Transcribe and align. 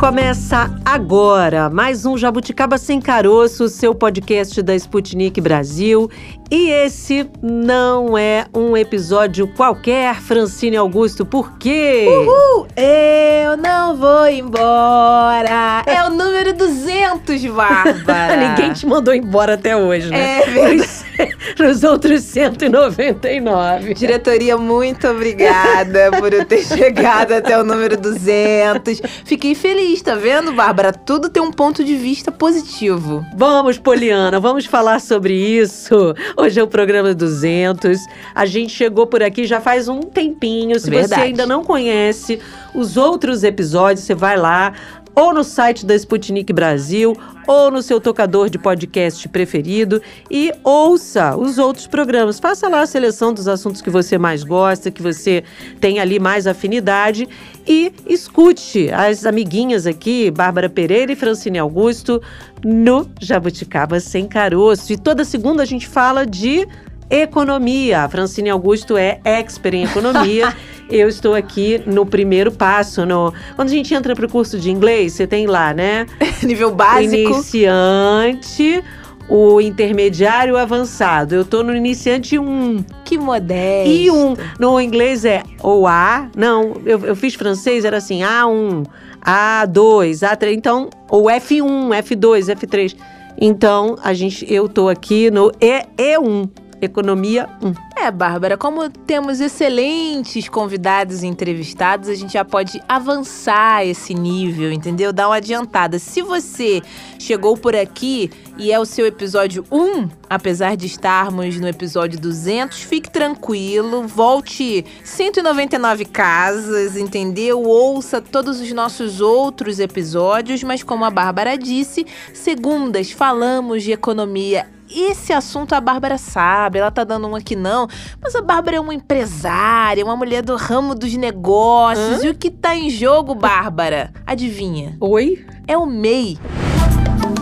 Começa 0.00 0.74
agora 0.82 1.68
mais 1.68 2.06
um 2.06 2.16
Jabuticaba 2.16 2.78
Sem 2.78 3.02
Caroço, 3.02 3.68
seu 3.68 3.94
podcast 3.94 4.62
da 4.62 4.74
Sputnik 4.74 5.38
Brasil. 5.42 6.10
E 6.50 6.70
esse 6.70 7.28
não 7.42 8.16
é 8.16 8.46
um 8.54 8.74
episódio 8.74 9.46
qualquer, 9.48 10.14
Francine 10.22 10.78
Augusto, 10.78 11.26
por 11.26 11.58
quê? 11.58 12.06
Uhul! 12.08 12.66
Eu 12.74 13.58
não 13.58 13.94
vou 13.94 14.26
embora! 14.26 15.82
É 15.84 16.02
o 16.06 16.08
número 16.08 16.54
200, 16.54 17.44
Bárbara! 17.44 18.36
Ninguém 18.56 18.72
te 18.72 18.86
mandou 18.86 19.12
embora 19.12 19.52
até 19.52 19.76
hoje, 19.76 20.10
né? 20.10 20.40
É 20.40 20.46
verdade. 20.46 20.99
Nos 21.58 21.84
outros 21.84 22.22
199. 22.22 23.94
Diretoria, 23.94 24.56
muito 24.56 25.06
obrigada 25.08 26.10
por 26.18 26.32
eu 26.32 26.44
ter 26.44 26.64
chegado 26.64 27.32
até 27.32 27.58
o 27.58 27.64
número 27.64 27.96
200. 27.96 29.00
Fiquei 29.24 29.54
feliz, 29.54 30.02
tá 30.02 30.14
vendo, 30.14 30.52
Bárbara? 30.52 30.92
Tudo 30.92 31.28
tem 31.28 31.42
um 31.42 31.52
ponto 31.52 31.84
de 31.84 31.96
vista 31.96 32.30
positivo. 32.30 33.24
Vamos, 33.36 33.78
Poliana, 33.78 34.40
vamos 34.40 34.66
falar 34.66 35.00
sobre 35.00 35.34
isso. 35.34 36.14
Hoje 36.36 36.60
é 36.60 36.62
o 36.62 36.68
programa 36.68 37.14
200. 37.14 37.98
A 38.34 38.46
gente 38.46 38.72
chegou 38.72 39.06
por 39.06 39.22
aqui 39.22 39.44
já 39.44 39.60
faz 39.60 39.88
um 39.88 40.00
tempinho. 40.00 40.78
Se 40.78 40.90
Verdade. 40.90 41.14
você 41.14 41.20
ainda 41.20 41.46
não 41.46 41.64
conhece 41.64 42.40
os 42.74 42.96
outros 42.96 43.42
episódios, 43.42 44.04
você 44.04 44.14
vai 44.14 44.36
lá 44.36 44.72
ou 45.14 45.34
no 45.34 45.44
site 45.44 45.84
da 45.84 45.94
Sputnik 45.94 46.52
Brasil 46.52 47.16
ou 47.46 47.70
no 47.70 47.82
seu 47.82 48.00
tocador 48.00 48.48
de 48.48 48.58
podcast 48.58 49.28
preferido 49.28 50.00
e 50.30 50.52
ouça 50.62 51.36
os 51.36 51.58
outros 51.58 51.86
programas. 51.86 52.38
Faça 52.38 52.68
lá 52.68 52.82
a 52.82 52.86
seleção 52.86 53.32
dos 53.32 53.48
assuntos 53.48 53.82
que 53.82 53.90
você 53.90 54.16
mais 54.16 54.44
gosta, 54.44 54.90
que 54.90 55.02
você 55.02 55.42
tem 55.80 55.98
ali 55.98 56.18
mais 56.18 56.46
afinidade 56.46 57.28
e 57.66 57.92
escute 58.06 58.90
as 58.90 59.26
amiguinhas 59.26 59.86
aqui, 59.86 60.30
Bárbara 60.30 60.68
Pereira 60.68 61.12
e 61.12 61.16
Francine 61.16 61.58
Augusto, 61.58 62.22
no 62.64 63.08
Jabuticaba 63.20 63.98
Sem 64.00 64.26
Caroço. 64.28 64.92
E 64.92 64.98
toda 64.98 65.24
segunda 65.24 65.62
a 65.62 65.66
gente 65.66 65.88
fala 65.88 66.24
de 66.24 66.66
economia. 67.10 68.04
A 68.04 68.08
Francine 68.08 68.50
Augusto 68.50 68.96
é 68.96 69.20
expert 69.24 69.74
em 69.74 69.84
economia. 69.84 70.54
Eu 70.90 71.08
estou 71.08 71.34
aqui 71.34 71.80
no 71.86 72.04
primeiro 72.04 72.50
passo. 72.50 73.06
No... 73.06 73.32
Quando 73.54 73.68
a 73.68 73.72
gente 73.72 73.94
entra 73.94 74.14
para 74.14 74.26
o 74.26 74.28
curso 74.28 74.58
de 74.58 74.70
inglês, 74.70 75.12
você 75.12 75.26
tem 75.26 75.46
lá, 75.46 75.72
né? 75.72 76.06
Nível 76.42 76.74
básico. 76.74 77.14
iniciante, 77.14 78.82
o 79.28 79.60
intermediário 79.60 80.56
avançado. 80.56 81.36
Eu 81.36 81.44
tô 81.44 81.62
no 81.62 81.74
iniciante 81.74 82.36
1. 82.36 82.84
Que 83.04 83.16
modesto. 83.16 83.88
E 83.90 84.10
um. 84.10 84.34
No 84.58 84.80
inglês 84.80 85.24
é 85.24 85.44
ou 85.62 85.86
A. 85.86 86.28
Não, 86.36 86.74
eu, 86.84 86.98
eu 87.06 87.14
fiz 87.14 87.34
francês, 87.34 87.84
era 87.84 87.98
assim, 87.98 88.20
A1, 88.22 88.84
A2, 89.24 90.28
A3. 90.28 90.52
Então, 90.54 90.90
ou 91.08 91.24
F1, 91.26 91.90
F2, 92.02 92.56
F3. 92.56 92.96
Então, 93.40 93.96
a 94.02 94.12
gente, 94.12 94.44
eu 94.52 94.68
tô 94.68 94.88
aqui 94.88 95.30
no 95.30 95.52
E, 95.60 95.84
E1. 95.96 96.50
Economia 96.82 97.48
1. 97.62 97.74
É, 98.02 98.10
Bárbara, 98.10 98.56
como 98.56 98.88
temos 98.88 99.40
excelentes 99.40 100.48
convidados 100.48 101.22
e 101.22 101.26
entrevistados, 101.26 102.08
a 102.08 102.14
gente 102.14 102.32
já 102.32 102.44
pode 102.44 102.82
avançar 102.88 103.86
esse 103.86 104.14
nível, 104.14 104.72
entendeu? 104.72 105.12
Dar 105.12 105.28
uma 105.28 105.36
adiantada. 105.36 105.98
Se 105.98 106.22
você 106.22 106.80
chegou 107.18 107.58
por 107.58 107.76
aqui 107.76 108.30
e 108.56 108.72
é 108.72 108.80
o 108.80 108.86
seu 108.86 109.04
episódio 109.04 109.64
1, 109.70 110.08
apesar 110.30 110.76
de 110.76 110.86
estarmos 110.86 111.60
no 111.60 111.68
episódio 111.68 112.18
200, 112.18 112.80
fique 112.82 113.10
tranquilo, 113.10 114.08
volte 114.08 114.86
199 115.04 116.06
casas, 116.06 116.96
entendeu? 116.96 117.62
Ouça 117.62 118.22
todos 118.22 118.60
os 118.60 118.72
nossos 118.72 119.20
outros 119.20 119.78
episódios, 119.78 120.62
mas 120.62 120.82
como 120.82 121.04
a 121.04 121.10
Bárbara 121.10 121.58
disse, 121.58 122.06
segundas 122.32 123.10
falamos 123.10 123.82
de 123.82 123.92
economia 123.92 124.79
esse 124.92 125.32
assunto 125.32 125.74
a 125.74 125.80
Bárbara 125.80 126.18
sabe, 126.18 126.78
ela 126.78 126.90
tá 126.90 127.04
dando 127.04 127.26
um 127.26 127.34
aqui 127.34 127.54
não, 127.54 127.86
mas 128.20 128.34
a 128.34 128.42
Bárbara 128.42 128.76
é 128.76 128.80
uma 128.80 128.94
empresária, 128.94 130.04
uma 130.04 130.16
mulher 130.16 130.42
do 130.42 130.56
ramo 130.56 130.94
dos 130.94 131.14
negócios. 131.14 132.22
Hã? 132.22 132.26
E 132.26 132.30
o 132.30 132.34
que 132.34 132.50
tá 132.50 132.74
em 132.74 132.90
jogo, 132.90 133.34
Bárbara? 133.34 134.12
Adivinha? 134.26 134.96
Oi? 135.00 135.44
É 135.66 135.76
o 135.76 135.86
MEI. 135.86 136.38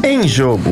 Em 0.04 0.26
jogo. 0.26 0.70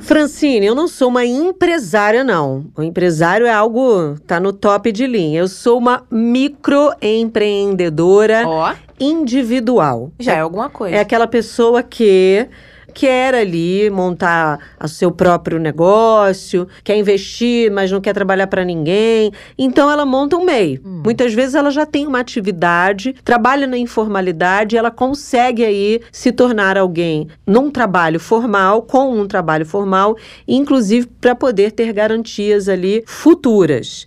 Francine, 0.00 0.66
eu 0.66 0.74
não 0.74 0.88
sou 0.88 1.08
uma 1.08 1.24
empresária, 1.24 2.22
não. 2.24 2.66
O 2.76 2.82
empresário 2.82 3.46
é 3.46 3.52
algo, 3.52 4.16
tá 4.26 4.38
no 4.40 4.52
top 4.52 4.90
de 4.92 5.06
linha. 5.06 5.40
Eu 5.40 5.48
sou 5.48 5.78
uma 5.78 6.02
microempreendedora 6.10 8.42
Ó, 8.46 8.74
individual. 8.98 10.10
já 10.18 10.34
é 10.34 10.40
alguma 10.40 10.68
coisa. 10.68 10.96
É 10.96 11.00
aquela 11.00 11.26
pessoa 11.26 11.82
que 11.82 12.46
quer 12.92 13.34
ali 13.34 13.90
montar 13.90 14.58
o 14.82 14.88
seu 14.88 15.10
próprio 15.10 15.58
negócio, 15.58 16.68
quer 16.84 16.96
investir, 16.96 17.70
mas 17.70 17.90
não 17.90 18.00
quer 18.00 18.12
trabalhar 18.12 18.46
para 18.46 18.64
ninguém. 18.64 19.32
Então 19.58 19.90
ela 19.90 20.04
monta 20.04 20.36
um 20.36 20.44
MEI. 20.44 20.80
Hum. 20.84 21.02
Muitas 21.04 21.32
vezes 21.34 21.54
ela 21.54 21.70
já 21.70 21.86
tem 21.86 22.06
uma 22.06 22.20
atividade, 22.20 23.14
trabalha 23.24 23.66
na 23.66 23.78
informalidade, 23.78 24.76
ela 24.76 24.90
consegue 24.90 25.64
aí 25.64 26.00
se 26.10 26.30
tornar 26.32 26.76
alguém 26.76 27.28
num 27.46 27.70
trabalho 27.70 28.20
formal, 28.20 28.82
com 28.82 29.18
um 29.18 29.26
trabalho 29.26 29.66
formal, 29.66 30.16
inclusive 30.46 31.06
para 31.20 31.34
poder 31.34 31.72
ter 31.72 31.92
garantias 31.92 32.68
ali 32.68 33.02
futuras. 33.06 34.06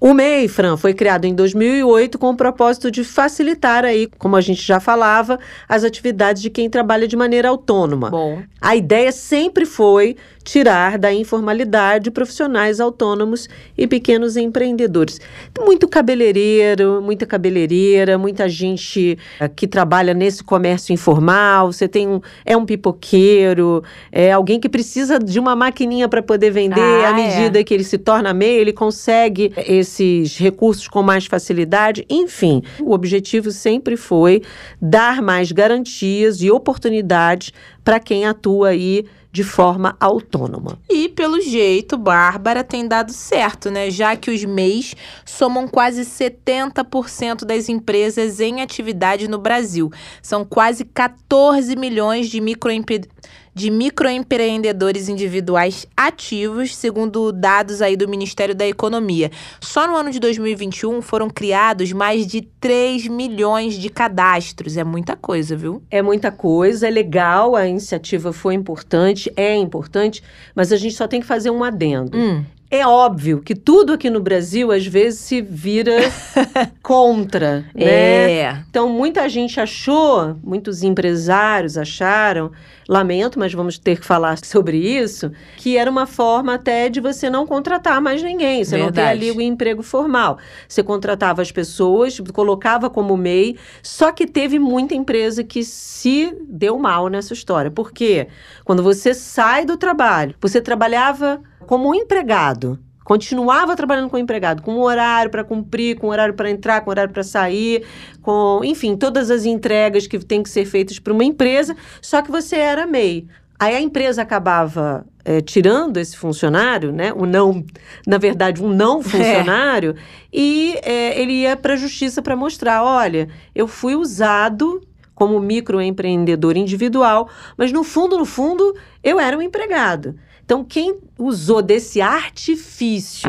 O 0.00 0.12
MEI, 0.14 0.48
Fran, 0.48 0.76
foi 0.76 0.94
criado 0.94 1.24
em 1.24 1.34
2008 1.34 2.18
com 2.18 2.30
o 2.30 2.36
propósito 2.36 2.90
de 2.90 3.04
facilitar 3.04 3.84
aí, 3.84 4.08
como 4.18 4.36
a 4.36 4.40
gente 4.40 4.62
já 4.62 4.80
falava, 4.80 5.38
as 5.68 5.84
atividades 5.84 6.42
de 6.42 6.50
quem 6.50 6.68
trabalha 6.68 7.06
de 7.08 7.16
maneira 7.16 7.48
autônoma. 7.48 8.10
Bom, 8.10 8.42
A 8.60 8.76
ideia 8.76 9.10
sempre 9.12 9.66
foi 9.66 10.16
tirar 10.42 10.98
da 10.98 11.12
informalidade 11.12 12.10
profissionais 12.10 12.80
autônomos 12.80 13.48
e 13.76 13.86
pequenos 13.86 14.36
empreendedores. 14.36 15.20
Muito 15.60 15.88
cabeleireiro, 15.88 17.00
muita 17.02 17.26
cabeleireira, 17.26 18.18
muita 18.18 18.48
gente 18.48 19.18
eh, 19.38 19.48
que 19.48 19.66
trabalha 19.66 20.14
nesse 20.14 20.42
comércio 20.42 20.92
informal. 20.92 21.72
Você 21.72 21.86
tem 21.86 22.08
um, 22.08 22.20
é 22.44 22.56
um 22.56 22.66
pipoqueiro, 22.66 23.82
é 24.10 24.32
alguém 24.32 24.58
que 24.58 24.68
precisa 24.68 25.18
de 25.18 25.38
uma 25.38 25.54
maquininha 25.54 26.08
para 26.08 26.22
poder 26.22 26.50
vender. 26.50 26.80
Ah, 26.80 27.10
à 27.10 27.14
medida 27.14 27.62
que 27.62 27.72
ele 27.72 27.84
se 27.84 27.98
torna 27.98 28.34
MEI, 28.34 28.58
ele 28.58 28.72
consegue 28.72 29.52
esses 29.56 30.36
recursos 30.36 30.88
com 30.88 31.02
mais 31.02 31.26
facilidade. 31.26 32.04
Enfim, 32.10 32.62
o 32.80 32.92
objetivo 32.92 33.50
sempre 33.50 33.96
foi 33.96 34.42
dar 34.80 35.22
mais 35.22 35.52
garantias 35.52 36.42
e 36.42 36.50
oportunidades 36.50 37.52
para 37.84 38.00
quem 38.00 38.24
atua 38.24 38.68
aí 38.68 39.04
de 39.32 39.42
forma 39.42 39.96
autônoma. 39.98 40.78
e 40.90 41.08
pelo 41.08 41.40
jeito, 41.40 41.96
Bárbara 41.96 42.62
tem 42.62 42.86
dado 42.86 43.12
certo, 43.12 43.70
né? 43.70 43.90
Já 43.90 44.14
que 44.14 44.30
os 44.30 44.44
MEIs 44.44 44.94
somam 45.24 45.66
quase 45.66 46.02
70% 46.02 47.46
das 47.46 47.70
empresas 47.70 48.40
em 48.40 48.60
atividade 48.60 49.26
no 49.26 49.38
Brasil. 49.38 49.90
São 50.20 50.44
quase 50.44 50.84
14 50.84 51.74
milhões 51.76 52.28
de 52.28 52.40
microempre... 52.40 53.08
de 53.54 53.70
microempreendedores 53.70 55.08
individuais 55.08 55.86
ativos, 55.96 56.74
segundo 56.74 57.32
dados 57.32 57.82
aí 57.82 57.96
do 57.96 58.08
Ministério 58.08 58.54
da 58.54 58.66
Economia. 58.66 59.30
Só 59.60 59.86
no 59.86 59.96
ano 59.96 60.10
de 60.10 60.18
2021 60.18 61.02
foram 61.02 61.28
criados 61.28 61.92
mais 61.92 62.26
de 62.26 62.42
3 62.42 63.08
milhões 63.08 63.74
de 63.74 63.88
cadastros. 63.88 64.76
É 64.76 64.84
muita 64.84 65.16
coisa, 65.16 65.54
viu? 65.56 65.82
É 65.90 66.00
muita 66.00 66.30
coisa, 66.30 66.88
é 66.88 66.90
legal, 66.90 67.54
a 67.54 67.66
iniciativa 67.66 68.32
foi 68.32 68.54
importante, 68.54 69.32
é 69.36 69.54
importante, 69.54 70.22
mas 70.54 70.72
a 70.72 70.76
gente 70.76 70.94
só 70.94 71.06
tem 71.06 71.20
que 71.20 71.26
fazer 71.26 71.50
um 71.50 71.62
adendo. 71.62 72.16
Hum. 72.16 72.44
É 72.74 72.86
óbvio 72.86 73.42
que 73.42 73.54
tudo 73.54 73.92
aqui 73.92 74.08
no 74.08 74.18
Brasil 74.18 74.72
às 74.72 74.86
vezes 74.86 75.20
se 75.20 75.42
vira 75.42 75.92
contra, 76.82 77.66
né? 77.74 78.32
É. 78.40 78.64
Então, 78.70 78.88
muita 78.88 79.28
gente 79.28 79.60
achou, 79.60 80.38
muitos 80.42 80.82
empresários 80.82 81.76
acharam, 81.76 82.50
lamento, 82.88 83.38
mas 83.38 83.52
vamos 83.52 83.76
ter 83.76 84.00
que 84.00 84.06
falar 84.06 84.38
sobre 84.42 84.78
isso, 84.78 85.30
que 85.58 85.76
era 85.76 85.90
uma 85.90 86.06
forma 86.06 86.54
até 86.54 86.88
de 86.88 86.98
você 86.98 87.28
não 87.28 87.46
contratar 87.46 88.00
mais 88.00 88.22
ninguém. 88.22 88.64
Você 88.64 88.78
não 88.78 88.86
ter 88.86 89.02
Verdade. 89.02 89.28
ali 89.28 89.30
o 89.32 89.42
emprego 89.42 89.82
formal. 89.82 90.38
Você 90.66 90.82
contratava 90.82 91.42
as 91.42 91.52
pessoas, 91.52 92.18
colocava 92.32 92.88
como 92.88 93.18
MEI, 93.18 93.58
só 93.82 94.10
que 94.12 94.26
teve 94.26 94.58
muita 94.58 94.94
empresa 94.94 95.44
que 95.44 95.62
se 95.62 96.34
deu 96.48 96.78
mal 96.78 97.08
nessa 97.08 97.34
história. 97.34 97.70
Por 97.70 97.92
quê? 97.92 98.28
Quando 98.64 98.82
você 98.82 99.12
sai 99.12 99.66
do 99.66 99.76
trabalho, 99.76 100.34
você 100.40 100.58
trabalhava 100.58 101.38
como 101.72 101.88
um 101.88 101.94
empregado. 101.94 102.78
Continuava 103.02 103.74
trabalhando 103.74 104.10
com 104.10 104.18
empregado, 104.18 104.60
com 104.60 104.74
um 104.74 104.82
horário 104.82 105.30
para 105.30 105.42
cumprir, 105.42 105.96
com 105.96 106.08
um 106.08 106.10
horário 106.10 106.34
para 106.34 106.50
entrar, 106.50 106.82
com 106.82 106.90
um 106.90 106.92
horário 106.92 107.10
para 107.10 107.22
sair, 107.22 107.82
com, 108.20 108.60
enfim, 108.62 108.94
todas 108.94 109.30
as 109.30 109.46
entregas 109.46 110.06
que 110.06 110.18
têm 110.18 110.42
que 110.42 110.50
ser 110.50 110.66
feitas 110.66 110.98
para 110.98 111.14
uma 111.14 111.24
empresa, 111.24 111.74
só 112.02 112.20
que 112.20 112.30
você 112.30 112.56
era 112.56 112.86
MEI. 112.86 113.26
Aí 113.58 113.74
a 113.74 113.80
empresa 113.80 114.20
acabava 114.20 115.06
é, 115.24 115.40
tirando 115.40 115.96
esse 115.96 116.14
funcionário, 116.14 116.92
né, 116.92 117.10
o 117.14 117.24
não, 117.24 117.64
na 118.06 118.18
verdade, 118.18 118.62
um 118.62 118.68
não 118.68 119.00
É. 119.00 119.04
funcionário, 119.04 119.96
e 120.30 120.78
é, 120.82 121.18
ele 121.18 121.32
ia 121.32 121.56
para 121.56 121.72
a 121.72 121.76
justiça 121.76 122.20
para 122.20 122.36
mostrar, 122.36 122.84
olha, 122.84 123.30
eu 123.54 123.66
fui 123.66 123.94
usado 123.94 124.82
como 125.14 125.40
microempreendedor 125.40 126.54
individual, 126.58 127.30
mas 127.56 127.72
no 127.72 127.82
fundo, 127.82 128.18
no 128.18 128.26
fundo, 128.26 128.76
eu 129.02 129.18
era 129.18 129.38
um 129.38 129.40
empregado. 129.40 130.16
Então, 130.52 130.62
quem 130.62 130.98
usou 131.18 131.62
desse 131.62 132.02
artifício 132.02 133.26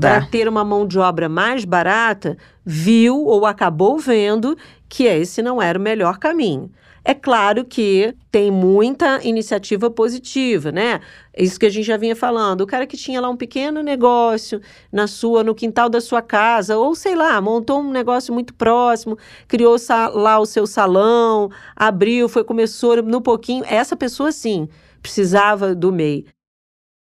para 0.00 0.26
ter 0.26 0.46
uma 0.46 0.62
mão 0.62 0.86
de 0.86 0.98
obra 0.98 1.26
mais 1.26 1.64
barata, 1.64 2.36
viu 2.62 3.24
ou 3.24 3.46
acabou 3.46 3.98
vendo 3.98 4.54
que 4.86 5.04
esse 5.04 5.40
não 5.40 5.62
era 5.62 5.78
o 5.78 5.80
melhor 5.80 6.18
caminho. 6.18 6.70
É 7.02 7.14
claro 7.14 7.64
que 7.64 8.14
tem 8.30 8.50
muita 8.50 9.18
iniciativa 9.26 9.90
positiva, 9.90 10.70
né? 10.70 11.00
Isso 11.34 11.58
que 11.58 11.64
a 11.64 11.70
gente 11.70 11.86
já 11.86 11.96
vinha 11.96 12.14
falando. 12.14 12.60
O 12.60 12.66
cara 12.66 12.86
que 12.86 12.98
tinha 12.98 13.18
lá 13.18 13.30
um 13.30 13.36
pequeno 13.36 13.82
negócio 13.82 14.60
na 14.92 15.06
sua, 15.06 15.42
no 15.42 15.54
quintal 15.54 15.88
da 15.88 16.02
sua 16.02 16.20
casa, 16.20 16.76
ou 16.76 16.94
sei 16.94 17.14
lá, 17.14 17.40
montou 17.40 17.80
um 17.80 17.90
negócio 17.90 18.34
muito 18.34 18.52
próximo, 18.52 19.16
criou 19.46 19.76
lá 20.12 20.38
o 20.38 20.44
seu 20.44 20.66
salão, 20.66 21.48
abriu, 21.74 22.28
foi 22.28 22.44
começou 22.44 23.02
no 23.02 23.22
pouquinho. 23.22 23.64
Essa 23.66 23.96
pessoa 23.96 24.30
sim 24.30 24.68
precisava 25.00 25.74
do 25.74 25.90
MEI. 25.90 26.26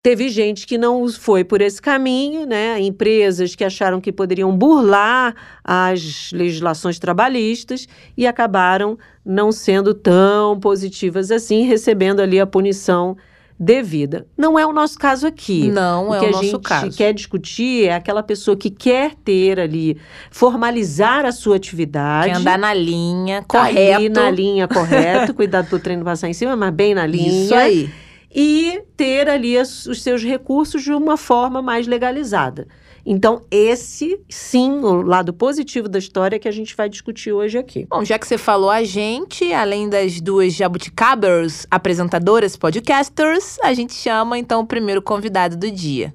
Teve 0.01 0.29
gente 0.29 0.65
que 0.65 0.77
não 0.77 1.09
foi 1.09 1.43
por 1.43 1.59
esse 1.59 1.81
caminho, 1.81 2.45
né? 2.45 2.79
Empresas 2.79 3.53
que 3.53 3.65
acharam 3.65 3.99
que 3.99 4.13
poderiam 4.13 4.55
burlar 4.55 5.35
as 5.61 6.31
legislações 6.31 6.97
trabalhistas 6.97 7.85
e 8.15 8.25
acabaram 8.25 8.97
não 9.25 9.51
sendo 9.51 9.93
tão 9.93 10.57
positivas 10.57 11.31
assim, 11.31 11.63
recebendo 11.63 12.21
ali 12.21 12.39
a 12.39 12.47
punição 12.47 13.17
devida. 13.59 14.25
Não 14.37 14.57
é 14.57 14.65
o 14.65 14.71
nosso 14.71 14.97
caso 14.97 15.27
aqui. 15.27 15.67
Não 15.67 16.15
é 16.15 16.19
que 16.19 16.25
o 16.27 16.29
a 16.29 16.31
nosso 16.31 16.45
gente 16.45 16.61
caso. 16.61 16.97
quer 16.97 17.13
discutir 17.13 17.87
é 17.87 17.93
aquela 17.93 18.23
pessoa 18.23 18.55
que 18.55 18.69
quer 18.69 19.15
ter 19.15 19.59
ali, 19.59 19.97
formalizar 20.31 21.25
a 21.25 21.33
sua 21.33 21.57
atividade. 21.57 22.31
Quer 22.31 22.37
andar 22.37 22.57
na 22.57 22.73
linha, 22.73 23.43
tá 23.45 23.65
correto. 23.65 24.13
na 24.13 24.31
linha 24.31 24.65
correta, 24.65 25.33
cuidado 25.35 25.67
pro 25.67 25.77
treino 25.77 26.05
passar 26.05 26.29
em 26.29 26.33
cima, 26.33 26.55
mas 26.55 26.73
bem 26.73 26.95
na 26.95 27.05
linha 27.05 27.43
Isso 27.43 27.53
aí. 27.53 27.89
E 28.33 28.83
ter 28.95 29.27
ali 29.29 29.57
as- 29.57 29.85
os 29.85 30.01
seus 30.01 30.23
recursos 30.23 30.83
de 30.83 30.91
uma 30.93 31.17
forma 31.17 31.61
mais 31.61 31.87
legalizada. 31.87 32.67
Então, 33.05 33.41
esse 33.49 34.19
sim, 34.29 34.71
o 34.83 35.01
lado 35.01 35.33
positivo 35.33 35.87
da 35.87 35.97
história 35.97 36.37
que 36.37 36.47
a 36.47 36.51
gente 36.51 36.75
vai 36.75 36.87
discutir 36.89 37.31
hoje 37.31 37.57
aqui. 37.57 37.87
Bom, 37.89 38.03
já 38.03 38.19
que 38.19 38.27
você 38.27 38.37
falou 38.37 38.69
a 38.69 38.83
gente, 38.83 39.51
além 39.53 39.89
das 39.89 40.19
duas 40.21 40.53
jabuticabers, 40.53 41.65
apresentadoras, 41.71 42.55
podcasters, 42.55 43.57
a 43.63 43.73
gente 43.73 43.93
chama 43.93 44.37
então 44.37 44.61
o 44.61 44.65
primeiro 44.67 45.01
convidado 45.01 45.55
do 45.57 45.71
dia. 45.71 46.13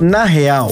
Na 0.00 0.24
real, 0.24 0.70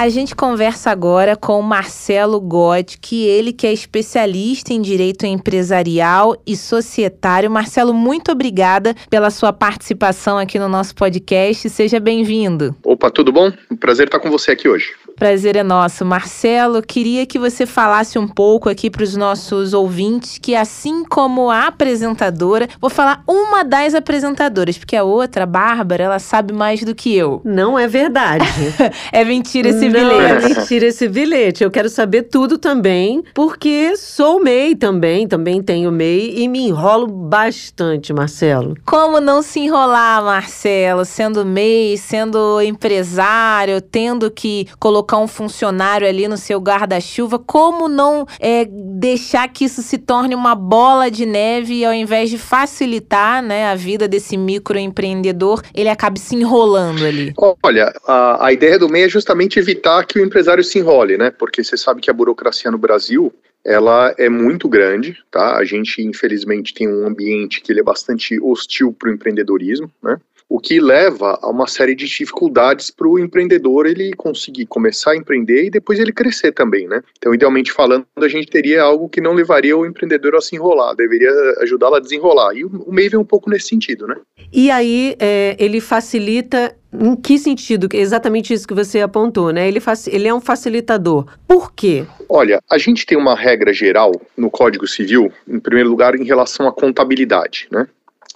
A 0.00 0.08
gente 0.08 0.34
conversa 0.34 0.90
agora 0.90 1.36
com 1.36 1.60
Marcelo 1.60 2.40
Gotti, 2.40 2.96
que 2.98 3.26
ele 3.26 3.52
que 3.52 3.66
é 3.66 3.72
especialista 3.74 4.72
em 4.72 4.80
direito 4.80 5.26
empresarial 5.26 6.42
e 6.46 6.56
societário. 6.56 7.50
Marcelo, 7.50 7.92
muito 7.92 8.32
obrigada 8.32 8.94
pela 9.10 9.28
sua 9.28 9.52
participação 9.52 10.38
aqui 10.38 10.58
no 10.58 10.70
nosso 10.70 10.94
podcast. 10.94 11.68
Seja 11.68 12.00
bem-vindo. 12.00 12.74
Opa, 12.82 13.10
tudo 13.10 13.30
bom? 13.30 13.52
Prazer 13.78 14.06
estar 14.06 14.20
com 14.20 14.30
você 14.30 14.52
aqui 14.52 14.66
hoje. 14.70 14.90
Prazer 15.20 15.54
é 15.54 15.62
nosso. 15.62 16.02
Marcelo, 16.02 16.80
queria 16.80 17.26
que 17.26 17.38
você 17.38 17.66
falasse 17.66 18.18
um 18.18 18.26
pouco 18.26 18.70
aqui 18.70 18.88
para 18.88 19.02
os 19.02 19.14
nossos 19.14 19.74
ouvintes 19.74 20.38
que, 20.38 20.54
assim 20.56 21.04
como 21.04 21.50
a 21.50 21.66
apresentadora, 21.66 22.66
vou 22.80 22.88
falar 22.88 23.22
uma 23.28 23.62
das 23.62 23.94
apresentadoras, 23.94 24.78
porque 24.78 24.96
a 24.96 25.04
outra, 25.04 25.42
a 25.42 25.46
Bárbara, 25.46 26.04
ela 26.04 26.18
sabe 26.18 26.54
mais 26.54 26.82
do 26.82 26.94
que 26.94 27.14
eu. 27.14 27.42
Não 27.44 27.78
é 27.78 27.86
verdade. 27.86 28.46
É 29.12 29.24
mentira 29.24 29.68
esse 29.68 29.88
Não 29.88 29.92
bilhete. 29.92 30.44
é 30.44 30.48
mentira 30.48 30.86
esse 30.86 31.08
bilhete. 31.08 31.64
Eu 31.64 31.70
quero 31.70 31.88
saber 31.88 32.22
tudo 32.22 32.56
também, 32.56 33.22
porque 33.34 33.96
sou 33.96 34.40
MEI 34.40 34.74
também, 34.76 35.26
também 35.26 35.62
tenho 35.62 35.90
MEI 35.90 36.34
e 36.38 36.48
me 36.48 36.60
enrolo 36.68 37.06
bastante, 37.06 38.12
Marcelo. 38.12 38.76
Como 38.86 39.20
não 39.20 39.42
se 39.42 39.60
enrolar, 39.60 40.22
Marcelo, 40.22 41.04
sendo 41.04 41.44
MEI, 41.44 41.98
sendo 41.98 42.60
empresário, 42.62 43.80
tendo 43.80 44.30
que 44.30 44.66
colocar 44.78 45.09
um 45.18 45.28
funcionário 45.28 46.06
ali 46.06 46.28
no 46.28 46.36
seu 46.36 46.58
guarda-chuva, 46.58 47.38
como 47.38 47.88
não 47.88 48.26
é, 48.38 48.64
deixar 48.64 49.48
que 49.48 49.64
isso 49.64 49.82
se 49.82 49.98
torne 49.98 50.34
uma 50.34 50.54
bola 50.54 51.10
de 51.10 51.26
neve 51.26 51.74
e 51.74 51.84
ao 51.84 51.94
invés 51.94 52.30
de 52.30 52.38
facilitar 52.38 53.42
né, 53.42 53.66
a 53.66 53.74
vida 53.74 54.06
desse 54.06 54.36
microempreendedor, 54.36 55.62
ele 55.74 55.88
acabe 55.88 56.18
se 56.18 56.34
enrolando 56.36 57.04
ali? 57.04 57.32
Olha, 57.62 57.92
a, 58.06 58.46
a 58.46 58.52
ideia 58.52 58.78
do 58.78 58.88
MEI 58.88 59.04
é 59.04 59.08
justamente 59.08 59.58
evitar 59.58 60.04
que 60.04 60.18
o 60.18 60.24
empresário 60.24 60.62
se 60.62 60.78
enrole, 60.78 61.16
né? 61.16 61.30
Porque 61.30 61.62
você 61.62 61.76
sabe 61.76 62.00
que 62.00 62.10
a 62.10 62.14
burocracia 62.14 62.70
no 62.70 62.78
Brasil, 62.78 63.32
ela 63.64 64.14
é 64.18 64.28
muito 64.28 64.68
grande, 64.68 65.16
tá? 65.30 65.56
A 65.56 65.64
gente, 65.64 66.02
infelizmente, 66.02 66.74
tem 66.74 66.88
um 66.88 67.06
ambiente 67.06 67.60
que 67.60 67.72
ele 67.72 67.80
é 67.80 67.84
bastante 67.84 68.40
hostil 68.40 68.94
para 68.98 69.10
o 69.10 69.12
empreendedorismo, 69.12 69.90
né? 70.02 70.18
O 70.50 70.58
que 70.58 70.80
leva 70.80 71.38
a 71.40 71.48
uma 71.48 71.68
série 71.68 71.94
de 71.94 72.06
dificuldades 72.06 72.90
para 72.90 73.06
o 73.06 73.20
empreendedor 73.20 73.86
ele 73.86 74.12
conseguir 74.14 74.66
começar 74.66 75.12
a 75.12 75.16
empreender 75.16 75.66
e 75.66 75.70
depois 75.70 76.00
ele 76.00 76.12
crescer 76.12 76.50
também, 76.50 76.88
né? 76.88 77.00
Então, 77.16 77.32
idealmente 77.32 77.70
falando, 77.70 78.04
a 78.18 78.26
gente 78.26 78.48
teria 78.48 78.82
algo 78.82 79.08
que 79.08 79.20
não 79.20 79.32
levaria 79.32 79.76
o 79.76 79.86
empreendedor 79.86 80.34
a 80.34 80.40
se 80.40 80.56
enrolar, 80.56 80.96
deveria 80.96 81.30
ajudá-lo 81.60 81.94
a 81.94 82.00
desenrolar. 82.00 82.52
E 82.56 82.64
o, 82.64 82.92
MEI 82.92 83.08
vem 83.10 83.20
um 83.20 83.24
pouco 83.24 83.48
nesse 83.48 83.68
sentido, 83.68 84.08
né? 84.08 84.16
E 84.52 84.72
aí, 84.72 85.14
é, 85.20 85.54
ele 85.56 85.80
facilita. 85.80 86.74
Em 86.92 87.14
que 87.14 87.38
sentido? 87.38 87.88
Exatamente 87.94 88.52
isso 88.52 88.66
que 88.66 88.74
você 88.74 89.00
apontou, 89.00 89.52
né? 89.52 89.68
Ele, 89.68 89.78
faci- 89.78 90.10
ele 90.12 90.26
é 90.26 90.34
um 90.34 90.40
facilitador. 90.40 91.24
Por 91.46 91.72
quê? 91.72 92.04
Olha, 92.28 92.60
a 92.68 92.78
gente 92.78 93.06
tem 93.06 93.16
uma 93.16 93.36
regra 93.36 93.72
geral 93.72 94.10
no 94.36 94.50
Código 94.50 94.88
Civil, 94.88 95.32
em 95.46 95.60
primeiro 95.60 95.88
lugar, 95.88 96.16
em 96.16 96.24
relação 96.24 96.66
à 96.66 96.72
contabilidade, 96.72 97.68
né? 97.70 97.86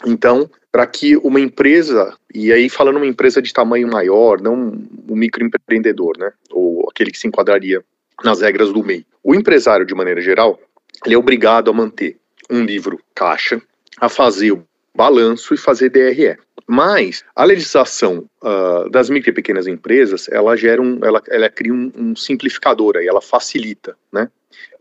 Então, 0.07 0.51
para 0.73 0.87
que 0.87 1.17
uma 1.19 1.41
empresa, 1.41 2.17
e 2.35 2.53
aí 2.53 2.69
falando 2.69 2.97
uma 2.97 3.07
empresa 3.07 3.41
de 3.41 3.53
tamanho 3.53 3.89
maior, 3.89 4.41
não 4.41 4.73
um 5.09 5.17
microempreendedor, 5.17 6.19
né? 6.19 6.33
Ou 6.51 6.89
aquele 6.91 7.11
que 7.11 7.19
se 7.19 7.29
enquadraria 7.29 7.83
nas 8.23 8.41
regras 8.41 8.73
do 8.73 8.83
MEI. 8.83 9.07
O 9.23 9.35
empresário, 9.35 9.87
de 9.87 9.95
maneira 9.95 10.21
geral, 10.21 10.59
ele 11.05 11.15
é 11.15 11.19
obrigado 11.19 11.71
a 11.71 11.75
manter 11.75 12.17
um 12.51 12.65
livro 12.65 13.01
caixa, 13.15 13.61
a 14.01 14.09
fazer 14.09 14.53
o 14.53 14.67
balanço 14.95 15.55
e 15.55 15.57
fazer 15.57 15.91
DRE. 15.91 16.37
Mas 16.67 17.25
a 17.35 17.45
legislação 17.45 18.25
ah, 18.43 18.87
das 18.91 19.11
micro 19.11 19.31
e 19.31 19.35
pequenas 19.35 19.67
empresas, 19.67 20.29
ela 20.31 20.57
gera 20.57 20.81
um, 20.81 20.99
ela, 21.05 21.23
ela 21.29 21.51
cria 21.51 21.75
um, 21.75 21.93
um 21.97 22.17
simplificador 22.17 22.97
aí, 22.97 23.07
ela 23.07 23.21
facilita, 23.21 23.97
né? 24.13 24.31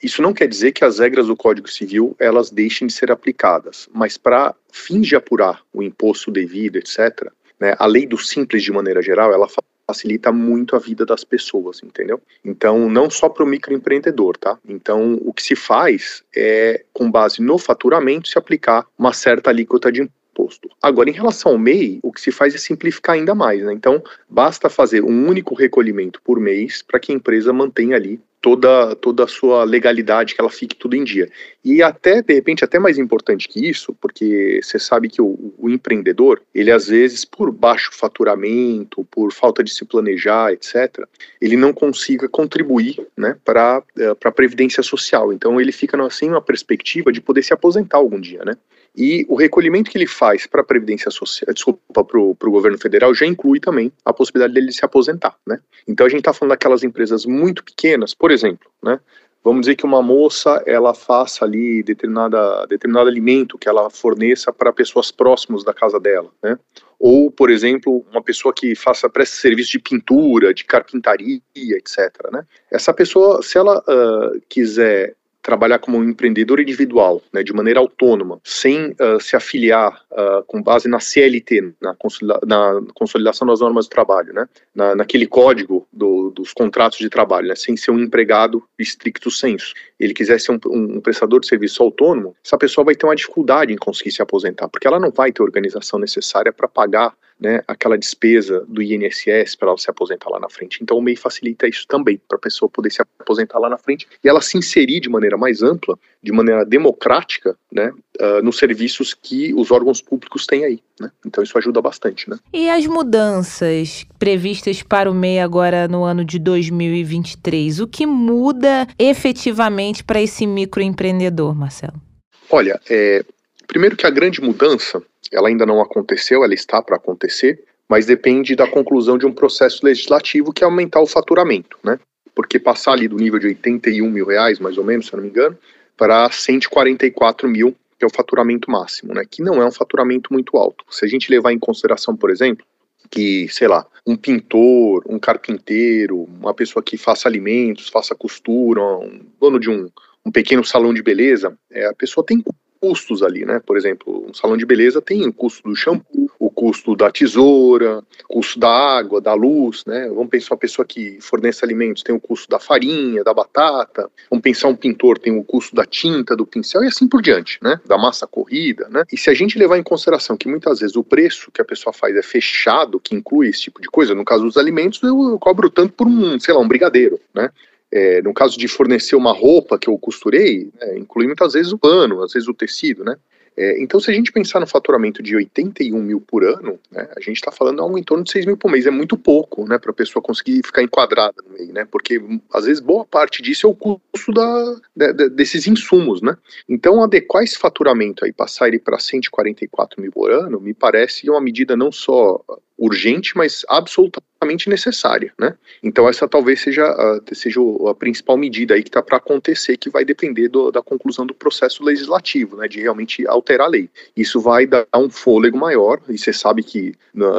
Isso 0.04 0.22
não 0.22 0.34
quer 0.34 0.48
dizer 0.48 0.74
que 0.74 0.84
as 0.84 1.00
regras 1.00 1.28
do 1.28 1.36
Código 1.36 1.70
Civil 1.70 2.16
elas 2.20 2.52
deixem 2.52 2.88
de 2.88 2.94
ser 2.94 3.10
aplicadas, 3.10 3.88
mas 3.94 4.18
para 4.18 4.54
fins 4.72 5.08
de 5.08 5.16
apurar 5.16 5.62
o 5.74 5.82
imposto 5.82 6.30
devido, 6.30 6.76
etc., 6.76 7.32
né, 7.60 7.76
a 7.80 7.86
lei 7.86 8.06
do 8.06 8.18
simples 8.18 8.62
de 8.62 8.72
maneira 8.72 9.02
geral, 9.02 9.34
ela 9.34 9.48
fa- 9.48 9.64
facilita 9.88 10.32
muito 10.32 10.76
a 10.76 10.80
vida 10.80 11.06
das 11.06 11.24
pessoas, 11.24 11.82
entendeu? 11.84 12.22
Então, 12.44 12.90
não 12.90 13.10
só 13.10 13.30
para 13.30 13.44
o 13.44 13.48
microempreendedor, 13.48 14.38
tá? 14.38 14.58
Então, 14.68 15.20
o 15.22 15.34
que 15.34 15.44
se 15.44 15.56
faz 15.56 16.24
é, 16.36 16.84
com 16.92 17.10
base 17.10 17.42
no 17.42 17.58
faturamento, 17.58 18.28
se 18.28 18.38
aplicar 18.38 18.86
uma 18.98 19.14
certa 19.14 19.50
alíquota 19.50 19.92
de 19.92 20.02
imposto. 20.02 20.70
Agora, 20.82 21.10
em 21.10 21.14
relação 21.14 21.54
ao 21.54 21.58
MEI, 21.58 22.00
o 22.02 22.12
que 22.12 22.20
se 22.20 22.32
faz 22.32 22.56
é 22.56 22.58
simplificar 22.58 23.16
ainda 23.16 23.36
mais, 23.36 23.62
né? 23.64 23.72
Então, 23.72 24.04
basta 24.28 24.70
fazer 24.70 25.04
um 25.04 25.28
único 25.28 25.54
recolhimento 25.54 26.22
por 26.24 26.40
mês 26.40 26.82
para 26.82 27.00
que 27.00 27.12
a 27.12 27.16
empresa 27.16 27.54
mantenha 27.54 27.96
ali 27.96 28.20
toda, 28.44 28.94
toda 28.98 29.24
a 29.24 29.28
sua 29.28 29.64
legalidade, 29.64 30.36
que 30.36 30.42
ela 30.42 30.50
fique 30.50 30.76
tudo 30.76 30.98
em 30.98 31.04
dia. 31.06 31.30
E 31.64 31.82
até, 31.82 32.22
de 32.22 32.34
repente, 32.34 32.62
até 32.62 32.78
mais 32.78 32.98
importante 32.98 33.48
que 33.48 33.70
isso, 33.70 33.96
porque 34.02 34.60
você 34.62 34.78
sabe 34.78 35.08
que 35.08 35.22
o, 35.22 35.54
o 35.58 35.70
empreendedor, 35.70 36.42
ele 36.54 36.70
às 36.70 36.88
vezes, 36.88 37.24
por 37.24 37.50
baixo 37.54 37.92
faturamento, 37.94 39.08
por 39.10 39.32
falta 39.32 39.64
de 39.64 39.74
se 39.74 39.86
planejar, 39.86 40.52
etc., 40.52 41.08
ele 41.40 41.56
não 41.56 41.72
consiga 41.72 42.28
contribuir 42.28 43.08
né, 43.16 43.38
para 43.46 43.82
a 44.26 44.32
Previdência 44.32 44.84
Social. 44.84 45.32
Então, 45.32 45.62
ele 45.62 45.72
fica 45.72 45.96
assim 46.06 46.28
uma 46.28 46.42
perspectiva 46.42 47.14
de 47.14 47.22
poder 47.22 47.44
se 47.44 47.54
aposentar 47.54 47.98
algum 48.00 48.20
dia, 48.20 48.44
né? 48.44 48.58
E 48.96 49.26
o 49.28 49.36
recolhimento 49.36 49.90
que 49.90 49.98
ele 49.98 50.06
faz 50.06 50.46
para 50.46 50.62
a 50.62 50.64
Previdência 50.64 51.10
Social, 51.10 51.52
desculpa, 51.54 52.04
para 52.04 52.20
o 52.20 52.52
governo 52.52 52.78
federal, 52.78 53.14
já 53.14 53.26
inclui 53.26 53.60
também 53.60 53.92
a 54.06 54.14
possibilidade 54.14 54.54
dele 54.54 54.72
se 54.72 54.86
aposentar, 54.86 55.36
né? 55.48 55.60
Então 55.88 56.06
a 56.06 56.10
gente 56.10 56.20
está 56.20 56.34
falando 56.34 56.52
daquelas 56.52 56.84
empresas 56.84 57.26
muito 57.26 57.64
pequenas, 57.64 58.14
por 58.14 58.32
exemplo, 58.32 58.70
né? 58.84 59.00
Vamos 59.44 59.62
dizer 59.62 59.76
que 59.76 59.86
uma 59.86 60.02
moça 60.02 60.64
ela 60.66 60.94
faça 60.94 61.44
ali 61.44 61.84
determinada, 61.84 62.66
determinado 62.68 63.10
alimento 63.10 63.58
que 63.58 63.68
ela 63.68 63.90
forneça 63.90 64.54
para 64.54 64.72
pessoas 64.72 65.12
próximas 65.12 65.66
da 65.66 65.74
casa 65.74 66.00
dela, 66.00 66.30
né? 66.42 66.58
Ou, 66.98 67.30
por 67.30 67.50
exemplo, 67.50 68.06
uma 68.10 68.22
pessoa 68.22 68.54
que 68.54 68.76
faça 68.76 69.10
presta 69.10 69.36
serviço 69.36 69.72
de 69.72 69.80
pintura, 69.80 70.54
de 70.54 70.64
carpintaria, 70.64 71.42
etc. 71.54 71.98
Né? 72.32 72.46
Essa 72.72 72.94
pessoa, 72.94 73.42
se 73.42 73.58
ela 73.58 73.80
uh, 73.80 74.42
quiser 74.48 75.14
trabalhar 75.44 75.78
como 75.78 75.98
um 75.98 76.04
empreendedor 76.10 76.62
individual, 76.62 77.22
né, 77.32 77.44
de 77.44 77.54
maneira 77.54 77.80
autônoma, 77.80 78.40
sem 78.44 78.92
uh, 78.92 79.20
se 79.20 79.36
afiliar 79.36 80.02
uh, 80.12 80.44
com 80.48 80.64
base 80.64 80.88
na 80.88 81.02
CLT, 81.02 81.74
na, 81.82 81.94
consolida 81.94 82.40
na, 82.48 82.82
consolidação 82.96 83.46
das 83.46 83.60
normas 83.60 83.86
do 83.86 83.90
trabalho, 83.90 84.34
né, 84.34 84.48
na, 84.74 84.96
naquele 84.96 85.28
código 85.28 85.86
do, 85.92 86.32
dos 86.32 86.54
contratos 86.54 86.98
de 86.98 87.10
trabalho, 87.10 87.50
né, 87.50 87.56
sem 87.56 87.76
ser 87.76 87.92
um 87.92 88.00
empregado 88.00 88.64
estricto 88.80 89.30
senso. 89.30 89.74
Ele 90.00 90.14
quiser 90.14 90.40
ser 90.40 90.54
um, 90.54 90.60
um, 90.68 91.02
prestador 91.02 91.42
de 91.42 91.48
serviço 91.48 91.84
autônomo, 91.84 92.36
essa 92.44 92.58
pessoa 92.58 92.86
vai 92.86 92.96
ter 92.96 93.06
uma 93.06 93.16
dificuldade 93.16 93.74
em 93.74 93.78
conseguir 93.78 94.12
se 94.12 94.22
aposentar, 94.22 94.70
porque 94.70 94.88
ela 94.88 95.00
não 95.00 95.12
vai 95.12 95.32
ter 95.32 95.42
a 95.42 95.46
organização 95.46 96.00
necessária 96.00 96.54
para 96.54 96.70
pagar 96.70 97.14
né, 97.40 97.62
aquela 97.68 97.98
despesa 97.98 98.66
do 98.68 98.82
INSS 98.82 99.56
para 99.56 99.70
ela 99.70 99.78
se 99.78 99.90
aposentar 99.90 100.30
lá 100.30 100.40
na 100.40 100.50
frente. 100.50 100.80
Então 100.82 100.98
o 100.98 101.02
MEI 101.02 101.16
facilita 101.16 101.68
isso 101.68 101.86
também, 101.88 102.20
para 102.28 102.38
a 102.38 102.42
pessoa 102.42 102.70
poder 102.70 102.92
se 102.92 103.02
aposentar 103.02 103.60
lá 103.60 103.70
na 103.70 103.78
frente 103.78 104.08
e 104.24 104.30
ela 104.30 104.42
se 104.42 104.58
inserir 104.58 105.00
de 105.00 105.10
maneira 105.10 105.38
mais 105.38 105.62
ampla, 105.62 105.98
de 106.22 106.32
maneira 106.32 106.66
democrática, 106.66 107.58
né, 107.72 107.92
uh, 108.22 108.42
nos 108.42 108.58
serviços 108.58 109.14
que 109.14 109.54
os 109.54 109.72
órgãos 109.72 110.02
públicos 110.02 110.46
têm 110.46 110.64
aí. 110.64 110.80
Né? 111.00 111.12
Então 111.26 111.44
isso 111.44 111.58
ajuda 111.58 111.82
bastante. 111.82 112.30
Né? 112.30 112.38
E 112.54 112.70
as 112.70 112.86
mudanças 112.86 114.06
previstas 114.18 114.82
para 114.82 115.10
o 115.10 115.14
MEI 115.14 115.40
agora 115.40 115.88
no 115.88 116.04
ano 116.04 116.24
de 116.24 116.40
2023, 116.40 117.80
o 117.80 117.88
que 117.88 118.06
muda 118.06 118.88
efetivamente 118.98 120.04
para 120.04 120.22
esse 120.22 120.46
microempreendedor, 120.46 121.54
Marcelo? 121.56 122.02
Olha, 122.50 122.80
é, 122.90 123.26
primeiro 123.68 123.96
que 123.96 124.06
a 124.06 124.10
grande 124.10 124.42
mudança 124.42 125.02
ela 125.32 125.48
ainda 125.48 125.66
não 125.66 125.82
aconteceu, 125.82 126.44
ela 126.44 126.54
está 126.54 126.82
para 126.82 126.96
acontecer, 126.96 127.64
mas 127.90 128.06
depende 128.06 128.56
da 128.56 128.68
conclusão 128.68 129.18
de 129.18 129.26
um 129.26 129.34
processo 129.34 129.86
legislativo 129.86 130.54
que 130.54 130.64
é 130.64 130.66
aumentar 130.66 131.02
o 131.02 131.08
faturamento, 131.08 131.78
né? 131.84 132.00
Porque 132.36 132.60
passar 132.60 132.94
ali 132.94 133.08
do 133.08 133.18
nível 133.18 133.40
de 133.40 133.48
81 133.48 134.10
mil 134.10 134.26
reais, 134.26 134.60
mais 134.60 134.78
ou 134.78 134.84
menos, 134.84 135.08
se 135.08 135.14
eu 135.14 135.18
não 135.18 135.24
me 135.24 135.30
engano, 135.30 135.58
para 135.98 136.30
144 136.30 137.48
mil, 137.48 137.76
que 137.98 138.04
é 138.04 138.08
o 138.08 138.14
faturamento 138.14 138.72
máximo, 138.72 139.14
né? 139.14 139.24
Que 139.30 139.42
não 139.42 139.62
é 139.62 139.66
um 139.66 139.72
faturamento 139.72 140.34
muito 140.34 140.58
alto. 140.58 140.84
Se 140.90 141.06
a 141.06 141.08
gente 141.08 141.30
levar 141.30 141.52
em 141.52 141.60
consideração, 141.60 142.16
por 142.16 142.32
exemplo, 142.32 142.66
que, 143.10 143.48
sei 143.50 143.68
lá, 143.68 143.86
um 144.08 144.16
pintor, 144.16 145.04
um 145.08 145.20
carpinteiro, 145.20 146.24
uma 146.24 146.54
pessoa 146.54 146.82
que 146.82 146.98
faça 146.98 147.28
alimentos, 147.28 147.90
faça 147.90 148.16
costura, 148.16 148.82
um 148.82 149.22
dono 149.40 149.60
de 149.60 149.70
um, 149.70 149.88
um 150.26 150.32
pequeno 150.32 150.64
salão 150.64 150.94
de 150.94 151.04
beleza, 151.04 151.56
é, 151.72 151.86
a 151.86 151.94
pessoa 151.94 152.26
tem 152.26 152.44
custos 152.84 153.24
ali, 153.24 153.46
né? 153.46 153.62
Por 153.66 153.78
exemplo, 153.78 154.26
um 154.30 154.34
salão 154.34 154.58
de 154.58 154.66
beleza 154.66 155.02
tem 155.02 155.26
o 155.26 155.32
custo 155.32 155.70
do 155.70 155.74
shampoo, 155.74 156.30
o 156.38 156.50
custo 156.50 156.98
da 156.98 157.10
tesoura, 157.10 158.04
o 158.30 158.34
custo 158.34 158.60
da 158.60 158.68
água, 158.70 159.22
da 159.22 159.34
luz, 159.34 159.86
né? 159.88 160.10
Vamos 160.10 160.28
pensar 160.28 160.54
uma 160.54 160.60
pessoa 160.60 160.86
que 160.86 161.18
fornece 161.22 161.64
alimentos 161.64 162.04
tem 162.04 162.14
o 162.14 162.20
custo 162.20 162.50
da 162.50 162.60
farinha, 162.60 163.24
da 163.24 163.34
batata. 163.34 164.12
Vamos 164.30 164.44
pensar 164.44 164.68
um 164.68 164.76
pintor 164.76 165.18
tem 165.18 165.38
o 165.40 165.46
custo 165.46 165.74
da 165.74 165.86
tinta, 165.86 166.36
do 166.36 166.46
pincel 166.46 166.84
e 166.84 166.88
assim 166.88 167.08
por 167.08 167.22
diante, 167.22 167.58
né? 167.64 167.80
Da 167.86 167.98
massa 167.98 168.28
corrida, 168.28 168.90
né? 168.90 169.06
E 169.10 169.18
se 169.18 169.30
a 169.30 169.34
gente 169.34 169.58
levar 169.58 169.78
em 169.78 169.84
consideração 169.84 170.36
que 170.36 170.50
muitas 170.50 170.82
vezes 170.82 170.98
o 170.98 171.06
preço 171.06 171.50
que 171.54 171.62
a 171.62 171.66
pessoa 171.66 171.94
faz 171.94 172.14
é 172.18 172.22
fechado, 172.22 173.00
que 173.00 173.16
inclui 173.16 173.48
esse 173.48 173.62
tipo 173.62 173.82
de 173.82 173.88
coisa, 173.88 174.14
no 174.14 174.26
caso 174.26 174.44
dos 174.44 174.58
alimentos 174.58 175.02
eu 175.02 175.40
cobro 175.40 175.70
tanto 175.70 175.94
por 175.94 176.06
um, 176.06 176.38
sei 176.38 176.54
lá, 176.54 176.60
um 176.60 176.68
brigadeiro, 176.68 177.18
né? 177.34 177.50
É, 177.96 178.24
no 178.24 178.34
caso 178.34 178.58
de 178.58 178.68
fornecer 178.68 179.16
uma 179.16 179.32
roupa 179.32 179.78
que 179.78 179.88
eu 179.88 179.96
costurei, 180.00 180.72
né, 180.82 180.98
inclui 180.98 181.28
muitas 181.28 181.54
vezes 181.54 181.72
o 181.72 181.78
pano, 181.78 182.24
às 182.24 182.34
vezes 182.34 182.50
o 182.50 182.54
tecido, 182.54 183.04
né? 183.04 183.16
É, 183.56 183.80
então, 183.82 184.00
se 184.00 184.10
a 184.10 184.14
gente 184.14 184.32
pensar 184.32 184.60
no 184.60 184.66
faturamento 184.66 185.22
de 185.22 185.36
81 185.36 186.02
mil 186.02 186.20
por 186.20 186.44
ano, 186.44 186.80
né, 186.92 187.08
a 187.16 187.20
gente 187.20 187.36
está 187.36 187.52
falando 187.52 187.82
algo 187.82 187.98
em 187.98 188.04
torno 188.04 188.24
de 188.24 188.32
6 188.32 188.48
mil 188.48 188.58
por 188.58 188.72
mês. 188.72 188.88
É 188.88 188.92
muito 188.92 189.16
pouco 189.16 189.68
né, 189.68 189.78
para 189.78 189.92
a 189.92 189.94
pessoa 189.94 190.24
conseguir 190.24 190.62
ficar 190.66 190.82
enquadrada 190.82 191.36
no 191.48 191.56
meio, 191.56 191.72
né? 191.72 191.86
Porque 191.86 192.20
às 192.52 192.66
vezes 192.66 192.80
boa 192.80 193.06
parte 193.06 193.44
disso 193.44 193.68
é 193.68 193.70
o 193.70 193.76
custo 193.76 194.32
da, 194.34 194.76
de, 194.96 195.30
desses 195.30 195.68
insumos, 195.68 196.22
né? 196.22 196.36
Então, 196.68 197.04
adequar 197.04 197.44
esse 197.44 197.58
faturamento 197.58 198.26
aí, 198.26 198.34
passar 198.34 198.70
ele 198.70 198.80
para 198.80 198.98
144 198.98 200.02
mil 200.02 200.12
por 200.12 200.32
ano, 200.32 200.60
me 200.60 200.74
parece 200.74 201.30
uma 201.30 201.42
medida 201.42 201.76
não 201.76 201.92
só 201.92 202.44
urgente, 202.78 203.38
mas 203.38 203.64
absolutamente 203.70 204.70
necessária, 204.70 205.34
né? 205.40 205.56
Então 205.82 206.08
essa 206.08 206.28
talvez 206.28 206.62
seja 206.62 206.86
a, 206.86 207.22
seja 207.34 207.60
a 207.90 207.94
principal 207.94 208.36
medida 208.38 208.74
aí 208.74 208.84
que 208.84 208.90
está 208.90 209.02
para 209.02 209.18
acontecer, 209.18 209.78
que 209.78 209.90
vai 209.90 210.04
depender 210.04 210.50
do, 210.50 210.72
da 210.72 210.82
conclusão 210.82 211.26
do 211.26 211.34
processo 211.34 211.84
legislativo, 211.84 212.58
né? 212.58 212.68
De 212.68 212.82
realmente 212.82 213.28
alterar 213.28 213.68
a 213.68 213.70
lei. 213.70 213.90
Isso 214.16 214.40
vai 214.42 214.66
dar 214.66 214.88
um 214.96 215.10
fôlego 215.10 215.58
maior. 215.58 216.02
E 216.10 216.18
você 216.18 216.34
sabe 216.34 216.64
que 216.64 216.94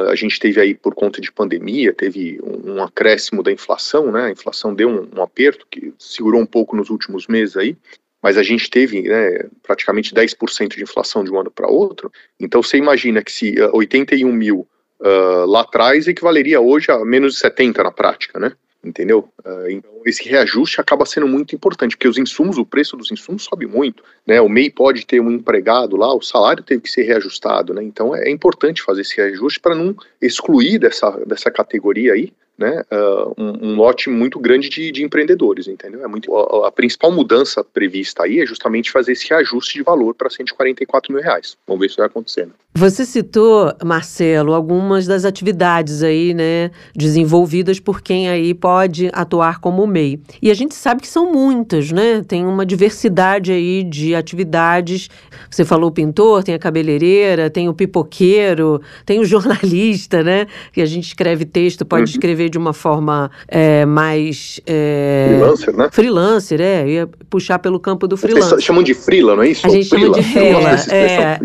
a 0.09 0.15
gente 0.15 0.39
teve 0.39 0.61
aí 0.61 0.75
por 0.75 0.95
conta 0.95 1.21
de 1.21 1.33
pandemia, 1.33 1.93
teve 1.93 2.41
um, 2.43 2.75
um 2.75 2.83
acréscimo 2.83 3.43
da 3.43 3.53
inflação, 3.53 4.13
né? 4.13 4.27
A 4.27 4.31
inflação 4.31 4.75
deu 4.75 4.89
um, 4.89 5.19
um 5.19 5.23
aperto 5.23 5.67
que 5.71 5.93
segurou 5.99 6.41
um 6.41 6.47
pouco 6.47 6.77
nos 6.77 6.91
últimos 6.91 7.27
meses 7.27 7.57
aí 7.57 7.77
mas 8.23 8.39
a 8.39 8.43
gente 8.43 8.71
teve 8.71 9.03
né, 9.03 9.51
praticamente 9.63 10.15
10% 10.15 10.77
de 10.77 10.83
inflação 10.83 11.23
de 11.23 11.31
um 11.31 11.39
ano 11.39 11.51
para 11.51 11.69
outro. 11.69 12.11
Então 12.41 12.63
você 12.63 12.79
imagina 12.79 13.23
que 13.23 13.31
se 13.31 13.55
81 13.61 14.33
mil 14.33 14.67
uh, 15.01 15.47
lá 15.47 15.63
atrás 15.63 16.07
equivaleria 16.07 16.61
hoje 16.61 16.91
a 16.91 17.05
menos 17.05 17.35
de 17.35 17.41
70 17.41 17.83
na 17.83 17.91
prática, 17.91 18.39
né? 18.39 18.53
Entendeu? 18.83 19.29
Uh, 19.45 19.71
então 19.71 19.91
esse 20.05 20.29
reajuste 20.29 20.81
acaba 20.81 21.07
sendo 21.07 21.27
muito 21.27 21.55
importante, 21.55 21.97
porque 21.97 22.09
os 22.09 22.19
insumos, 22.19 22.59
o 22.59 22.67
preço 22.67 22.97
dos 22.97 23.11
insumos 23.11 23.45
sobe 23.45 23.67
muito, 23.67 24.03
né? 24.27 24.41
O 24.41 24.49
MEI 24.49 24.71
pode 24.71 25.07
ter 25.07 25.21
um 25.21 25.31
empregado 25.31 25.97
lá, 25.97 26.15
o 26.15 26.21
salário 26.21 26.63
teve 26.63 26.83
que 26.83 26.91
ser 26.91 27.03
reajustado, 27.03 27.73
né? 27.73 27.83
Então 27.83 28.15
é 28.15 28.31
importante 28.31 28.83
fazer 28.83 29.01
esse 29.01 29.17
reajuste 29.17 29.61
para 29.61 29.75
não 29.75 29.97
excluir 30.21 30.79
dessa, 30.79 31.11
dessa 31.27 31.51
categoria 31.51 32.13
aí 32.13 32.33
né, 32.57 32.83
uh, 32.93 33.35
um, 33.37 33.71
um, 33.71 33.77
lote 33.77 34.09
muito 34.09 34.39
grande 34.39 34.69
de, 34.69 34.93
de, 34.93 35.03
empreendedores, 35.03 35.67
entendeu? 35.67 36.05
É 36.05 36.07
muito, 36.07 36.35
a, 36.37 36.69
a, 36.69 36.73
principal 36.73 37.11
mudança 37.11 37.65
prevista 37.65 38.23
aí 38.25 38.41
é 38.41 38.47
justamente 38.47 38.91
fazer 38.91 39.13
esse 39.13 39.29
reajuste 39.29 39.75
de 39.75 39.83
valor 39.83 40.15
para 40.15 40.31
144 40.31 41.13
mil 41.13 41.23
reais. 41.23 41.57
Vamos 41.67 41.81
ver 41.81 41.91
se 41.91 41.97
vai 41.97 42.07
acontecer. 42.07 42.47
Né? 42.47 42.53
Você 42.77 43.05
citou, 43.05 43.73
Marcelo, 43.85 44.53
algumas 44.53 45.07
das 45.07 45.25
atividades 45.25 46.03
aí, 46.03 46.35
né, 46.35 46.73
desenvolvidas 46.93 47.79
por 47.79 48.01
quem 48.01 48.29
aí 48.29 48.53
pode 48.53 49.11
atuar 49.13 49.61
como 49.61 49.87
MEI. 49.87 50.21
E 50.43 50.51
a 50.51 50.55
gente 50.55 50.75
sabe 50.75 51.01
que 51.01 51.07
são 51.07 51.31
muitas, 51.33 51.93
né? 51.93 52.25
Tem 52.27 52.45
uma 52.45 52.67
diversidade 52.67 53.53
aí 53.53 53.85
de 53.85 54.17
atividades. 54.17 55.09
Você 55.49 55.65
falou 55.65 55.91
o 55.91 55.93
pintor, 55.93 56.43
tem 56.43 56.53
a 56.53 56.59
cabeleireira, 56.59 57.49
tem 57.49 57.69
o 57.69 57.75
pipoqueiro, 57.75 58.83
tem 59.07 59.21
o 59.21 59.25
jornalista, 59.25 60.25
né? 60.25 60.49
Que 60.73 60.81
a 60.81 60.87
gente 60.87 61.07
escreve 61.07 61.45
texto, 61.45 61.85
pode 61.85 62.11
uhum. 62.11 62.11
escrever 62.11 62.44
escrever 62.45 62.51
de 62.51 62.59
uma 62.59 62.73
forma 62.73 63.31
é, 63.49 63.85
mais. 63.85 64.61
É, 64.67 65.27
freelancer, 65.29 65.77
né? 65.77 65.89
Freelancer, 65.91 66.61
é. 66.61 66.89
Ia 66.89 67.09
puxar 67.31 67.59
pelo 67.59 67.81
campo 67.81 68.07
do 68.07 68.17
freelancer. 68.17 68.51
Vocês 68.51 68.65
chamam 68.65 68.83
de 68.83 68.95
freela, 68.95 69.37
não 69.37 69.43
é 69.43 69.49
isso? 69.49 69.67
A 69.67 69.71
gente 69.71 69.89
freela. 69.89 70.23
chama 70.23 70.23
de 70.23 70.33
freela. 70.33 70.71
É, 70.91 71.39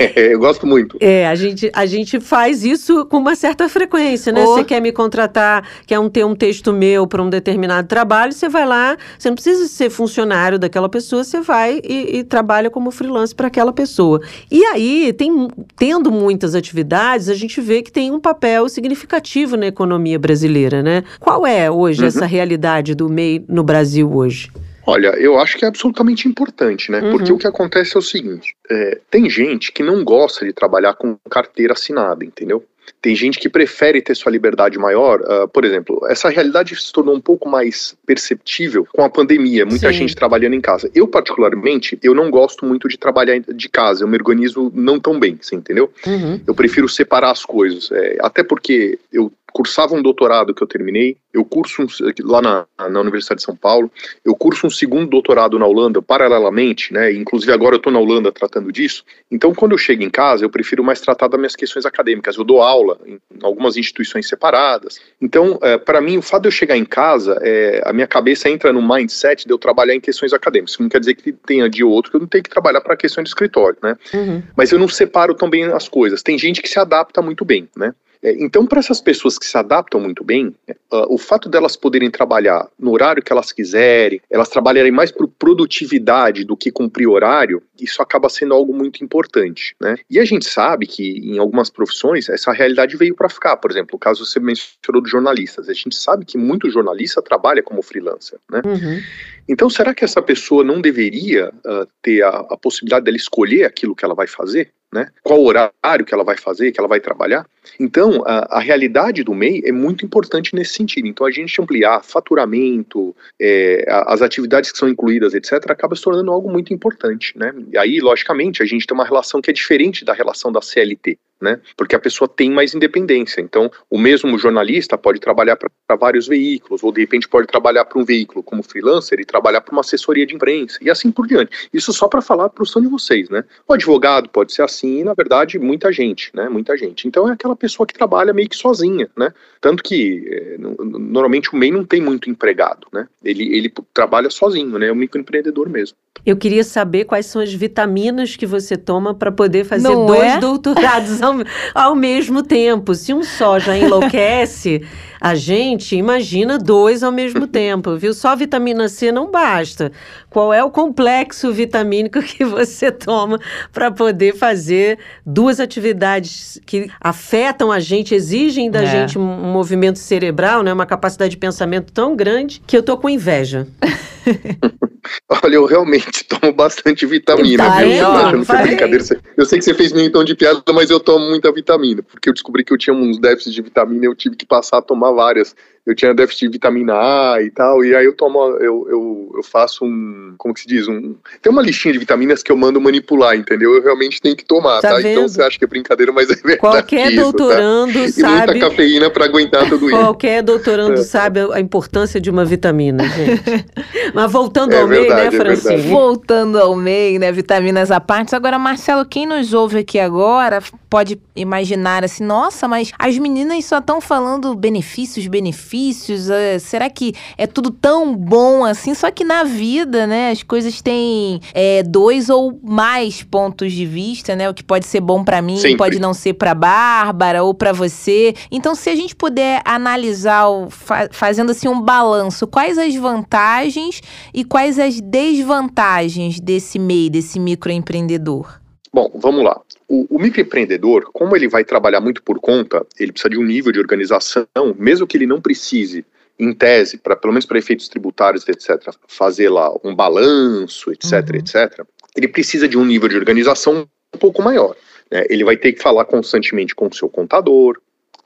é. 0.00 0.34
eu 0.34 0.38
gosto 0.38 0.66
muito. 0.66 0.96
É, 1.00 1.26
a 1.26 1.34
gente, 1.34 1.70
a 1.72 1.86
gente 1.86 2.20
faz 2.20 2.64
isso 2.64 3.04
com 3.06 3.18
uma 3.18 3.34
certa 3.34 3.68
frequência, 3.68 4.32
né? 4.32 4.44
Você 4.44 4.64
quer 4.64 4.80
me 4.80 4.92
contratar, 4.92 5.66
quer 5.86 5.98
um, 5.98 6.08
ter 6.08 6.24
um 6.24 6.34
texto 6.34 6.72
meu 6.72 7.06
para 7.06 7.22
um 7.22 7.30
determinado 7.30 7.86
trabalho, 7.86 8.32
você 8.32 8.48
vai 8.48 8.66
lá, 8.66 8.96
você 9.18 9.28
não 9.28 9.34
precisa 9.34 9.66
ser 9.66 9.90
funcionário 9.90 10.58
daquela 10.58 10.88
pessoa, 10.88 11.24
você 11.24 11.40
vai 11.40 11.80
e, 11.84 12.18
e 12.18 12.24
trabalha 12.24 12.70
como 12.70 12.90
freelancer 12.90 13.36
para 13.36 13.48
aquela 13.48 13.72
pessoa. 13.72 14.20
E 14.50 14.64
aí, 14.64 15.12
tem, 15.12 15.48
tendo 15.76 16.10
muitas 16.10 16.54
atividades, 16.54 17.28
a 17.28 17.34
gente 17.34 17.60
vê 17.60 17.82
que 17.82 17.92
tem 17.92 18.10
um 18.10 18.20
papel 18.20 18.68
significativo 18.68 19.56
na 19.56 19.66
economia 19.66 19.89
economia 19.90 20.18
brasileira, 20.18 20.82
né? 20.82 21.02
Qual 21.18 21.46
é 21.46 21.70
hoje 21.70 22.02
uhum. 22.02 22.06
essa 22.06 22.26
realidade 22.26 22.94
do 22.94 23.08
MEI 23.08 23.44
no 23.48 23.64
Brasil 23.64 24.10
hoje? 24.14 24.50
Olha, 24.86 25.08
eu 25.18 25.38
acho 25.38 25.58
que 25.58 25.64
é 25.64 25.68
absolutamente 25.68 26.28
importante, 26.28 26.90
né? 26.90 27.00
Uhum. 27.00 27.10
Porque 27.10 27.32
o 27.32 27.38
que 27.38 27.46
acontece 27.46 27.96
é 27.96 27.98
o 27.98 28.02
seguinte: 28.02 28.54
é, 28.70 28.98
tem 29.10 29.28
gente 29.28 29.72
que 29.72 29.82
não 29.82 30.04
gosta 30.04 30.44
de 30.44 30.52
trabalhar 30.52 30.94
com 30.94 31.16
carteira 31.28 31.72
assinada, 31.72 32.24
entendeu? 32.24 32.64
Tem 33.02 33.14
gente 33.14 33.38
que 33.38 33.48
prefere 33.48 34.02
ter 34.02 34.14
sua 34.14 34.30
liberdade 34.30 34.78
maior. 34.78 35.20
Uh, 35.20 35.48
por 35.48 35.64
exemplo, 35.64 36.00
essa 36.08 36.28
realidade 36.28 36.74
se 36.76 36.92
tornou 36.92 37.14
um 37.14 37.20
pouco 37.20 37.48
mais 37.48 37.96
perceptível 38.06 38.86
com 38.92 39.02
a 39.02 39.08
pandemia, 39.08 39.64
muita 39.64 39.88
Sim. 39.88 39.98
gente 39.98 40.14
trabalhando 40.14 40.54
em 40.54 40.60
casa. 40.60 40.90
Eu, 40.94 41.08
particularmente, 41.08 41.98
eu 42.02 42.14
não 42.14 42.30
gosto 42.30 42.66
muito 42.66 42.88
de 42.88 42.98
trabalhar 42.98 43.38
de 43.38 43.68
casa, 43.68 44.04
eu 44.04 44.08
me 44.08 44.16
organizo 44.16 44.70
não 44.74 45.00
tão 45.00 45.18
bem, 45.18 45.38
você 45.40 45.56
entendeu? 45.56 45.90
Uhum. 46.06 46.40
Eu 46.46 46.54
prefiro 46.54 46.88
separar 46.88 47.30
as 47.30 47.44
coisas. 47.44 47.90
É, 47.90 48.18
até 48.20 48.42
porque 48.42 48.98
eu 49.12 49.32
cursava 49.52 49.94
um 49.94 50.02
doutorado 50.02 50.54
que 50.54 50.62
eu 50.62 50.66
terminei, 50.66 51.16
eu 51.32 51.44
curso 51.44 51.82
um, 51.82 51.86
lá 52.24 52.42
na, 52.42 52.66
na 52.88 53.00
Universidade 53.00 53.38
de 53.38 53.44
São 53.44 53.54
Paulo, 53.54 53.90
eu 54.24 54.34
curso 54.34 54.66
um 54.66 54.70
segundo 54.70 55.08
doutorado 55.08 55.58
na 55.58 55.66
Holanda 55.66 56.02
paralelamente, 56.02 56.92
né? 56.92 57.12
Inclusive 57.12 57.52
agora 57.52 57.74
eu 57.74 57.78
estou 57.78 57.92
na 57.92 58.00
Holanda 58.00 58.32
tratando 58.32 58.72
disso. 58.72 59.04
Então, 59.30 59.54
quando 59.54 59.72
eu 59.72 59.78
chego 59.78 60.02
em 60.02 60.10
casa, 60.10 60.44
eu 60.44 60.50
prefiro 60.50 60.82
mais 60.82 61.00
tratar 61.00 61.28
das 61.28 61.38
minhas 61.38 61.54
questões 61.54 61.86
acadêmicas. 61.86 62.36
Eu 62.36 62.44
dou 62.44 62.62
aula 62.62 62.98
em 63.06 63.20
algumas 63.42 63.76
instituições 63.76 64.28
separadas. 64.28 65.00
Então, 65.20 65.58
é, 65.62 65.78
para 65.78 66.00
mim, 66.00 66.16
o 66.18 66.22
fato 66.22 66.42
de 66.42 66.48
eu 66.48 66.52
chegar 66.52 66.76
em 66.76 66.84
casa, 66.84 67.38
é, 67.42 67.82
a 67.84 67.92
minha 67.92 68.06
cabeça 68.06 68.48
entra 68.48 68.72
no 68.72 68.82
mindset 68.82 69.46
de 69.46 69.52
eu 69.52 69.58
trabalhar 69.58 69.94
em 69.94 70.00
questões 70.00 70.32
acadêmicas. 70.32 70.72
Isso 70.72 70.82
não 70.82 70.88
quer 70.88 71.00
dizer 71.00 71.14
que 71.14 71.32
tenha 71.32 71.68
dia 71.68 71.86
ou 71.86 71.92
outro 71.92 72.10
que 72.10 72.16
eu 72.16 72.20
não 72.20 72.28
tenho 72.28 72.44
que 72.44 72.50
trabalhar 72.50 72.80
para 72.80 72.96
questões 72.96 73.24
de 73.24 73.30
escritório, 73.30 73.78
né? 73.82 73.96
Uhum. 74.12 74.42
Mas 74.56 74.72
eu 74.72 74.78
não 74.78 74.88
separo 74.88 75.34
tão 75.34 75.48
bem 75.48 75.64
as 75.64 75.88
coisas. 75.88 76.22
Tem 76.22 76.38
gente 76.38 76.60
que 76.60 76.68
se 76.68 76.78
adapta 76.78 77.22
muito 77.22 77.44
bem, 77.44 77.68
né? 77.76 77.94
É, 78.22 78.32
então, 78.42 78.66
para 78.66 78.80
essas 78.80 79.00
pessoas 79.00 79.38
que 79.38 79.46
se 79.46 79.56
adaptam 79.56 80.00
muito 80.00 80.22
bem, 80.22 80.48
uh, 80.92 81.06
o 81.08 81.16
fato 81.16 81.48
delas 81.48 81.76
poderem 81.76 82.10
trabalhar 82.10 82.68
no 82.78 82.92
horário 82.92 83.22
que 83.22 83.32
elas 83.32 83.50
quiserem, 83.50 84.20
elas 84.30 84.48
trabalharem 84.48 84.92
mais 84.92 85.10
por 85.10 85.26
produtividade 85.26 86.44
do 86.44 86.56
que 86.56 86.70
cumprir 86.70 87.06
horário, 87.06 87.62
isso 87.80 88.02
acaba 88.02 88.28
sendo 88.28 88.52
algo 88.54 88.74
muito 88.74 89.02
importante, 89.02 89.74
né? 89.80 89.96
E 90.08 90.18
a 90.18 90.24
gente 90.24 90.44
sabe 90.44 90.86
que 90.86 91.18
em 91.18 91.38
algumas 91.38 91.70
profissões 91.70 92.28
essa 92.28 92.52
realidade 92.52 92.96
veio 92.96 93.14
para 93.14 93.28
ficar. 93.28 93.56
Por 93.56 93.70
exemplo, 93.70 93.96
o 93.96 93.98
caso 93.98 94.26
você 94.26 94.38
mencionou 94.38 95.00
dos 95.00 95.10
jornalistas, 95.10 95.68
a 95.68 95.72
gente 95.72 95.96
sabe 95.96 96.24
que 96.24 96.36
muito 96.36 96.70
jornalista 96.70 97.22
trabalha 97.22 97.62
como 97.62 97.82
freelancer, 97.82 98.38
né? 98.50 98.60
Uhum. 98.64 99.00
Então, 99.48 99.68
será 99.68 99.94
que 99.94 100.04
essa 100.04 100.22
pessoa 100.22 100.62
não 100.62 100.80
deveria 100.80 101.48
uh, 101.48 101.86
ter 102.02 102.22
a, 102.22 102.28
a 102.28 102.56
possibilidade 102.56 103.04
dela 103.04 103.16
escolher 103.16 103.64
aquilo 103.64 103.96
que 103.96 104.04
ela 104.04 104.14
vai 104.14 104.26
fazer? 104.26 104.70
Né? 104.92 105.08
Qual 105.22 105.42
horário 105.42 106.04
que 106.04 106.12
ela 106.12 106.24
vai 106.24 106.36
fazer, 106.36 106.72
que 106.72 106.80
ela 106.80 106.88
vai 106.88 107.00
trabalhar. 107.00 107.46
Então, 107.78 108.22
a, 108.26 108.58
a 108.58 108.60
realidade 108.60 109.22
do 109.22 109.34
MEI 109.34 109.62
é 109.64 109.72
muito 109.72 110.04
importante 110.04 110.54
nesse 110.54 110.74
sentido. 110.74 111.06
Então, 111.06 111.26
a 111.26 111.30
gente 111.30 111.60
ampliar 111.60 112.02
faturamento, 112.02 113.14
é, 113.40 113.84
as 113.88 114.22
atividades 114.22 114.72
que 114.72 114.78
são 114.78 114.88
incluídas, 114.88 115.34
etc., 115.34 115.70
acaba 115.70 115.94
se 115.94 116.02
tornando 116.02 116.32
algo 116.32 116.50
muito 116.50 116.74
importante, 116.74 117.36
né? 117.38 117.54
E 117.72 117.78
aí, 117.78 118.00
logicamente, 118.00 118.62
a 118.62 118.66
gente 118.66 118.86
tem 118.86 118.94
uma 118.94 119.04
relação 119.04 119.40
que 119.40 119.50
é 119.50 119.54
diferente 119.54 120.04
da 120.04 120.12
relação 120.12 120.50
da 120.50 120.60
CLT 120.60 121.18
né? 121.40 121.60
Porque 121.76 121.96
a 121.96 121.98
pessoa 121.98 122.28
tem 122.28 122.50
mais 122.50 122.74
independência. 122.74 123.40
Então, 123.40 123.70
o 123.88 123.98
mesmo 123.98 124.38
jornalista 124.38 124.98
pode 124.98 125.20
trabalhar 125.20 125.56
para 125.56 125.96
vários 125.96 126.28
veículos, 126.28 126.82
ou 126.82 126.92
de 126.92 127.00
repente 127.00 127.28
pode 127.28 127.46
trabalhar 127.46 127.84
para 127.84 128.00
um 128.00 128.04
veículo 128.04 128.42
como 128.42 128.62
freelancer 128.62 129.18
e 129.20 129.24
trabalhar 129.24 129.60
para 129.60 129.72
uma 129.72 129.80
assessoria 129.80 130.26
de 130.26 130.34
imprensa, 130.34 130.78
e 130.80 130.90
assim 130.90 131.10
por 131.10 131.26
diante. 131.26 131.68
Isso 131.72 131.92
só 131.92 132.08
para 132.08 132.20
falar 132.20 132.48
para 132.50 132.62
o 132.62 132.66
som 132.66 132.80
de 132.80 132.88
vocês, 132.88 133.28
né? 133.28 133.44
O 133.66 133.72
advogado 133.72 134.28
pode 134.28 134.52
ser 134.52 134.62
assim, 134.62 135.00
e 135.00 135.04
na 135.04 135.14
verdade, 135.14 135.58
muita 135.58 135.92
gente, 135.92 136.30
né? 136.34 136.48
Muita 136.48 136.76
gente. 136.76 137.08
Então, 137.08 137.28
é 137.28 137.32
aquela 137.32 137.56
pessoa 137.56 137.86
que 137.86 137.94
trabalha 137.94 138.32
meio 138.32 138.48
que 138.48 138.56
sozinha, 138.56 139.08
né? 139.16 139.32
Tanto 139.60 139.82
que, 139.82 140.26
é, 140.30 140.56
normalmente, 140.58 141.52
o 141.52 141.56
MEI 141.56 141.70
não 141.70 141.84
tem 141.84 142.00
muito 142.00 142.30
empregado, 142.30 142.86
né? 142.92 143.06
Ele, 143.24 143.54
ele 143.54 143.72
trabalha 143.92 144.30
sozinho, 144.30 144.78
né? 144.78 144.88
É 144.88 144.92
um 144.92 144.96
microempreendedor 144.96 145.68
mesmo. 145.68 145.96
Eu 146.24 146.36
queria 146.36 146.64
saber 146.64 147.04
quais 147.04 147.26
são 147.26 147.40
as 147.40 147.52
vitaminas 147.52 148.36
que 148.36 148.44
você 148.44 148.76
toma 148.76 149.14
para 149.14 149.32
poder 149.32 149.64
fazer 149.64 149.88
não 149.88 150.06
dois 150.06 150.32
é? 150.32 150.38
doutorados 150.38 151.22
ao, 151.30 151.44
ao 151.74 151.94
mesmo 151.94 152.42
tempo. 152.42 152.94
Se 152.94 153.14
um 153.14 153.22
só 153.22 153.58
já 153.58 153.76
enlouquece 153.76 154.82
a 155.20 155.34
gente, 155.34 155.94
imagina 155.96 156.58
dois 156.58 157.02
ao 157.02 157.12
mesmo 157.12 157.46
tempo, 157.46 157.94
viu? 157.96 158.14
Só 158.14 158.34
vitamina 158.34 158.88
C 158.88 159.12
não 159.12 159.30
basta. 159.30 159.92
Qual 160.30 160.52
é 160.52 160.64
o 160.64 160.70
complexo 160.70 161.52
vitamínico 161.52 162.22
que 162.22 162.44
você 162.44 162.90
toma 162.90 163.38
para 163.72 163.90
poder 163.90 164.34
fazer 164.34 164.98
duas 165.24 165.60
atividades 165.60 166.58
que 166.64 166.90
afetam 166.98 167.70
a 167.70 167.78
gente, 167.78 168.14
exigem 168.14 168.70
da 168.70 168.82
é. 168.82 168.86
gente 168.86 169.18
um 169.18 169.52
movimento 169.52 169.98
cerebral, 169.98 170.62
né? 170.62 170.72
Uma 170.72 170.86
capacidade 170.86 171.32
de 171.32 171.36
pensamento 171.36 171.92
tão 171.92 172.16
grande 172.16 172.62
que 172.66 172.76
eu 172.76 172.82
tô 172.82 172.96
com 172.96 173.08
inveja. 173.08 173.66
Olha, 175.42 175.54
eu 175.54 175.64
realmente 175.64 176.24
tomo 176.24 176.52
bastante 176.52 177.06
vitamina, 177.06 177.64
tá 177.64 177.82
viu? 177.82 178.06
Ó, 178.06 178.32
não 178.32 178.44
foi 178.44 178.58
brincadeira. 178.58 179.04
Eu 179.36 179.44
sei 179.44 179.58
que 179.58 179.64
você 179.64 179.74
fez 179.74 179.92
meio 179.92 180.10
tom 180.12 180.24
de 180.24 180.34
piada, 180.34 180.62
mas 180.72 180.90
eu 180.90 181.00
tomo 181.00 181.28
muita 181.28 181.52
vitamina, 181.52 182.02
porque 182.02 182.28
eu 182.28 182.32
descobri 182.32 182.64
que 182.64 182.72
eu 182.72 182.78
tinha 182.78 182.94
uns 182.94 183.18
déficits 183.18 183.54
de 183.54 183.62
vitamina 183.62 184.04
e 184.04 184.08
eu 184.08 184.14
tive 184.14 184.36
que 184.36 184.46
passar 184.46 184.78
a 184.78 184.82
tomar 184.82 185.12
várias 185.12 185.54
eu 185.86 185.94
tinha 185.94 186.14
déficit 186.14 186.46
de 186.46 186.52
vitamina 186.52 186.94
A 186.94 187.42
e 187.42 187.50
tal, 187.50 187.84
e 187.84 187.94
aí 187.94 188.04
eu 188.04 188.14
tomo, 188.14 188.38
eu, 188.60 188.86
eu, 188.88 189.32
eu 189.36 189.42
faço 189.42 189.84
um, 189.84 190.34
como 190.36 190.52
que 190.52 190.60
se 190.60 190.66
diz, 190.68 190.86
um, 190.86 191.14
tem 191.40 191.50
uma 191.50 191.62
listinha 191.62 191.92
de 191.92 191.98
vitaminas 191.98 192.42
que 192.42 192.52
eu 192.52 192.56
mando 192.56 192.80
manipular, 192.80 193.34
entendeu? 193.34 193.74
Eu 193.74 193.82
realmente 193.82 194.20
tenho 194.20 194.36
que 194.36 194.44
tomar, 194.44 194.80
tá? 194.80 194.90
tá? 194.90 195.00
Então 195.00 195.26
você 195.26 195.42
acha 195.42 195.58
que 195.58 195.64
é 195.64 195.68
brincadeira, 195.68 196.12
mas 196.12 196.28
é 196.30 196.34
verdade. 196.34 196.58
Qualquer 196.58 197.12
isso, 197.12 197.22
doutorando 197.22 197.98
tá? 197.98 198.08
sabe... 198.08 198.20
E 198.20 198.46
muita 198.46 198.68
cafeína 198.68 199.10
para 199.10 199.24
aguentar 199.24 199.68
tudo 199.68 199.88
isso. 199.88 199.98
Qualquer 199.98 200.42
doutorando 200.42 201.00
é. 201.00 201.02
sabe 201.02 201.40
a 201.52 201.60
importância 201.60 202.20
de 202.20 202.30
uma 202.30 202.44
vitamina, 202.44 203.08
gente. 203.08 203.66
mas 204.12 204.30
voltando 204.30 204.74
é 204.74 204.80
ao 204.80 204.86
MEI, 204.86 205.08
né, 205.08 205.26
é 205.26 205.30
Francine? 205.30 205.82
voltando 205.82 206.58
ao 206.58 206.76
MEI, 206.76 207.18
né, 207.18 207.32
vitaminas 207.32 207.90
à 207.90 208.00
parte. 208.00 208.36
Agora, 208.36 208.58
Marcelo, 208.58 209.04
quem 209.06 209.24
nos 209.24 209.54
ouve 209.54 209.78
aqui 209.78 209.98
agora 209.98 210.62
pode 210.90 211.20
imaginar 211.34 212.04
assim, 212.04 212.24
nossa, 212.24 212.68
mas 212.68 212.92
as 212.98 213.16
meninas 213.16 213.64
só 213.64 213.78
estão 213.78 214.00
falando 214.00 214.54
benefícios, 214.54 215.26
benefícios, 215.26 215.69
benefícios? 215.70 216.28
É, 216.28 216.58
será 216.58 216.90
que 216.90 217.14
é 217.38 217.46
tudo 217.46 217.70
tão 217.70 218.14
bom 218.16 218.64
assim? 218.64 218.94
Só 218.94 219.10
que 219.10 219.24
na 219.24 219.44
vida, 219.44 220.06
né, 220.06 220.30
as 220.30 220.42
coisas 220.42 220.82
têm 220.82 221.40
é, 221.54 221.82
dois 221.82 222.28
ou 222.28 222.58
mais 222.62 223.22
pontos 223.22 223.72
de 223.72 223.86
vista, 223.86 224.34
né? 224.34 224.50
O 224.50 224.54
que 224.54 224.64
pode 224.64 224.86
ser 224.86 225.00
bom 225.00 225.24
para 225.24 225.40
mim 225.40 225.56
Sempre. 225.56 225.76
pode 225.76 225.98
não 226.00 226.12
ser 226.12 226.34
para 226.34 226.54
Bárbara 226.54 227.44
ou 227.44 227.54
para 227.54 227.72
você. 227.72 228.34
Então, 228.50 228.74
se 228.74 228.90
a 228.90 228.96
gente 228.96 229.14
puder 229.14 229.62
analisar, 229.64 230.46
fa 230.68 231.08
fazendo 231.12 231.50
assim 231.50 231.68
um 231.68 231.80
balanço, 231.80 232.46
quais 232.46 232.76
as 232.76 232.94
vantagens 232.94 234.00
e 234.34 234.44
quais 234.44 234.78
as 234.78 235.00
desvantagens 235.00 236.40
desse 236.40 236.78
MEI, 236.78 237.10
desse 237.10 237.38
microempreendedor? 237.38 238.60
Bom, 238.92 239.10
vamos 239.14 239.44
lá. 239.44 239.60
O, 239.92 240.06
o, 240.08 240.20
microempreendedor, 240.20 241.10
como 241.12 241.34
ele 241.34 241.48
vai 241.48 241.64
trabalhar 241.64 242.00
muito 242.00 242.22
por 242.22 242.38
conta, 242.38 242.86
ele 242.96 243.10
precisa 243.10 243.28
de 243.28 243.36
um 243.36 243.42
nível 243.42 243.72
de 243.72 243.80
organização, 243.80 244.46
mesmo 244.78 245.04
que 245.04 245.16
ele 245.16 245.26
não 245.26 245.40
precise, 245.40 246.06
em 246.38 246.52
tese, 246.52 246.96
para 246.96 247.16
pelo 247.16 247.32
menos 247.32 247.44
para 247.44 247.58
efeitos 247.58 247.88
tributários, 247.88 248.46
etc., 248.46 248.94
fazer 249.08 249.48
lá 249.48 249.68
um 249.82 249.92
balanço, 249.92 250.92
etc., 250.92 251.12
uhum. 251.12 251.36
etc., 251.40 251.84
ele 252.16 252.28
precisa 252.28 252.68
de 252.68 252.78
um 252.78 252.84
nível 252.84 253.08
de 253.08 253.16
organização 253.16 253.84
um 254.14 254.18
pouco 254.18 254.40
maior. 254.40 254.76
Né? 255.10 255.24
Ele 255.28 255.42
vai 255.42 255.56
ter 255.56 255.72
que 255.72 255.82
falar 255.82 256.04
constantemente 256.04 256.72
com 256.72 256.86
o 256.86 256.94
seu 256.94 257.08
contador. 257.08 257.80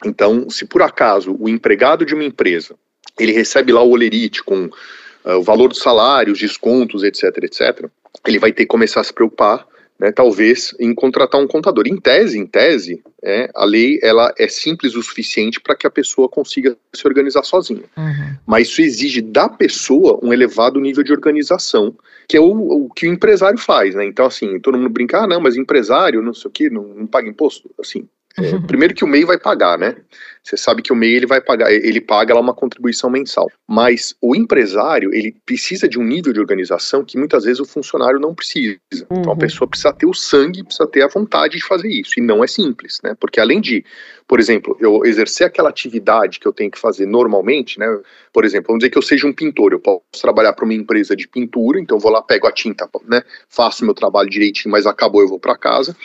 Então, 0.04 0.50
se 0.50 0.66
por 0.66 0.82
acaso 0.82 1.34
o 1.40 1.48
empregado 1.48 2.04
de 2.04 2.14
uma 2.14 2.24
empresa 2.24 2.76
ele 3.18 3.32
recebe 3.32 3.72
lá 3.72 3.82
o 3.82 3.90
olerite 3.90 4.42
com 4.42 4.66
uh, 4.66 5.32
o 5.38 5.42
valor 5.42 5.68
do 5.68 5.74
salário, 5.74 6.32
os 6.32 6.38
descontos, 6.38 7.02
etc., 7.02 7.24
etc., 7.42 7.88
ele 8.26 8.38
vai 8.38 8.52
ter 8.52 8.64
que 8.64 8.68
começar 8.68 9.00
a 9.00 9.04
se 9.04 9.12
preocupar 9.12 9.66
né, 9.98 10.10
talvez 10.10 10.74
em 10.80 10.94
contratar 10.94 11.40
um 11.40 11.46
contador. 11.46 11.86
Em 11.86 11.96
tese, 11.96 12.38
em 12.38 12.46
tese, 12.46 13.02
é, 13.22 13.50
a 13.54 13.64
lei 13.64 13.98
ela 14.02 14.32
é 14.38 14.48
simples 14.48 14.94
o 14.94 15.02
suficiente 15.02 15.60
para 15.60 15.74
que 15.74 15.86
a 15.86 15.90
pessoa 15.90 16.28
consiga 16.28 16.76
se 16.94 17.06
organizar 17.06 17.44
sozinha. 17.44 17.84
Uhum. 17.96 18.36
Mas 18.46 18.68
isso 18.68 18.82
exige 18.82 19.20
da 19.20 19.48
pessoa 19.48 20.18
um 20.22 20.32
elevado 20.32 20.80
nível 20.80 21.04
de 21.04 21.12
organização, 21.12 21.96
que 22.28 22.36
é 22.36 22.40
o, 22.40 22.46
o 22.46 22.88
que 22.90 23.06
o 23.06 23.12
empresário 23.12 23.58
faz, 23.58 23.94
né? 23.94 24.04
Então, 24.04 24.26
assim, 24.26 24.58
todo 24.58 24.76
mundo 24.76 24.90
brinca, 24.90 25.22
ah, 25.22 25.26
não, 25.26 25.40
mas 25.40 25.56
empresário, 25.56 26.22
não 26.22 26.34
sei 26.34 26.48
o 26.48 26.52
que, 26.52 26.70
não, 26.70 26.82
não 26.82 27.06
paga 27.06 27.28
imposto. 27.28 27.70
Assim, 27.78 28.08
é, 28.36 28.58
primeiro 28.66 28.94
que 28.94 29.04
o 29.04 29.08
MEI 29.08 29.24
vai 29.24 29.38
pagar, 29.38 29.78
né? 29.78 29.96
Você 30.44 30.58
sabe 30.58 30.82
que 30.82 30.92
o 30.92 30.96
MEI 30.96 31.14
ele 31.14 31.26
vai 31.26 31.40
pagar, 31.40 31.72
ele 31.72 32.02
paga 32.02 32.34
lá 32.34 32.40
uma 32.40 32.52
contribuição 32.52 33.08
mensal. 33.08 33.50
Mas 33.66 34.14
o 34.20 34.36
empresário, 34.36 35.12
ele 35.14 35.34
precisa 35.46 35.88
de 35.88 35.98
um 35.98 36.04
nível 36.04 36.34
de 36.34 36.40
organização 36.40 37.02
que 37.02 37.16
muitas 37.16 37.44
vezes 37.44 37.60
o 37.60 37.64
funcionário 37.64 38.20
não 38.20 38.34
precisa. 38.34 38.78
Uhum. 38.92 39.20
Então 39.20 39.30
a 39.30 39.34
uhum. 39.34 39.38
pessoa 39.38 39.66
precisa 39.66 39.92
ter 39.92 40.04
o 40.04 40.12
sangue, 40.12 40.62
precisa 40.62 40.86
ter 40.86 41.02
a 41.02 41.08
vontade 41.08 41.56
de 41.56 41.64
fazer 41.64 41.88
isso. 41.88 42.12
E 42.18 42.22
não 42.22 42.44
é 42.44 42.46
simples, 42.46 43.00
né? 43.02 43.16
Porque 43.18 43.40
além 43.40 43.58
de, 43.58 43.82
por 44.28 44.38
exemplo, 44.38 44.76
eu 44.80 45.02
exercer 45.06 45.46
aquela 45.46 45.70
atividade 45.70 46.38
que 46.38 46.46
eu 46.46 46.52
tenho 46.52 46.70
que 46.70 46.78
fazer 46.78 47.06
normalmente, 47.06 47.78
né? 47.78 47.86
Por 48.30 48.44
exemplo, 48.44 48.66
vamos 48.66 48.80
dizer 48.80 48.90
que 48.90 48.98
eu 48.98 49.02
seja 49.02 49.26
um 49.26 49.32
pintor, 49.32 49.72
eu 49.72 49.80
posso 49.80 50.02
trabalhar 50.20 50.52
para 50.52 50.66
uma 50.66 50.74
empresa 50.74 51.16
de 51.16 51.26
pintura, 51.26 51.80
então 51.80 51.96
eu 51.96 52.00
vou 52.00 52.12
lá, 52.12 52.20
pego 52.20 52.46
a 52.46 52.52
tinta, 52.52 52.86
né? 53.08 53.22
Faço 53.48 53.82
meu 53.82 53.94
trabalho 53.94 54.28
direitinho, 54.28 54.70
mas 54.70 54.86
acabou, 54.86 55.22
eu 55.22 55.28
vou 55.28 55.40
para 55.40 55.56
casa 55.56 55.96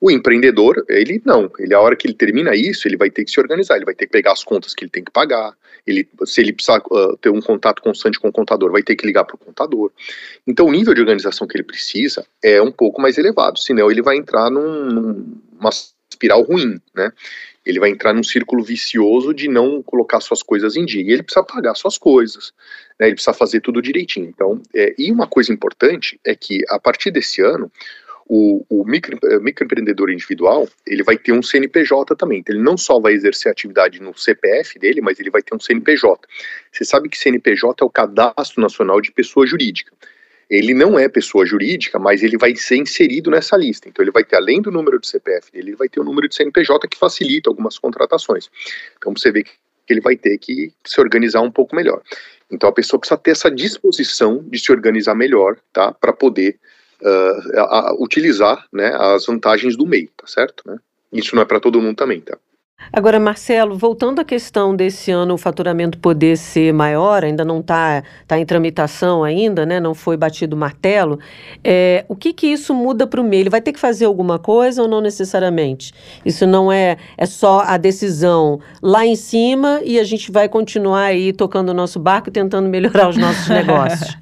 o 0.00 0.10
empreendedor, 0.10 0.84
ele 0.88 1.20
não. 1.24 1.50
Ele, 1.58 1.74
a 1.74 1.80
hora 1.80 1.96
que 1.96 2.06
ele 2.06 2.14
termina 2.14 2.54
isso, 2.54 2.86
ele 2.86 2.96
vai 2.96 3.10
ter 3.10 3.24
que 3.24 3.30
se 3.30 3.40
organizar, 3.40 3.76
ele 3.76 3.84
vai 3.84 3.94
ter 3.94 4.06
que 4.06 4.12
pegar 4.12 4.32
as 4.32 4.44
contas 4.44 4.74
que 4.74 4.84
ele 4.84 4.90
tem 4.90 5.02
que 5.02 5.10
pagar. 5.10 5.52
Ele, 5.84 6.08
se 6.24 6.40
ele 6.40 6.52
precisar 6.52 6.80
uh, 6.90 7.16
ter 7.16 7.30
um 7.30 7.40
contato 7.40 7.82
constante 7.82 8.18
com 8.18 8.28
o 8.28 8.32
contador, 8.32 8.70
vai 8.70 8.82
ter 8.82 8.94
que 8.94 9.06
ligar 9.06 9.24
para 9.24 9.34
o 9.34 9.38
contador. 9.38 9.90
Então, 10.46 10.66
o 10.66 10.72
nível 10.72 10.94
de 10.94 11.00
organização 11.00 11.48
que 11.48 11.56
ele 11.56 11.64
precisa 11.64 12.24
é 12.42 12.62
um 12.62 12.70
pouco 12.70 13.00
mais 13.00 13.18
elevado, 13.18 13.58
senão 13.58 13.90
ele 13.90 14.02
vai 14.02 14.16
entrar 14.16 14.50
num, 14.50 15.40
numa 15.52 15.70
espiral 16.08 16.42
ruim, 16.42 16.80
né? 16.94 17.12
Ele 17.66 17.80
vai 17.80 17.90
entrar 17.90 18.14
num 18.14 18.22
círculo 18.22 18.62
vicioso 18.62 19.34
de 19.34 19.46
não 19.48 19.82
colocar 19.82 20.20
suas 20.20 20.42
coisas 20.42 20.74
em 20.76 20.86
dia. 20.86 21.02
E 21.02 21.12
ele 21.12 21.22
precisa 21.22 21.44
pagar 21.44 21.74
suas 21.74 21.98
coisas, 21.98 22.52
né? 22.98 23.06
Ele 23.06 23.14
precisa 23.14 23.34
fazer 23.34 23.60
tudo 23.60 23.82
direitinho. 23.82 24.26
Então, 24.26 24.62
é, 24.74 24.94
e 24.96 25.10
uma 25.10 25.26
coisa 25.26 25.52
importante 25.52 26.20
é 26.24 26.36
que 26.36 26.64
a 26.70 26.78
partir 26.78 27.10
desse 27.10 27.42
ano 27.42 27.70
o, 28.28 28.64
o 28.68 28.84
micro, 28.84 29.18
eh, 29.24 29.38
microempreendedor 29.38 30.10
individual, 30.10 30.68
ele 30.86 31.02
vai 31.02 31.16
ter 31.16 31.32
um 31.32 31.42
CNPJ 31.42 32.14
também. 32.14 32.40
Então, 32.40 32.54
ele 32.54 32.62
não 32.62 32.76
só 32.76 33.00
vai 33.00 33.14
exercer 33.14 33.50
atividade 33.50 34.00
no 34.00 34.16
CPF 34.16 34.78
dele, 34.78 35.00
mas 35.00 35.18
ele 35.18 35.30
vai 35.30 35.40
ter 35.40 35.54
um 35.54 35.60
CNPJ. 35.60 36.28
Você 36.70 36.84
sabe 36.84 37.08
que 37.08 37.16
CNPJ 37.16 37.82
é 37.82 37.86
o 37.86 37.90
Cadastro 37.90 38.60
Nacional 38.60 39.00
de 39.00 39.10
Pessoa 39.10 39.46
Jurídica. 39.46 39.92
Ele 40.50 40.72
não 40.72 40.98
é 40.98 41.08
pessoa 41.08 41.44
jurídica, 41.44 41.98
mas 41.98 42.22
ele 42.22 42.38
vai 42.38 42.56
ser 42.56 42.76
inserido 42.76 43.30
nessa 43.30 43.56
lista. 43.56 43.88
Então, 43.88 44.02
ele 44.02 44.10
vai 44.10 44.24
ter, 44.24 44.36
além 44.36 44.62
do 44.62 44.70
número 44.70 44.98
de 44.98 45.06
CPF 45.06 45.52
dele, 45.52 45.70
ele 45.70 45.76
vai 45.76 45.88
ter 45.88 46.00
o 46.00 46.02
um 46.02 46.06
número 46.06 46.28
de 46.28 46.34
CNPJ 46.34 46.88
que 46.88 46.98
facilita 46.98 47.50
algumas 47.50 47.78
contratações. 47.78 48.48
Então, 48.96 49.12
você 49.14 49.30
vê 49.30 49.42
que 49.42 49.52
ele 49.90 50.00
vai 50.00 50.16
ter 50.16 50.36
que 50.38 50.72
se 50.86 51.00
organizar 51.00 51.40
um 51.42 51.50
pouco 51.50 51.76
melhor. 51.76 52.02
Então, 52.50 52.68
a 52.68 52.72
pessoa 52.72 52.98
precisa 52.98 53.18
ter 53.18 53.32
essa 53.32 53.50
disposição 53.50 54.42
de 54.48 54.58
se 54.58 54.72
organizar 54.72 55.14
melhor, 55.14 55.58
tá? 55.70 55.92
Para 55.92 56.14
poder 56.14 56.58
uh, 57.02 57.60
a, 57.60 57.88
a 57.88 57.94
utilizar 57.94 58.64
né, 58.72 58.94
as 58.94 59.26
vantagens 59.26 59.76
do 59.76 59.86
MEI, 59.86 60.08
tá 60.16 60.26
certo? 60.26 60.62
Né? 60.66 60.78
Isso 61.12 61.34
não 61.34 61.42
é 61.42 61.44
para 61.44 61.60
todo 61.60 61.80
mundo 61.80 61.96
também, 61.96 62.20
tá? 62.20 62.36
Agora, 62.92 63.18
Marcelo, 63.18 63.76
voltando 63.76 64.20
à 64.20 64.24
questão 64.24 64.74
desse 64.74 65.10
ano 65.10 65.34
o 65.34 65.38
faturamento 65.38 65.98
poder 65.98 66.38
ser 66.38 66.72
maior, 66.72 67.24
ainda 67.24 67.44
não 67.44 67.60
está 67.60 68.02
tá 68.26 68.38
em 68.38 68.46
tramitação 68.46 69.24
ainda, 69.24 69.66
né? 69.66 69.78
Não 69.80 69.94
foi 69.94 70.16
batido 70.16 70.54
o 70.56 70.58
martelo. 70.58 71.18
É, 71.62 72.04
o 72.08 72.14
que 72.14 72.32
que 72.32 72.46
isso 72.46 72.72
muda 72.72 73.06
para 73.06 73.20
o 73.20 73.24
MEI? 73.24 73.40
Ele 73.40 73.50
vai 73.50 73.60
ter 73.60 73.72
que 73.72 73.80
fazer 73.80 74.06
alguma 74.06 74.38
coisa 74.38 74.80
ou 74.80 74.88
não 74.88 75.00
necessariamente? 75.00 75.92
Isso 76.24 76.46
não 76.46 76.72
é, 76.72 76.96
é 77.16 77.26
só 77.26 77.62
a 77.66 77.76
decisão 77.76 78.60
lá 78.80 79.04
em 79.04 79.16
cima 79.16 79.80
e 79.84 79.98
a 79.98 80.04
gente 80.04 80.30
vai 80.30 80.48
continuar 80.48 81.06
aí 81.06 81.32
tocando 81.32 81.70
o 81.70 81.74
nosso 81.74 81.98
barco 81.98 82.28
e 82.28 82.32
tentando 82.32 82.68
melhorar 82.68 83.08
os 83.08 83.16
nossos 83.16 83.48
negócios. 83.50 84.16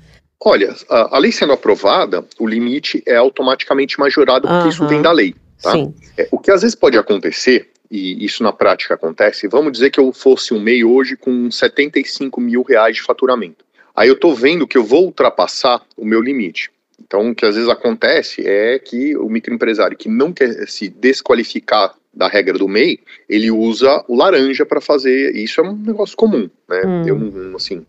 Olha, 0.45 0.75
a, 0.89 1.17
a, 1.17 1.19
lei 1.19 1.33
sendo 1.33 1.53
aprovada, 1.53 2.25
o 2.39 2.47
limite 2.47 3.03
é 3.07 3.17
automaticamente 3.17 3.99
majorado 3.99 4.47
porque 4.47 4.65
uhum. 4.65 4.69
isso 4.69 4.87
vem 4.87 5.03
da 5.03 5.13
lei. 5.13 5.35
Tá? 5.63 5.73
Sim. 5.73 5.95
É, 6.17 6.29
o 6.31 6.39
que 6.39 6.51
às 6.51 6.63
vezes 6.63 6.75
pode 6.75 6.99
acontecer 6.99 7.71
e 7.91 8.25
isso 8.25 8.43
na 8.43 8.53
prática 8.53 8.95
acontece, 8.95 9.49
vamos 9.49 9.73
dizer 9.73 9.91
que 9.91 10.01
eu 10.01 10.13
fosse 10.13 10.53
um 10.53 10.61
MEI 10.61 10.85
hoje 10.85 11.17
com 11.17 11.51
75 11.51 12.41
mil 12.41 12.63
reais 12.63 12.97
de 12.97 13.03
faturamento. 13.03 13.65
Aí 13.95 14.09
eu 14.09 14.15
estou 14.15 14.35
vendo 14.35 14.67
que 14.67 14.77
eu 14.77 14.85
vou 14.85 15.05
ultrapassar 15.05 15.83
o 15.97 16.05
meu 16.05 16.21
limite. 16.21 16.71
Então, 17.01 17.31
o 17.31 17.35
que 17.35 17.47
às 17.47 17.55
vezes 17.55 17.71
acontece 17.71 18.47
é 18.47 18.79
que 18.79 19.17
o 19.17 19.29
microempresário 19.29 19.97
que 19.97 20.09
não 20.09 20.33
quer 20.33 20.67
se 20.67 20.89
desqualificar 20.89 21.95
da 22.13 22.27
regra 22.27 22.59
do 22.59 22.67
MEI, 22.67 22.99
ele 23.29 23.51
usa 23.51 24.03
o 24.09 24.17
laranja 24.17 24.65
para 24.65 24.81
fazer. 24.81 25.37
Isso 25.37 25.61
é 25.61 25.65
um 25.65 25.77
negócio 25.77 26.17
comum, 26.17 26.49
né? 26.69 26.83
Hum. 26.85 27.07
Eu 27.07 27.19
não, 27.19 27.57
assim, 27.57 27.87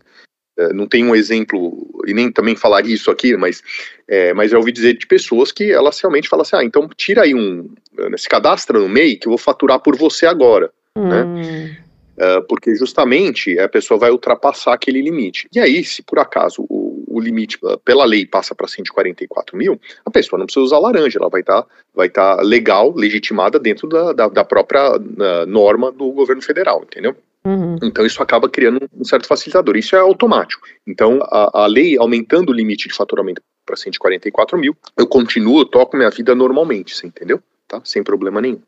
não 0.74 0.86
tenho 0.86 1.08
um 1.08 1.14
exemplo, 1.14 1.86
e 2.06 2.12
nem 2.12 2.30
também 2.32 2.56
falaria 2.56 2.94
isso 2.94 3.10
aqui, 3.10 3.36
mas, 3.36 3.62
é, 4.08 4.34
mas 4.34 4.52
eu 4.52 4.58
ouvi 4.58 4.72
dizer 4.72 4.96
de 4.96 5.06
pessoas 5.06 5.52
que 5.52 5.70
elas 5.70 6.00
realmente 6.00 6.28
falam 6.28 6.42
assim, 6.42 6.56
ah, 6.56 6.64
então 6.64 6.88
tira 6.96 7.22
aí 7.22 7.34
um, 7.34 7.70
se 8.16 8.28
cadastra 8.28 8.78
no 8.78 8.88
MEI 8.88 9.16
que 9.16 9.28
eu 9.28 9.30
vou 9.30 9.38
faturar 9.38 9.80
por 9.80 9.96
você 9.96 10.26
agora, 10.26 10.70
né? 10.96 11.24
hum. 11.24 11.34
né? 11.34 11.78
Uh, 12.18 12.42
porque 12.48 12.74
justamente 12.74 13.56
a 13.60 13.68
pessoa 13.68 13.96
vai 13.96 14.10
ultrapassar 14.10 14.72
aquele 14.72 15.00
limite. 15.00 15.48
E 15.54 15.60
aí, 15.60 15.84
se 15.84 16.02
por 16.02 16.18
acaso 16.18 16.66
o, 16.68 17.04
o 17.06 17.20
limite 17.20 17.56
uh, 17.62 17.78
pela 17.78 18.04
lei 18.04 18.26
passa 18.26 18.56
para 18.56 18.66
144 18.66 19.56
mil, 19.56 19.80
a 20.04 20.10
pessoa 20.10 20.36
não 20.36 20.44
precisa 20.44 20.64
usar 20.64 20.80
laranja, 20.80 21.20
ela 21.20 21.28
vai 21.28 21.42
estar 21.42 21.62
tá, 21.62 21.68
vai 21.94 22.08
tá 22.08 22.42
legal, 22.42 22.92
legitimada 22.92 23.56
dentro 23.56 23.88
da, 23.88 24.12
da, 24.12 24.26
da 24.26 24.44
própria 24.44 24.96
uh, 24.96 25.46
norma 25.46 25.92
do 25.92 26.10
governo 26.10 26.42
federal, 26.42 26.82
entendeu? 26.82 27.14
Uhum. 27.48 27.76
Então 27.82 28.04
isso 28.04 28.22
acaba 28.22 28.46
criando 28.48 28.86
um 28.92 29.04
certo 29.04 29.26
facilitador. 29.26 29.76
Isso 29.76 29.96
é 29.96 29.98
automático. 29.98 30.66
Então 30.86 31.20
a, 31.22 31.62
a 31.62 31.66
lei 31.66 31.96
aumentando 31.98 32.50
o 32.50 32.54
limite 32.54 32.88
de 32.88 32.94
faturamento 32.94 33.40
para 33.64 33.76
144 33.76 34.58
mil, 34.58 34.76
eu 34.96 35.06
continuo, 35.06 35.60
eu 35.60 35.64
toco 35.64 35.96
minha 35.96 36.10
vida 36.10 36.34
normalmente, 36.34 36.94
você 36.94 37.06
entendeu? 37.06 37.42
Tá? 37.66 37.80
Sem 37.84 38.02
problema 38.02 38.40
nenhum. 38.40 38.60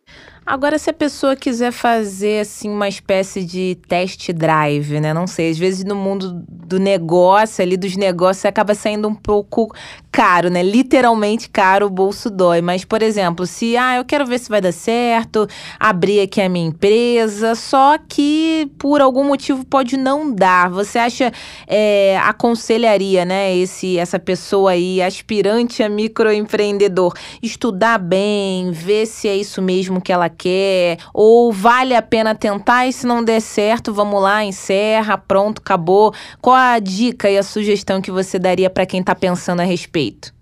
Agora, 0.44 0.78
se 0.78 0.90
a 0.90 0.92
pessoa 0.92 1.36
quiser 1.36 1.70
fazer 1.70 2.40
assim 2.40 2.70
uma 2.70 2.88
espécie 2.88 3.44
de 3.44 3.76
test 3.86 4.32
drive, 4.32 4.98
né? 4.98 5.12
Não 5.12 5.26
sei, 5.26 5.50
às 5.50 5.58
vezes 5.58 5.84
no 5.84 5.94
mundo 5.94 6.42
do 6.48 6.78
negócio, 6.78 7.62
ali 7.62 7.76
dos 7.76 7.96
negócios, 7.96 8.44
acaba 8.44 8.74
saindo 8.74 9.06
um 9.06 9.14
pouco 9.14 9.72
caro, 10.10 10.48
né? 10.48 10.62
Literalmente 10.62 11.48
caro, 11.48 11.86
o 11.86 11.90
bolso 11.90 12.30
dói. 12.30 12.60
Mas, 12.60 12.84
por 12.84 13.02
exemplo, 13.02 13.46
se 13.46 13.76
ah, 13.76 13.96
eu 13.96 14.04
quero 14.04 14.26
ver 14.26 14.38
se 14.38 14.48
vai 14.48 14.60
dar 14.60 14.72
certo, 14.72 15.46
abrir 15.78 16.20
aqui 16.20 16.40
a 16.40 16.48
minha 16.48 16.66
empresa, 16.66 17.54
só 17.54 17.98
que 17.98 18.70
por 18.78 19.00
algum 19.00 19.24
motivo 19.24 19.64
pode 19.64 19.96
não 19.96 20.32
dar. 20.32 20.70
Você 20.70 20.98
acha 20.98 21.32
é, 21.66 22.18
aconselharia, 22.18 23.24
né? 23.24 23.56
Esse, 23.56 23.98
essa 23.98 24.18
pessoa 24.18 24.72
aí, 24.72 25.02
aspirante 25.02 25.82
a 25.82 25.88
microempreendedor, 25.88 27.14
estudar 27.42 27.98
bem, 27.98 28.70
ver 28.72 29.06
se 29.06 29.28
é 29.28 29.36
isso 29.36 29.60
mesmo 29.60 30.00
que 30.00 30.12
ela 30.12 30.29
quer, 30.30 30.98
ou 31.12 31.52
vale 31.52 31.94
a 31.94 32.00
pena 32.00 32.34
tentar 32.34 32.86
e 32.86 32.92
se 32.92 33.06
não 33.06 33.22
der 33.22 33.40
certo, 33.40 33.92
vamos 33.92 34.22
lá, 34.22 34.44
encerra, 34.44 35.18
pronto, 35.18 35.60
acabou. 35.60 36.14
Qual 36.40 36.56
a 36.56 36.78
dica 36.78 37.30
e 37.30 37.36
a 37.36 37.42
sugestão 37.42 38.00
que 38.00 38.10
você 38.10 38.38
daria 38.38 38.70
para 38.70 38.86
quem 38.86 39.00
está 39.00 39.14
pensando 39.14 39.60
a 39.60 39.64
respeito? 39.64 40.32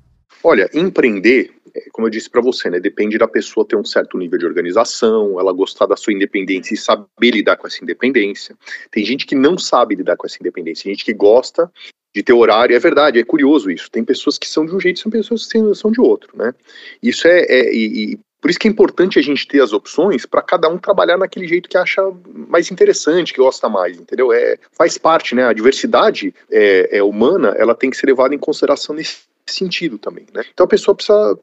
Olha, 0.45 0.71
empreender 0.73 1.51
é, 1.75 1.89
como 1.93 2.07
eu 2.07 2.11
disse 2.11 2.29
para 2.29 2.41
você, 2.41 2.71
né, 2.71 2.81
depende 2.81 3.19
da 3.19 3.29
pessoa 3.29 3.67
ter 3.67 3.77
um 3.77 3.85
certo 3.85 4.19
nível 4.19 4.39
de 4.39 4.47
organização, 4.47 5.39
ela 5.39 5.53
gostar 5.53 5.87
da 5.87 5.97
sua 5.97 6.13
independência 6.13 6.75
e 6.75 6.77
saber 6.77 7.31
lidar 7.31 7.57
com 7.57 7.67
essa 7.67 7.83
independência. 7.83 8.57
Tem 8.91 9.05
gente 9.05 9.27
que 9.27 9.35
não 9.35 9.59
sabe 9.59 9.95
lidar 9.95 10.17
com 10.17 10.27
essa 10.27 10.39
independência, 10.41 10.85
tem 10.85 10.95
gente 10.95 11.05
que 11.05 11.13
gosta 11.13 11.71
de 12.15 12.23
ter 12.23 12.33
horário, 12.33 12.75
é 12.75 12.79
verdade, 12.79 13.19
é 13.19 13.25
curioso 13.25 13.71
isso. 13.71 13.91
Tem 13.91 14.03
pessoas 14.03 14.39
que 14.39 14.49
são 14.49 14.65
de 14.65 14.75
um 14.75 14.81
jeito, 14.81 15.01
são 15.01 15.11
pessoas 15.11 15.47
que 15.47 15.75
são 15.75 15.91
de 15.91 16.01
outro, 16.01 16.37
né? 16.37 16.53
Isso 17.03 17.29
é, 17.29 17.41
é 17.43 17.73
e, 17.73 18.15
e 18.15 18.19
por 18.41 18.51
isso 18.51 18.59
que 18.59 18.69
é 18.69 18.71
importante 18.71 19.19
a 19.19 19.23
gente 19.23 19.47
ter 19.47 19.61
as 19.61 19.73
opções 19.73 20.25
para 20.25 20.41
cada 20.41 20.69
um 20.69 20.79
trabalhar 20.79 21.19
naquele 21.19 21.47
jeito 21.47 21.69
que 21.69 21.77
acha 21.77 22.03
mais 22.49 22.71
interessante, 22.71 23.33
que 23.33 23.41
gosta 23.41 23.69
mais, 23.69 23.99
entendeu? 23.99 24.33
É, 24.33 24.59
faz 24.73 24.97
parte, 24.97 25.35
né? 25.35 25.45
A 25.45 25.53
diversidade 25.53 26.35
é, 26.51 26.99
é 26.99 27.03
humana, 27.03 27.55
ela 27.59 27.75
tem 27.75 27.91
que 27.91 27.97
ser 27.97 28.07
levada 28.07 28.35
em 28.35 28.39
consideração 28.39 28.95
nesse 28.95 29.28
sentido 29.53 29.99
também, 29.99 30.27
né? 30.33 30.45
Então 30.53 30.65
a 30.65 30.69
pessoa 30.69 30.95
precisa 30.95 31.39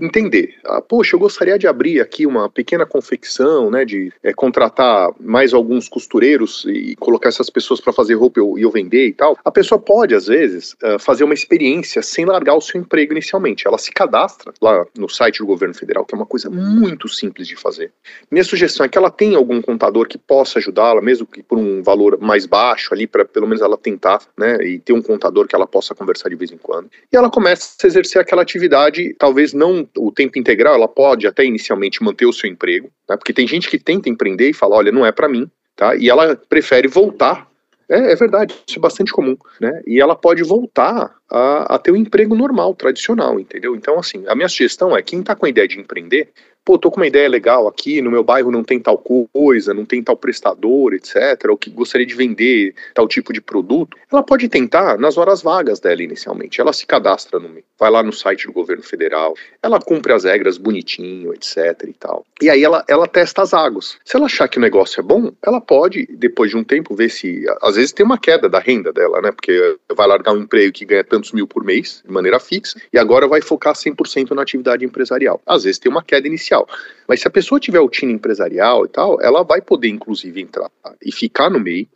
entender, 0.00 0.54
ah, 0.64 0.80
poxa, 0.80 1.16
eu 1.16 1.20
gostaria 1.20 1.58
de 1.58 1.66
abrir 1.66 2.00
aqui 2.00 2.26
uma 2.26 2.48
pequena 2.48 2.86
confecção, 2.86 3.70
né, 3.70 3.84
de 3.84 4.12
é, 4.22 4.32
contratar 4.32 5.10
mais 5.20 5.52
alguns 5.52 5.88
costureiros 5.88 6.64
e 6.66 6.96
colocar 6.96 7.28
essas 7.28 7.50
pessoas 7.50 7.80
para 7.80 7.92
fazer 7.92 8.14
roupa 8.14 8.40
e 8.40 8.42
eu, 8.42 8.58
eu, 8.58 8.70
vender 8.70 9.08
e 9.08 9.12
tal. 9.12 9.38
A 9.44 9.50
pessoa 9.50 9.78
pode, 9.78 10.14
às 10.14 10.26
vezes, 10.26 10.74
uh, 10.82 10.98
fazer 10.98 11.24
uma 11.24 11.34
experiência 11.34 12.02
sem 12.02 12.24
largar 12.24 12.54
o 12.54 12.60
seu 12.60 12.80
emprego 12.80 13.12
inicialmente. 13.12 13.66
Ela 13.66 13.78
se 13.78 13.92
cadastra 13.92 14.52
lá 14.60 14.84
no 14.96 15.08
site 15.08 15.38
do 15.38 15.46
governo 15.46 15.74
federal, 15.74 16.04
que 16.04 16.14
é 16.14 16.18
uma 16.18 16.26
coisa 16.26 16.50
muito 16.50 17.08
simples 17.08 17.46
de 17.46 17.56
fazer. 17.56 17.92
Minha 18.30 18.44
sugestão 18.44 18.86
é 18.86 18.88
que 18.88 18.98
ela 18.98 19.10
tenha 19.10 19.36
algum 19.36 19.60
contador 19.60 20.06
que 20.06 20.18
possa 20.18 20.58
ajudá-la, 20.58 21.00
mesmo 21.00 21.26
que 21.26 21.42
por 21.42 21.58
um 21.58 21.82
valor 21.82 22.18
mais 22.20 22.46
baixo 22.46 22.92
ali, 22.92 23.06
para 23.06 23.24
pelo 23.24 23.46
menos 23.46 23.62
ela 23.62 23.76
tentar, 23.76 24.20
né, 24.36 24.56
e 24.64 24.78
ter 24.78 24.92
um 24.92 25.02
contador 25.02 25.46
que 25.46 25.54
ela 25.54 25.66
possa 25.66 25.94
conversar 25.94 26.28
de 26.28 26.36
vez 26.36 26.50
em 26.50 26.58
quando. 26.58 26.90
E 27.12 27.16
ela 27.16 27.23
ela 27.24 27.30
começa 27.30 27.74
a 27.82 27.86
exercer 27.86 28.20
aquela 28.20 28.42
atividade, 28.42 29.14
talvez 29.18 29.52
não 29.52 29.88
o 29.96 30.12
tempo 30.12 30.38
integral, 30.38 30.74
ela 30.74 30.88
pode 30.88 31.26
até 31.26 31.44
inicialmente 31.44 32.02
manter 32.02 32.26
o 32.26 32.32
seu 32.32 32.48
emprego, 32.48 32.90
né? 33.08 33.16
porque 33.16 33.32
tem 33.32 33.48
gente 33.48 33.68
que 33.68 33.78
tenta 33.78 34.08
empreender 34.08 34.50
e 34.50 34.54
fala, 34.54 34.76
olha, 34.76 34.92
não 34.92 35.06
é 35.06 35.10
para 35.10 35.28
mim, 35.28 35.50
tá? 35.74 35.96
E 35.96 36.08
ela 36.08 36.36
prefere 36.36 36.86
voltar. 36.86 37.48
É, 37.88 38.12
é, 38.12 38.16
verdade, 38.16 38.54
isso 38.66 38.78
é 38.78 38.80
bastante 38.80 39.12
comum, 39.12 39.36
né? 39.60 39.82
E 39.86 40.00
ela 40.00 40.14
pode 40.14 40.42
voltar 40.42 41.14
a, 41.30 41.74
a 41.74 41.78
ter 41.78 41.90
um 41.90 41.96
emprego 41.96 42.34
normal, 42.34 42.74
tradicional, 42.74 43.38
entendeu? 43.40 43.74
Então, 43.74 43.98
assim, 43.98 44.24
a 44.26 44.34
minha 44.34 44.48
sugestão 44.48 44.96
é 44.96 45.02
quem 45.02 45.20
está 45.20 45.34
com 45.34 45.46
a 45.46 45.48
ideia 45.48 45.66
de 45.66 45.78
empreender, 45.78 46.28
pô, 46.64 46.78
tô 46.78 46.90
com 46.90 46.96
uma 46.96 47.06
ideia 47.06 47.28
legal 47.28 47.68
aqui, 47.68 48.00
no 48.00 48.10
meu 48.10 48.24
bairro 48.24 48.50
não 48.50 48.64
tem 48.64 48.80
tal 48.80 48.96
coisa, 48.96 49.74
não 49.74 49.84
tem 49.84 50.02
tal 50.02 50.16
prestador, 50.16 50.94
etc., 50.94 51.48
ou 51.48 51.56
que 51.56 51.68
gostaria 51.70 52.06
de 52.06 52.14
vender 52.14 52.74
tal 52.94 53.06
tipo 53.06 53.32
de 53.32 53.40
produto, 53.40 53.96
ela 54.10 54.22
pode 54.22 54.48
tentar 54.48 54.98
nas 54.98 55.18
horas 55.18 55.42
vagas 55.42 55.78
dela 55.78 56.02
inicialmente. 56.02 56.60
Ela 56.60 56.72
se 56.72 56.86
cadastra 56.86 57.38
no 57.38 57.48
vai 57.78 57.90
lá 57.90 58.02
no 58.02 58.12
site 58.12 58.46
do 58.46 58.52
governo 58.52 58.82
federal, 58.82 59.34
ela 59.62 59.80
cumpre 59.80 60.12
as 60.12 60.24
regras 60.24 60.56
bonitinho, 60.56 61.34
etc. 61.34 61.56
e 61.88 61.92
tal. 61.92 62.24
E 62.40 62.48
aí 62.48 62.62
ela, 62.62 62.84
ela 62.88 63.06
testa 63.06 63.42
as 63.42 63.52
águas. 63.52 63.98
Se 64.04 64.16
ela 64.16 64.26
achar 64.26 64.48
que 64.48 64.58
o 64.58 64.60
negócio 64.60 65.00
é 65.00 65.02
bom, 65.02 65.32
ela 65.44 65.60
pode, 65.60 66.06
depois 66.06 66.50
de 66.50 66.56
um 66.56 66.64
tempo, 66.64 66.94
ver 66.94 67.10
se. 67.10 67.44
Às 67.60 67.76
vezes 67.76 67.92
tem 67.92 68.06
uma 68.06 68.18
queda 68.18 68.48
da 68.48 68.58
renda 68.58 68.92
dela, 68.92 69.20
né? 69.20 69.32
Porque 69.32 69.76
vai 69.94 70.06
largar 70.06 70.32
um 70.32 70.42
emprego 70.42 70.72
que 70.72 70.84
ganha 70.84 71.04
tantos 71.14 71.30
mil 71.30 71.46
por 71.46 71.62
mês, 71.62 72.02
de 72.04 72.12
maneira 72.12 72.40
fixa, 72.40 72.76
e 72.92 72.98
agora 72.98 73.28
vai 73.28 73.40
focar 73.40 73.74
100% 73.74 74.32
na 74.32 74.42
atividade 74.42 74.84
empresarial. 74.84 75.40
Às 75.46 75.62
vezes 75.62 75.78
tem 75.78 75.90
uma 75.90 76.02
queda 76.02 76.26
inicial. 76.26 76.68
Mas 77.06 77.20
se 77.20 77.28
a 77.28 77.30
pessoa 77.30 77.60
tiver 77.60 77.78
o 77.78 77.88
time 77.88 78.12
empresarial 78.12 78.84
e 78.84 78.88
tal, 78.88 79.20
ela 79.20 79.44
vai 79.44 79.60
poder, 79.60 79.88
inclusive, 79.88 80.40
entrar 80.40 80.68
e 81.00 81.12
ficar 81.12 81.48
no 81.48 81.60
meio, 81.60 81.86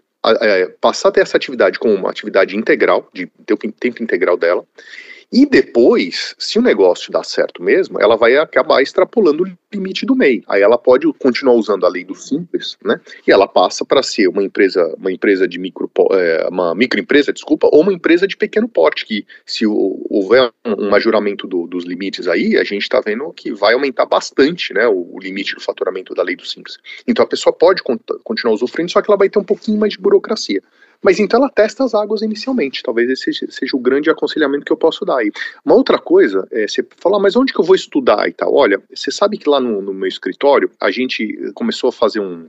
é, 0.41 0.67
passar 0.81 1.09
a 1.09 1.13
ter 1.13 1.23
essa 1.23 1.37
atividade 1.37 1.81
como 1.81 1.95
uma 1.95 2.11
atividade 2.11 2.57
integral, 2.57 3.09
de 3.13 3.29
tempo 3.81 4.03
integral 4.03 4.37
dela, 4.37 4.65
e 5.31 5.45
depois, 5.45 6.35
se 6.39 6.59
o 6.59 6.63
negócio 6.63 7.13
dá 7.13 7.23
certo 7.23 7.63
mesmo, 7.63 8.01
ela 8.01 8.17
vai 8.17 8.39
acabar 8.39 8.81
extrapolando 8.81 9.45
o 9.45 9.47
limite 9.71 10.07
do 10.07 10.17
MEI. 10.17 10.43
Aí 10.49 10.63
ela 10.63 10.79
pode 10.79 11.07
continuar 11.19 11.55
usando 11.55 11.85
a 11.85 11.89
lei 11.89 12.03
do 12.03 12.15
simples, 12.15 12.79
né? 12.83 12.99
E 13.27 13.31
ela 13.31 13.47
passa 13.47 13.85
para 13.85 14.03
ser 14.03 14.29
uma 14.29 14.43
empresa, 14.43 14.95
uma 14.97 15.13
empresa 15.13 15.47
de 15.47 15.59
micro, 15.59 15.91
é, 16.13 16.49
uma 16.51 16.75
microempresa, 16.75 17.31
desculpa, 17.31 17.69
ou 17.71 17.83
uma 17.83 17.93
empresa 17.93 18.27
de 18.27 18.39
pequeno 18.39 18.67
porte, 18.67 19.05
que 19.05 19.27
se 19.45 19.67
houver 19.67 20.51
um 20.65 20.89
majoramento 20.89 21.47
do, 21.47 21.67
dos 21.67 21.85
limites 21.85 22.27
aí, 22.27 22.57
a 22.57 22.65
gente 22.65 22.83
está 22.83 22.99
vendo 23.01 23.31
que 23.35 23.53
vai 23.53 23.75
aumentar 23.75 24.07
bastante, 24.07 24.73
né? 24.73 24.89
O, 24.89 25.15
o, 25.15 25.19
limite 25.19 25.55
do 25.55 25.61
faturamento 25.61 26.15
da 26.15 26.23
lei 26.23 26.37
do 26.37 26.47
simples. 26.47 26.79
Então 27.07 27.23
a 27.23 27.29
pessoa 27.29 27.53
pode 27.53 27.83
continuar 28.25 28.55
usufruindo, 28.55 28.93
só 28.93 29.03
que 29.03 29.11
ela 29.11 29.19
vai 29.19 29.29
ter 29.29 29.39
um 29.39 29.45
pouquinho 29.45 29.79
mais 29.79 29.93
de 29.93 29.99
burocracia. 29.99 30.63
Mas 31.03 31.19
então 31.21 31.41
ela 31.41 31.51
testa 31.51 31.85
as 31.85 31.95
águas 31.95 32.23
inicialmente. 32.23 32.83
Talvez 32.83 33.09
esse 33.11 33.33
seja, 33.51 33.77
o 33.77 33.81
grande 33.81 34.11
aconselhamento 34.11 34.65
que 34.65 34.73
eu 34.73 34.77
posso 34.77 35.05
dar 35.05 35.19
aí. 35.19 35.31
Uma 35.65 35.75
outra 35.75 35.99
coisa 35.99 36.47
é 36.51 36.67
você 36.67 36.87
falar, 36.97 37.19
mas 37.19 37.37
onde 37.37 37.53
que 37.53 37.61
eu 37.61 37.65
vou 37.65 37.77
estudar 37.77 38.29
e 38.29 38.33
tal? 38.33 38.53
Olha, 38.55 38.83
você 38.93 39.11
sabe 39.11 39.39
que 39.39 39.49
lá 39.49 39.61
no, 39.61 39.81
no 39.81 39.95
meu 39.95 40.09
escritório 40.09 40.71
a 40.81 40.91
gente 40.91 41.37
começou 41.55 41.89
a 41.89 41.93
fazer 41.93 42.21
um, 42.21 42.49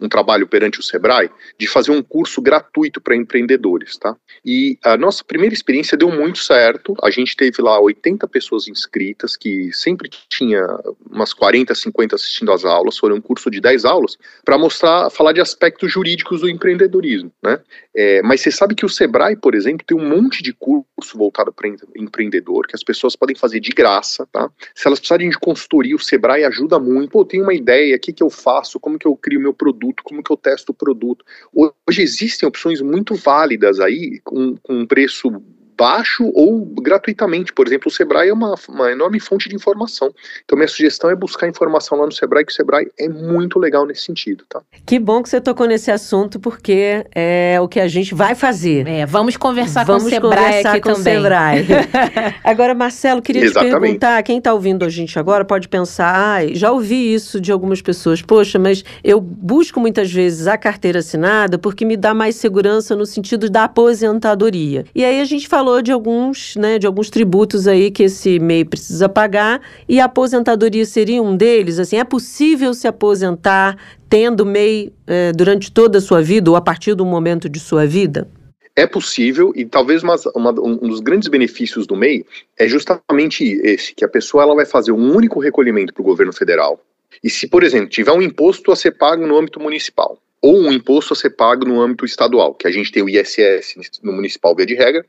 um 0.00 0.08
trabalho 0.08 0.46
perante 0.46 0.80
o 0.80 0.82
Sebrae 0.82 1.30
de 1.58 1.66
fazer 1.66 1.92
um 1.92 2.02
curso 2.02 2.40
gratuito 2.40 3.00
para 3.00 3.16
empreendedores, 3.16 3.96
tá? 3.96 4.16
E 4.44 4.78
a 4.84 4.96
nossa 4.96 5.24
primeira 5.24 5.54
experiência 5.54 5.96
deu 5.96 6.10
muito 6.10 6.38
certo. 6.38 6.94
A 7.02 7.10
gente 7.10 7.36
teve 7.36 7.60
lá 7.62 7.80
80 7.80 8.26
pessoas 8.28 8.68
inscritas, 8.68 9.36
que 9.36 9.72
sempre 9.72 10.08
tinha 10.28 10.64
umas 11.10 11.32
40, 11.32 11.74
50 11.74 12.14
assistindo 12.14 12.52
às 12.52 12.64
aulas. 12.64 12.98
Foi 12.98 13.12
um 13.12 13.20
curso 13.20 13.50
de 13.50 13.60
10 13.60 13.84
aulas 13.84 14.16
para 14.44 14.58
mostrar, 14.58 15.10
falar 15.10 15.32
de 15.32 15.40
aspectos 15.40 15.92
jurídicos 15.92 16.40
do 16.40 16.48
empreendedorismo, 16.48 17.32
né? 17.42 17.60
É, 17.94 18.22
mas 18.22 18.40
você 18.40 18.50
sabe 18.50 18.74
que 18.74 18.84
o 18.84 18.88
Sebrae, 18.88 19.36
por 19.36 19.54
exemplo, 19.54 19.84
tem 19.86 19.96
um 19.96 20.08
monte 20.08 20.42
de 20.42 20.52
curso 20.52 20.84
voltado 21.16 21.52
para 21.52 21.68
empreendedor 21.96 22.66
que 22.66 22.76
as 22.76 22.82
pessoas 22.82 23.16
podem 23.16 23.34
fazer 23.34 23.60
de 23.60 23.70
graça, 23.70 24.26
tá? 24.30 24.50
Se 24.74 24.86
elas 24.86 24.98
precisarem 24.98 25.30
de 25.30 25.38
consultoria, 25.38 25.96
o 25.96 25.98
Sebrae 25.98 26.44
ajuda 26.44 26.78
muito. 26.78 27.10
Pô, 27.10 27.24
tem 27.24 27.40
uma 27.40 27.54
ideia, 27.54 27.96
o 27.96 27.98
que, 27.98 28.12
que 28.12 28.22
eu 28.22 28.30
faço, 28.30 28.78
como 28.78 28.98
que 28.98 29.06
eu 29.06 29.16
crio 29.16 29.40
meu 29.40 29.54
produto, 29.54 29.75
como 30.02 30.22
que 30.22 30.32
eu 30.32 30.36
testo 30.36 30.70
o 30.70 30.74
produto. 30.74 31.24
Hoje 31.54 32.02
existem 32.02 32.48
opções 32.48 32.80
muito 32.80 33.14
válidas 33.14 33.80
aí, 33.80 34.20
com, 34.24 34.56
com 34.56 34.74
um 34.80 34.86
preço 34.86 35.30
baixo 35.76 36.30
ou 36.34 36.64
gratuitamente. 36.64 37.52
Por 37.52 37.66
exemplo, 37.66 37.88
o 37.88 37.90
Sebrae 37.90 38.28
é 38.28 38.32
uma, 38.32 38.54
uma 38.68 38.90
enorme 38.90 39.20
fonte 39.20 39.48
de 39.48 39.54
informação. 39.54 40.12
Então, 40.44 40.56
minha 40.56 40.68
sugestão 40.68 41.10
é 41.10 41.14
buscar 41.14 41.48
informação 41.48 41.98
lá 41.98 42.06
no 42.06 42.12
Sebrae, 42.12 42.44
que 42.44 42.52
o 42.52 42.54
Sebrae 42.54 42.90
é 42.98 43.08
muito 43.08 43.58
legal 43.58 43.86
nesse 43.86 44.02
sentido, 44.02 44.44
tá? 44.48 44.60
Que 44.84 44.98
bom 44.98 45.22
que 45.22 45.28
você 45.28 45.40
tocou 45.40 45.66
nesse 45.66 45.90
assunto, 45.90 46.40
porque 46.40 47.04
é 47.14 47.58
o 47.60 47.68
que 47.68 47.80
a 47.80 47.88
gente 47.88 48.14
vai 48.14 48.34
fazer. 48.34 48.86
É, 48.86 49.04
vamos 49.06 49.36
conversar 49.36 49.84
vamos 49.84 50.04
com 50.04 50.08
o 50.08 50.10
Sebrae 50.10 50.46
conversar 50.46 50.70
aqui 50.70 50.80
com 50.80 50.94
também. 50.94 51.18
O 51.18 51.22
Sebrae. 51.22 51.66
agora, 52.42 52.74
Marcelo, 52.74 53.20
queria 53.20 53.44
Exatamente. 53.44 53.74
te 53.74 53.80
perguntar, 53.80 54.22
quem 54.22 54.38
está 54.38 54.54
ouvindo 54.54 54.84
a 54.84 54.88
gente 54.88 55.18
agora 55.18 55.44
pode 55.44 55.68
pensar, 55.68 56.40
ah, 56.40 56.46
já 56.54 56.70
ouvi 56.70 57.12
isso 57.12 57.40
de 57.40 57.52
algumas 57.52 57.82
pessoas, 57.82 58.22
poxa, 58.22 58.58
mas 58.58 58.84
eu 59.02 59.20
busco 59.20 59.80
muitas 59.80 60.10
vezes 60.10 60.46
a 60.46 60.56
carteira 60.56 61.00
assinada 61.00 61.58
porque 61.58 61.84
me 61.84 61.96
dá 61.96 62.14
mais 62.14 62.36
segurança 62.36 62.94
no 62.96 63.04
sentido 63.04 63.50
da 63.50 63.64
aposentadoria. 63.64 64.84
E 64.94 65.04
aí 65.04 65.20
a 65.20 65.24
gente 65.24 65.48
falou 65.48 65.65
falou 65.66 65.82
de 65.82 65.90
alguns, 65.90 66.54
né, 66.54 66.78
de 66.78 66.86
alguns 66.86 67.10
tributos 67.10 67.66
aí 67.66 67.90
que 67.90 68.04
esse 68.04 68.38
MEI 68.38 68.64
precisa 68.64 69.08
pagar 69.08 69.60
e 69.88 69.98
a 69.98 70.04
aposentadoria 70.04 70.86
seria 70.86 71.20
um 71.20 71.36
deles. 71.36 71.80
Assim, 71.80 71.96
é 71.96 72.04
possível 72.04 72.72
se 72.72 72.86
aposentar 72.86 73.76
tendo 74.08 74.46
MEI 74.46 74.92
eh, 75.08 75.32
durante 75.32 75.72
toda 75.72 75.98
a 75.98 76.00
sua 76.00 76.22
vida 76.22 76.48
ou 76.48 76.56
a 76.56 76.60
partir 76.60 76.94
do 76.94 77.04
momento 77.04 77.48
de 77.48 77.58
sua 77.58 77.84
vida? 77.84 78.28
É 78.76 78.86
possível 78.86 79.52
e 79.56 79.64
talvez 79.64 80.04
uma, 80.04 80.14
uma, 80.36 80.50
um 80.52 80.88
dos 80.88 81.00
grandes 81.00 81.26
benefícios 81.26 81.84
do 81.84 81.96
MEI 81.96 82.24
é 82.56 82.68
justamente 82.68 83.42
esse, 83.64 83.92
que 83.92 84.04
a 84.04 84.08
pessoa 84.08 84.44
ela 84.44 84.54
vai 84.54 84.66
fazer 84.66 84.92
um 84.92 85.16
único 85.16 85.40
recolhimento 85.40 85.92
para 85.92 86.02
o 86.02 86.04
governo 86.04 86.32
federal. 86.32 86.78
E 87.24 87.28
se, 87.28 87.48
por 87.48 87.64
exemplo, 87.64 87.88
tiver 87.88 88.12
um 88.12 88.22
imposto 88.22 88.70
a 88.70 88.76
ser 88.76 88.92
pago 88.92 89.26
no 89.26 89.36
âmbito 89.36 89.58
municipal, 89.58 90.16
ou 90.40 90.60
um 90.60 90.70
imposto 90.70 91.12
a 91.12 91.16
ser 91.16 91.30
pago 91.30 91.64
no 91.64 91.80
âmbito 91.80 92.04
estadual, 92.04 92.54
que 92.54 92.68
a 92.68 92.70
gente 92.70 92.92
tem 92.92 93.02
o 93.02 93.08
ISS 93.08 94.00
no 94.00 94.12
municipal 94.12 94.54
via 94.54 94.66
de 94.66 94.74
regra, 94.74 95.04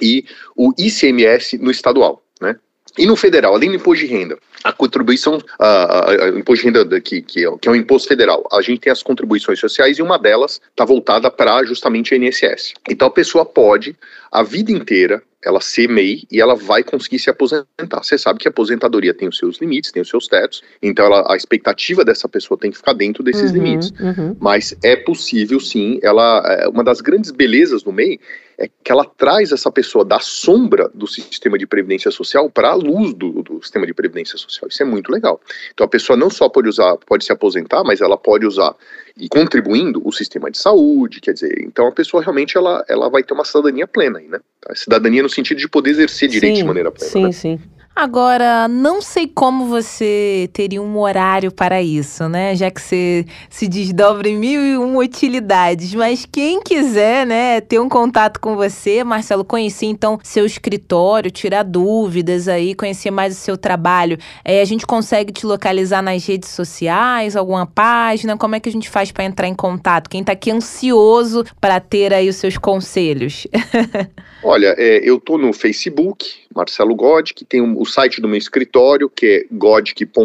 e 0.00 0.24
o 0.56 0.72
ICMS 0.78 1.58
no 1.58 1.70
estadual, 1.70 2.22
né? 2.40 2.56
E 2.96 3.06
no 3.06 3.16
federal, 3.16 3.54
além 3.54 3.70
do 3.70 3.76
imposto 3.76 4.06
de 4.06 4.12
renda, 4.12 4.38
a 4.64 4.72
contribuição, 4.72 5.36
uh, 5.36 6.38
imposto 6.38 6.66
de 6.66 6.72
renda 6.72 7.00
que, 7.00 7.20
que, 7.20 7.46
é, 7.46 7.58
que 7.60 7.68
é 7.68 7.70
um 7.70 7.76
imposto 7.76 8.08
federal, 8.08 8.48
a 8.50 8.62
gente 8.62 8.80
tem 8.80 8.90
as 8.90 9.02
contribuições 9.02 9.60
sociais 9.60 9.98
e 9.98 10.02
uma 10.02 10.18
delas 10.18 10.58
está 10.70 10.86
voltada 10.86 11.30
para 11.30 11.62
justamente 11.64 12.14
a 12.14 12.16
INSS. 12.16 12.72
Então 12.88 13.06
a 13.08 13.10
pessoa 13.10 13.44
pode, 13.44 13.94
a 14.32 14.42
vida 14.42 14.72
inteira, 14.72 15.22
ela 15.44 15.60
ser 15.60 15.88
MEI 15.88 16.22
e 16.32 16.40
ela 16.40 16.54
vai 16.54 16.82
conseguir 16.82 17.18
se 17.18 17.28
aposentar. 17.28 18.02
Você 18.02 18.16
sabe 18.16 18.38
que 18.38 18.48
a 18.48 18.50
aposentadoria 18.50 19.12
tem 19.12 19.28
os 19.28 19.36
seus 19.36 19.58
limites, 19.58 19.92
tem 19.92 20.00
os 20.00 20.08
seus 20.08 20.26
tetos, 20.26 20.62
então 20.82 21.04
ela, 21.04 21.30
a 21.30 21.36
expectativa 21.36 22.02
dessa 22.02 22.26
pessoa 22.26 22.58
tem 22.58 22.70
que 22.70 22.78
ficar 22.78 22.94
dentro 22.94 23.22
desses 23.22 23.50
uhum, 23.50 23.56
limites. 23.56 23.92
Uhum. 24.00 24.34
Mas 24.40 24.74
é 24.82 24.96
possível 24.96 25.60
sim, 25.60 26.00
ela, 26.02 26.42
é, 26.46 26.68
uma 26.68 26.82
das 26.82 27.02
grandes 27.02 27.30
belezas 27.30 27.82
do 27.82 27.92
MEI 27.92 28.18
é 28.58 28.68
que 28.82 28.92
ela 28.92 29.04
traz 29.04 29.52
essa 29.52 29.70
pessoa 29.70 30.04
da 30.04 30.20
sombra 30.20 30.88
do 30.94 31.06
sistema 31.06 31.58
de 31.58 31.66
previdência 31.66 32.10
social 32.10 32.48
para 32.48 32.70
a 32.70 32.74
luz 32.74 33.12
do, 33.12 33.42
do, 33.42 33.60
sistema 33.60 33.86
de 33.86 33.92
previdência 33.92 34.38
social. 34.38 34.53
Isso 34.68 34.82
é 34.82 34.86
muito 34.86 35.10
legal. 35.10 35.40
Então 35.72 35.84
a 35.84 35.88
pessoa 35.88 36.16
não 36.16 36.30
só 36.30 36.48
pode 36.48 36.68
usar, 36.68 36.96
pode 37.06 37.24
se 37.24 37.32
aposentar, 37.32 37.82
mas 37.84 38.00
ela 38.00 38.16
pode 38.16 38.46
usar 38.46 38.74
e 39.16 39.28
contribuindo 39.28 40.02
o 40.04 40.12
sistema 40.12 40.50
de 40.50 40.58
saúde, 40.58 41.20
quer 41.20 41.32
dizer, 41.32 41.62
então 41.62 41.86
a 41.86 41.92
pessoa 41.92 42.22
realmente 42.22 42.56
ela, 42.56 42.84
ela 42.88 43.08
vai 43.08 43.22
ter 43.22 43.32
uma 43.32 43.44
cidadania 43.44 43.86
plena, 43.86 44.18
aí, 44.18 44.26
né? 44.26 44.40
A 44.68 44.74
cidadania 44.74 45.22
no 45.22 45.28
sentido 45.28 45.58
de 45.58 45.68
poder 45.68 45.90
exercer 45.90 46.28
direitos 46.28 46.58
de 46.58 46.64
maneira 46.64 46.90
plena. 46.90 47.10
Sim, 47.10 47.24
né? 47.24 47.32
sim. 47.32 47.60
Agora, 47.96 48.66
não 48.66 49.00
sei 49.00 49.28
como 49.28 49.66
você 49.66 50.50
teria 50.52 50.82
um 50.82 50.98
horário 50.98 51.52
para 51.52 51.80
isso, 51.80 52.28
né? 52.28 52.56
Já 52.56 52.68
que 52.68 52.82
você 52.82 53.24
se 53.48 53.68
desdobra 53.68 54.28
em 54.28 54.36
mil 54.36 54.60
e 54.60 54.76
uma 54.76 54.98
utilidades. 54.98 55.94
Mas 55.94 56.26
quem 56.30 56.60
quiser, 56.60 57.24
né, 57.24 57.60
ter 57.60 57.78
um 57.78 57.88
contato 57.88 58.40
com 58.40 58.56
você, 58.56 59.04
Marcelo, 59.04 59.44
conhecer 59.44 59.86
então 59.86 60.18
seu 60.24 60.44
escritório, 60.44 61.30
tirar 61.30 61.62
dúvidas 61.62 62.48
aí, 62.48 62.74
conhecer 62.74 63.12
mais 63.12 63.36
o 63.36 63.40
seu 63.40 63.56
trabalho, 63.56 64.18
é, 64.44 64.60
a 64.60 64.64
gente 64.64 64.84
consegue 64.84 65.32
te 65.32 65.46
localizar 65.46 66.02
nas 66.02 66.26
redes 66.26 66.48
sociais, 66.48 67.36
alguma 67.36 67.64
página? 67.64 68.36
Como 68.36 68.56
é 68.56 68.60
que 68.60 68.68
a 68.68 68.72
gente 68.72 68.90
faz 68.90 69.12
para 69.12 69.22
entrar 69.22 69.46
em 69.46 69.54
contato? 69.54 70.10
Quem 70.10 70.20
está 70.20 70.32
aqui 70.32 70.50
ansioso 70.50 71.44
para 71.60 71.78
ter 71.78 72.12
aí 72.12 72.28
os 72.28 72.36
seus 72.36 72.58
conselhos? 72.58 73.46
Olha, 74.44 74.74
é, 74.76 75.00
eu 75.02 75.18
tô 75.18 75.38
no 75.38 75.54
Facebook, 75.54 76.44
Marcelo 76.54 76.94
Godic, 76.94 77.46
tem 77.46 77.62
o 77.62 77.84
site 77.86 78.20
do 78.20 78.28
meu 78.28 78.36
escritório, 78.36 79.08
que 79.08 79.26
é 79.26 79.46
godic.law. 79.50 80.20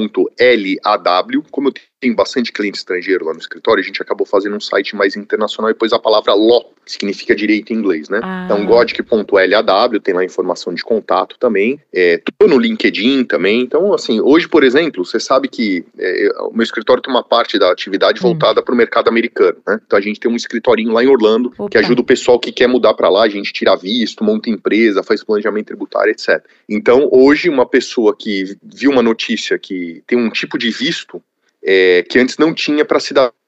Como 1.49 1.69
eu 1.69 1.73
tenho 1.99 2.15
bastante 2.15 2.51
cliente 2.51 2.77
estrangeiro 2.77 3.25
lá 3.25 3.33
no 3.33 3.39
escritório, 3.39 3.81
a 3.81 3.85
gente 3.85 4.01
acabou 4.01 4.25
fazendo 4.25 4.55
um 4.55 4.59
site 4.59 4.95
mais 4.95 5.15
internacional 5.15 5.69
e 5.69 5.73
depois 5.73 5.91
a 5.91 5.99
palavra 5.99 6.33
law, 6.33 6.73
que 6.85 6.93
significa 6.93 7.35
direito 7.35 7.73
em 7.73 7.75
inglês, 7.75 8.07
né? 8.09 8.21
Ah. 8.23 8.43
Então, 8.45 8.65
godic.law, 8.65 9.99
tem 10.01 10.13
lá 10.13 10.23
informação 10.23 10.73
de 10.73 10.81
contato 10.81 11.37
também. 11.37 11.79
É, 11.93 12.21
tô 12.37 12.47
no 12.47 12.57
LinkedIn 12.57 13.25
também. 13.25 13.61
Então, 13.61 13.93
assim, 13.93 14.21
hoje, 14.21 14.47
por 14.47 14.63
exemplo, 14.63 15.03
você 15.03 15.19
sabe 15.19 15.49
que 15.49 15.85
é, 15.97 16.29
o 16.41 16.53
meu 16.53 16.63
escritório 16.63 17.03
tem 17.03 17.13
uma 17.13 17.23
parte 17.23 17.59
da 17.59 17.71
atividade 17.71 18.19
hum. 18.19 18.29
voltada 18.29 18.61
para 18.61 18.73
o 18.73 18.77
mercado 18.77 19.09
americano, 19.09 19.57
né? 19.67 19.79
Então, 19.85 19.99
a 19.99 20.01
gente 20.01 20.19
tem 20.19 20.31
um 20.31 20.35
escritorinho 20.35 20.93
lá 20.93 21.03
em 21.03 21.07
Orlando, 21.07 21.51
Opa. 21.57 21.69
que 21.69 21.77
ajuda 21.77 22.01
o 22.01 22.05
pessoal 22.05 22.39
que 22.39 22.51
quer 22.51 22.67
mudar 22.67 22.93
para 22.93 23.09
lá, 23.09 23.23
a 23.23 23.29
gente 23.29 23.51
tira 23.51 23.75
visto, 23.75 24.23
monta 24.23 24.49
empresa, 24.49 25.03
faz 25.03 25.23
planejamento 25.23 25.67
tributário, 25.67 26.11
etc. 26.11 26.41
Então, 26.67 27.09
hoje, 27.11 27.49
uma 27.49 27.65
pessoa 27.65 28.15
que 28.15 28.57
viu 28.63 28.91
uma 28.91 29.03
notícia 29.03 29.59
que 29.59 30.01
tem 30.07 30.17
um 30.17 30.29
tipo 30.29 30.57
de 30.57 30.71
visto 30.71 31.21
é, 31.63 32.03
que 32.09 32.19
antes 32.19 32.37
não 32.37 32.53
tinha 32.53 32.85
para 32.85 32.99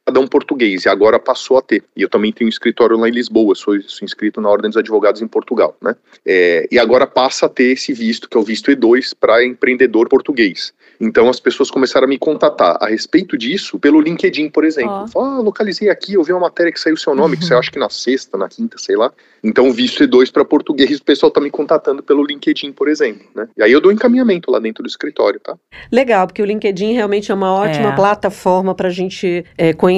cidadão 0.08 0.28
português 0.28 0.86
e 0.86 0.90
agora 0.90 1.20
passou 1.20 1.58
a 1.58 1.62
ter. 1.62 1.84
E 1.96 2.02
eu 2.02 2.10
também 2.10 2.32
tenho 2.32 2.48
um 2.48 2.50
escritório 2.50 2.98
lá 2.98 3.08
em 3.08 3.12
Lisboa, 3.12 3.54
sou, 3.56 3.80
sou 3.84 4.06
inscrito 4.06 4.42
na 4.42 4.50
Ordem 4.50 4.70
dos 4.70 4.78
Advogados 4.78 5.22
em 5.22 5.28
Portugal, 5.28 5.76
né? 5.82 5.96
É, 6.26 6.68
e 6.72 6.80
agora 6.80 7.06
passa 7.06 7.46
a 7.46 7.50
ter 7.50 7.72
esse 7.72 7.94
visto, 7.94 8.28
que 8.28 8.36
é 8.36 8.40
o 8.40 8.44
visto 8.44 8.72
E2, 8.72 9.14
para 9.20 9.46
empreendedor 9.46 10.10
português. 10.10 10.74
Então 11.00 11.30
as 11.30 11.40
pessoas 11.40 11.72
começaram 11.72 12.06
a 12.06 12.10
me 12.10 12.18
contatar 12.18 12.78
a 12.80 12.88
respeito 12.88 13.38
disso 13.38 13.80
pelo 13.80 14.02
LinkedIn, 14.02 14.50
por 14.50 14.64
exemplo. 14.64 15.06
Oh. 15.16 15.20
Ah, 15.20 15.40
localizei 15.40 15.90
aqui, 15.90 16.14
eu 16.14 16.24
vi 16.24 16.32
uma 16.32 16.42
matéria 16.42 16.72
que 16.72 16.80
saiu 16.80 16.96
o 16.96 16.98
seu 16.98 17.16
nome, 17.16 17.34
uhum. 17.34 17.40
que 17.40 17.46
você 17.46 17.54
acha 17.54 17.72
que 17.72 17.80
na 17.80 17.90
sexta, 17.90 18.38
na 18.38 18.50
quinta, 18.50 18.78
sei 18.78 18.96
lá. 18.96 19.12
Então 19.44 19.70
o 19.70 19.74
visto 19.74 20.04
E2 20.04 20.32
para 20.32 20.46
português, 20.46 21.00
o 21.00 21.04
pessoal 21.04 21.32
tá 21.32 21.42
me 21.42 21.50
contatando 21.50 22.04
pelo 22.04 22.24
LinkedIn, 22.24 22.72
por 22.72 22.88
exemplo, 22.88 23.26
né? 23.36 23.48
E 23.58 23.64
aí 23.64 23.72
eu 23.72 23.82
dou 23.82 23.92
encaminhamento 23.92 24.52
lá 24.52 24.60
dentro 24.60 24.84
do 24.84 24.88
escritório, 24.88 25.40
tá? 25.40 25.56
Legal, 25.92 26.28
porque 26.28 26.42
o 26.42 26.46
LinkedIn 26.46 26.94
realmente 26.94 27.32
é 27.32 27.34
uma 27.34 27.54
ótima 27.54 27.90
é. 27.94 27.96
plataforma 27.96 28.76
para 28.76 28.88
a 28.88 28.92
gente 28.92 29.44
é, 29.58 29.74
conhecer 29.74 29.91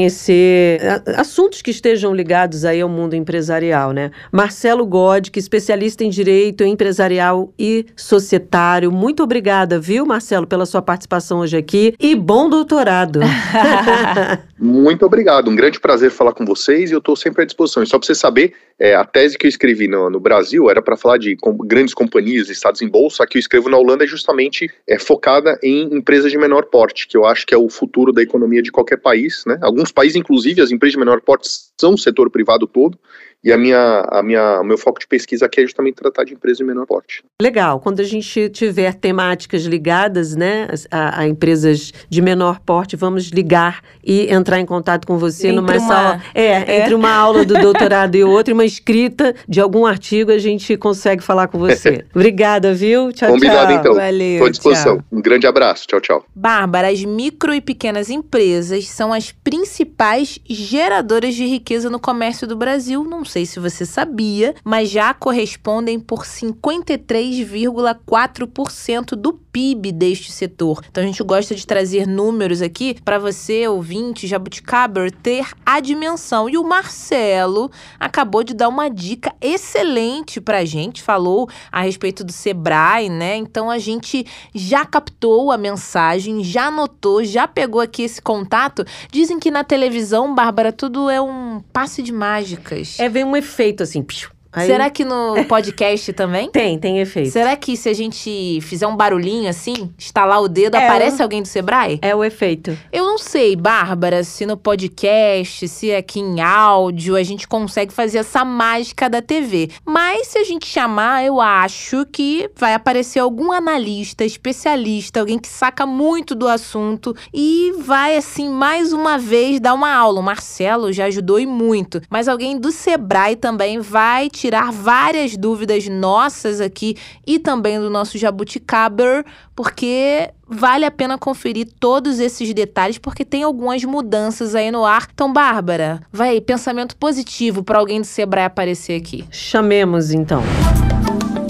assuntos 1.17 1.61
que 1.61 1.71
estejam 1.71 2.13
ligados 2.13 2.65
aí 2.65 2.81
ao 2.81 2.89
mundo 2.89 3.15
empresarial, 3.15 3.91
né? 3.91 4.11
Marcelo 4.31 4.85
God, 4.85 5.29
que 5.29 5.39
é 5.39 5.41
especialista 5.41 6.03
em 6.03 6.09
direito 6.09 6.63
empresarial 6.63 7.53
e 7.57 7.85
societário. 7.95 8.91
Muito 8.91 9.23
obrigada, 9.23 9.79
viu, 9.79 10.05
Marcelo, 10.05 10.47
pela 10.47 10.65
sua 10.65 10.81
participação 10.81 11.39
hoje 11.39 11.57
aqui 11.57 11.93
e 11.99 12.15
bom 12.15 12.49
doutorado. 12.49 13.19
Muito 14.57 15.05
obrigado, 15.05 15.49
um 15.49 15.55
grande 15.55 15.79
prazer 15.79 16.09
falar 16.09 16.31
com 16.31 16.45
vocês 16.45 16.89
e 16.89 16.93
eu 16.93 16.99
estou 16.99 17.15
sempre 17.15 17.43
à 17.43 17.45
disposição. 17.45 17.83
E 17.83 17.87
só 17.87 17.99
para 17.99 18.05
você 18.05 18.15
saber, 18.15 18.53
é, 18.79 18.95
a 18.95 19.03
tese 19.03 19.37
que 19.37 19.45
eu 19.45 19.49
escrevi 19.49 19.87
no, 19.87 20.09
no 20.09 20.19
Brasil 20.19 20.69
era 20.69 20.81
para 20.81 20.95
falar 20.95 21.17
de 21.17 21.35
com, 21.35 21.55
grandes 21.57 21.93
companhias 21.93 22.47
listadas 22.47 22.81
em 22.81 22.87
bolsa, 22.87 23.23
a 23.23 23.27
que 23.27 23.37
eu 23.37 23.39
escrevo 23.39 23.69
na 23.69 23.77
Holanda 23.77 24.03
é 24.03 24.07
justamente 24.07 24.69
é, 24.87 24.97
focada 24.97 25.59
em 25.61 25.95
empresas 25.95 26.31
de 26.31 26.37
menor 26.37 26.65
porte, 26.65 27.07
que 27.07 27.17
eu 27.17 27.25
acho 27.25 27.45
que 27.45 27.53
é 27.53 27.57
o 27.57 27.69
futuro 27.69 28.11
da 28.11 28.21
economia 28.21 28.61
de 28.61 28.71
qualquer 28.71 28.97
país. 28.97 29.43
Né? 29.45 29.57
Alguns 29.83 29.91
países, 29.91 30.15
inclusive, 30.15 30.61
as 30.61 30.71
empresas 30.71 30.93
de 30.93 30.99
menor 30.99 31.19
porte 31.19 31.49
são 31.77 31.95
o 31.95 31.97
setor 31.97 32.29
privado 32.29 32.65
todo, 32.65 32.97
e 33.43 33.51
a 33.51 33.57
minha, 33.57 34.05
a 34.09 34.23
minha, 34.23 34.61
o 34.61 34.63
meu 34.63 34.77
foco 34.77 34.99
de 34.99 35.05
pesquisa 35.05 35.45
aqui 35.47 35.59
é 35.59 35.63
justamente 35.63 35.95
tratar 35.95 36.23
de 36.23 36.33
empresas 36.33 36.57
de 36.57 36.63
menor 36.63 36.85
porte. 36.85 37.23
Legal. 37.41 37.79
Quando 37.81 37.99
a 37.99 38.03
gente 38.03 38.49
tiver 38.49 38.93
temáticas 38.93 39.63
ligadas 39.63 40.33
né, 40.33 40.67
a, 40.89 41.19
a 41.21 41.27
empresas 41.27 41.91
de 42.09 42.21
menor 42.21 42.61
porte, 42.61 42.95
vamos 42.95 43.25
ligar 43.25 43.81
e 44.01 44.31
entrar 44.33 44.61
em 44.61 44.65
contato 44.65 45.05
com 45.05 45.17
você 45.17 45.49
entre 45.49 45.59
numa 45.59 45.73
uma, 45.73 45.79
sala. 45.79 46.23
É, 46.33 46.45
é, 46.45 46.81
entre 46.81 46.95
uma 46.95 47.11
aula 47.11 47.43
do 47.43 47.59
doutorado 47.59 48.15
e 48.15 48.23
outra, 48.23 48.53
uma 48.53 48.63
escrita 48.63 49.35
de 49.47 49.59
algum 49.59 49.85
artigo, 49.85 50.31
a 50.31 50.37
gente 50.37 50.77
consegue 50.77 51.21
falar 51.21 51.49
com 51.49 51.59
você. 51.59 52.05
Obrigada, 52.15 52.73
viu? 52.73 53.11
Tchau, 53.11 53.31
Combinado, 53.33 53.73
tchau. 53.73 53.79
então. 53.79 53.93
Valeu. 53.93 54.31
Estou 54.31 54.47
à 54.47 54.51
disposição. 54.51 54.97
Tchau. 54.97 55.05
Um 55.11 55.21
grande 55.21 55.45
abraço. 55.45 55.85
Tchau, 55.85 55.99
tchau. 55.99 56.25
Bárbara, 56.33 56.87
as 56.87 57.03
micro 57.03 57.53
e 57.53 57.59
pequenas 57.59 58.09
empresas 58.09 58.87
são 58.87 59.11
as 59.11 59.33
principais 59.33 60.39
geradoras 60.49 61.35
de 61.35 61.45
riqueza 61.45 61.89
no 61.89 61.99
comércio 61.99 62.47
do 62.47 62.55
Brasil. 62.55 63.03
Não 63.03 63.25
sei 63.33 63.45
se 63.47 63.59
você 63.59 63.83
sabia, 63.83 64.53
mas 64.63 64.91
já 64.91 65.11
correspondem 65.11 65.99
por 65.99 66.23
53,4% 66.23 69.15
do 69.15 69.33
PIB 69.33 69.91
deste 69.91 70.31
setor. 70.31 70.83
Então 70.89 71.03
a 71.03 71.05
gente 71.05 71.21
gosta 71.23 71.53
de 71.55 71.65
trazer 71.65 72.05
números 72.07 72.61
aqui 72.61 72.95
para 73.03 73.17
você, 73.17 73.67
ouvinte, 73.67 74.27
jabuticaber, 74.27 75.11
ter 75.11 75.47
a 75.65 75.79
dimensão. 75.79 76.47
E 76.47 76.55
o 76.57 76.63
Marcelo 76.63 77.71
acabou 77.99 78.43
de 78.43 78.53
dar 78.53 78.69
uma 78.69 78.87
dica 78.89 79.33
excelente 79.41 80.39
para 80.39 80.59
a 80.59 80.65
gente, 80.65 81.01
falou 81.01 81.49
a 81.71 81.81
respeito 81.81 82.23
do 82.23 82.31
Sebrae, 82.31 83.09
né? 83.09 83.35
Então 83.35 83.67
a 83.69 83.79
gente 83.79 84.25
já 84.53 84.85
captou 84.85 85.51
a 85.51 85.57
mensagem, 85.57 86.43
já 86.43 86.67
anotou, 86.67 87.23
já 87.23 87.47
pegou 87.47 87.81
aqui 87.81 88.03
esse 88.03 88.21
contato. 88.21 88.85
Dizem 89.11 89.39
que 89.39 89.49
na 89.49 89.63
televisão, 89.63 90.35
Bárbara, 90.35 90.71
tudo 90.71 91.09
é 91.09 91.19
um 91.19 91.63
passe 91.71 92.03
de 92.03 92.11
mágicas. 92.11 92.99
É, 92.99 93.09
vem 93.23 93.25
um 93.25 93.35
efeito 93.35 93.81
assim, 93.81 94.03
psiu, 94.03 94.29
Aí... 94.53 94.67
Será 94.67 94.89
que 94.89 95.03
no 95.03 95.43
podcast 95.49 96.13
também? 96.13 96.49
Tem, 96.51 96.77
tem 96.77 96.99
efeito. 96.99 97.31
Será 97.31 97.55
que 97.55 97.75
se 97.75 97.89
a 97.89 97.93
gente 97.93 98.59
fizer 98.61 98.85
um 98.85 98.95
barulhinho 98.95 99.49
assim, 99.49 99.91
estalar 99.97 100.41
o 100.41 100.47
dedo, 100.47 100.75
é 100.75 100.85
aparece 100.85 101.21
o... 101.21 101.23
alguém 101.23 101.41
do 101.41 101.47
Sebrae? 101.47 101.99
É 102.01 102.15
o 102.15 102.23
efeito. 102.23 102.77
Eu 102.91 103.05
não 103.05 103.17
sei, 103.17 103.55
Bárbara, 103.55 104.23
se 104.23 104.45
no 104.45 104.55
podcast, 104.55 105.67
se 105.67 105.93
aqui 105.93 106.19
em 106.19 106.39
áudio, 106.39 107.15
a 107.15 107.23
gente 107.23 107.47
consegue 107.47 107.91
fazer 107.91 108.19
essa 108.19 108.45
mágica 108.45 109.09
da 109.09 109.21
TV. 109.21 109.69
Mas 109.83 110.27
se 110.27 110.37
a 110.37 110.43
gente 110.43 110.67
chamar, 110.67 111.25
eu 111.25 111.41
acho 111.41 112.05
que 112.05 112.49
vai 112.55 112.73
aparecer 112.73 113.19
algum 113.19 113.51
analista, 113.51 114.23
especialista, 114.23 115.19
alguém 115.19 115.39
que 115.39 115.47
saca 115.47 115.85
muito 115.85 116.35
do 116.35 116.47
assunto 116.47 117.15
e 117.33 117.73
vai, 117.79 118.15
assim, 118.15 118.49
mais 118.49 118.93
uma 118.93 119.17
vez 119.17 119.59
dar 119.59 119.73
uma 119.73 119.91
aula. 119.91 120.19
O 120.19 120.23
Marcelo 120.23 120.93
já 120.93 121.05
ajudou 121.05 121.39
e 121.39 121.45
muito. 121.45 122.01
Mas 122.09 122.27
alguém 122.27 122.59
do 122.59 122.71
Sebrae 122.71 123.35
também 123.35 123.79
vai 123.79 124.29
te 124.29 124.42
tirar 124.43 124.73
várias 124.73 125.37
dúvidas 125.37 125.87
nossas 125.87 126.59
aqui 126.59 126.97
e 127.25 127.39
também 127.39 127.79
do 127.79 127.89
nosso 127.89 128.17
Jabuticaber, 128.17 129.23
porque 129.55 130.29
vale 130.45 130.83
a 130.83 130.91
pena 130.91 131.17
conferir 131.17 131.69
todos 131.79 132.19
esses 132.19 132.53
detalhes, 132.53 132.97
porque 132.97 133.23
tem 133.23 133.43
algumas 133.43 133.85
mudanças 133.85 134.53
aí 134.53 134.69
no 134.69 134.83
ar. 134.83 135.07
Então, 135.13 135.31
Bárbara, 135.31 136.01
vai, 136.11 136.41
pensamento 136.41 136.97
positivo 136.97 137.63
para 137.63 137.79
alguém 137.79 138.01
do 138.01 138.05
Sebrae 138.05 138.43
aparecer 138.43 138.99
aqui. 138.99 139.23
Chamemos 139.31 140.11
então. 140.11 140.43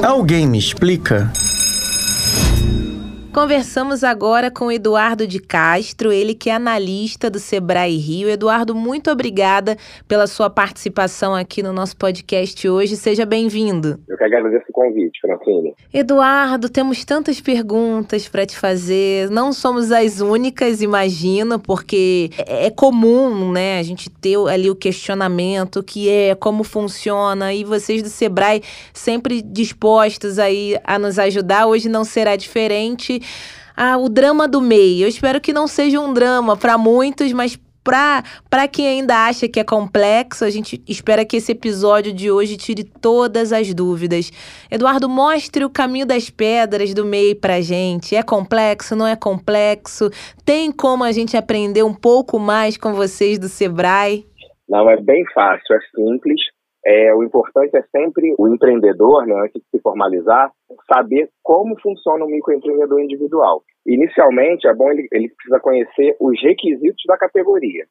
Alguém 0.04 0.46
me 0.46 0.60
explica? 0.60 1.34
Conversamos 3.34 4.04
agora 4.04 4.52
com 4.52 4.72
Eduardo 4.72 5.26
de 5.26 5.39
Castro, 5.39 6.12
ele 6.12 6.36
que 6.36 6.52
é 6.52 6.54
analista 6.54 7.32
do 7.32 7.39
Sebrae 7.39 7.98
Rio. 7.98 8.30
Eduardo, 8.30 8.76
muito 8.76 9.10
obrigada 9.10 9.76
pela 10.08 10.28
sua 10.28 10.52
participação 10.52 11.34
aqui 11.34 11.63
no 11.63 11.74
nosso 11.74 11.98
podcast 11.98 12.69
hoje. 12.69 12.96
Seja 12.96 13.26
bem-vindo. 13.26 14.00
Eu 14.08 14.17
que 14.19 14.24
agradeço 14.24 14.65
o 14.69 14.72
convite, 14.72 15.19
Francine. 15.19 15.74
Eduardo, 15.91 16.69
temos 16.69 17.04
tantas 17.04 17.41
perguntas 17.41 18.28
para 18.28 18.46
te 18.46 18.56
fazer. 18.56 19.32
Não 19.32 19.52
somos 19.52 19.91
as 19.91 20.22
únicas, 20.22 20.84
imagino, 20.84 21.58
porque 21.58 22.30
é, 22.38 22.67
é 22.67 22.69
comum, 22.69 23.52
né, 23.52 23.80
a 23.80 23.84
gente 23.84 24.12
ter 24.12 24.38
ali 24.48 24.69
o 24.69 24.76
questionamento, 24.76 25.80
o 25.80 25.84
que 25.84 26.08
é, 26.08 26.36
como 26.36 26.63
funciona, 26.63 27.52
e 27.52 27.63
vocês 27.63 28.04
do 28.04 28.10
Sebrae 28.10 28.62
sempre 28.93 29.41
dispostos 29.41 30.38
aí 30.38 30.78
a 30.84 31.00
nos 31.00 31.17
ajudar. 31.17 31.65
Hoje 31.65 31.89
não 31.89 32.04
será 32.04 32.36
diferente 32.36 33.23
ah, 33.76 33.98
o 33.98 34.10
drama 34.10 34.48
do 34.48 34.62
MEI. 34.62 35.04
Eu 35.04 35.08
espero 35.08 35.42
que 35.42 35.54
não 35.54 35.68
seja 35.68 36.00
um 36.00 36.14
drama 36.14 36.56
para 36.56 36.78
muitos, 36.78 37.32
mas 37.34 37.60
para 37.84 38.68
quem 38.72 38.88
ainda 38.88 39.28
acha 39.28 39.48
que 39.48 39.60
é 39.60 39.64
complexo, 39.64 40.46
a 40.46 40.50
gente 40.50 40.82
espera 40.88 41.26
que 41.26 41.36
esse 41.36 41.52
episódio 41.52 42.14
de 42.14 42.32
hoje 42.32 42.56
tire 42.56 42.84
todas 42.84 43.52
as 43.52 43.74
dúvidas. 43.74 44.32
Eduardo, 44.72 45.10
mostre 45.10 45.66
o 45.66 45.70
caminho 45.70 46.06
das 46.06 46.30
pedras 46.30 46.94
do 46.94 47.06
MEI 47.06 47.36
para 47.36 47.60
gente. 47.60 48.16
É 48.16 48.24
complexo, 48.24 48.96
não 48.96 49.06
é 49.06 49.18
complexo? 49.18 50.10
Tem 50.46 50.72
como 50.72 51.04
a 51.04 51.12
gente 51.12 51.36
aprender 51.36 51.84
um 51.84 51.94
pouco 51.94 52.40
mais 52.40 52.78
com 52.78 52.94
vocês 52.94 53.38
do 53.38 53.50
Sebrae? 53.50 54.26
Não, 54.70 54.90
é 54.90 54.96
bem 54.96 55.26
fácil, 55.34 55.76
é 55.76 55.80
simples. 55.94 56.42
É, 56.86 57.14
o 57.14 57.24
importante 57.24 57.76
é 57.78 57.84
sempre 57.96 58.34
o 58.38 58.48
empreendedor, 58.48 59.26
né, 59.26 59.36
antes 59.42 59.62
de 59.62 59.70
se 59.72 59.82
formalizar, 59.82 60.52
saber 60.91 61.30
como 61.41 61.80
funciona 61.82 62.26
o 62.26 62.28
microempreendedor 62.28 63.00
individual. 63.02 63.63
Inicialmente, 63.86 64.67
é 64.67 64.74
bom 64.74 64.91
ele, 64.91 65.08
ele 65.12 65.30
precisa 65.30 65.60
conhecer 65.60 66.15
os 66.19 66.41
requisitos 66.41 67.04
da 67.08 67.17
categoria, 67.17 67.86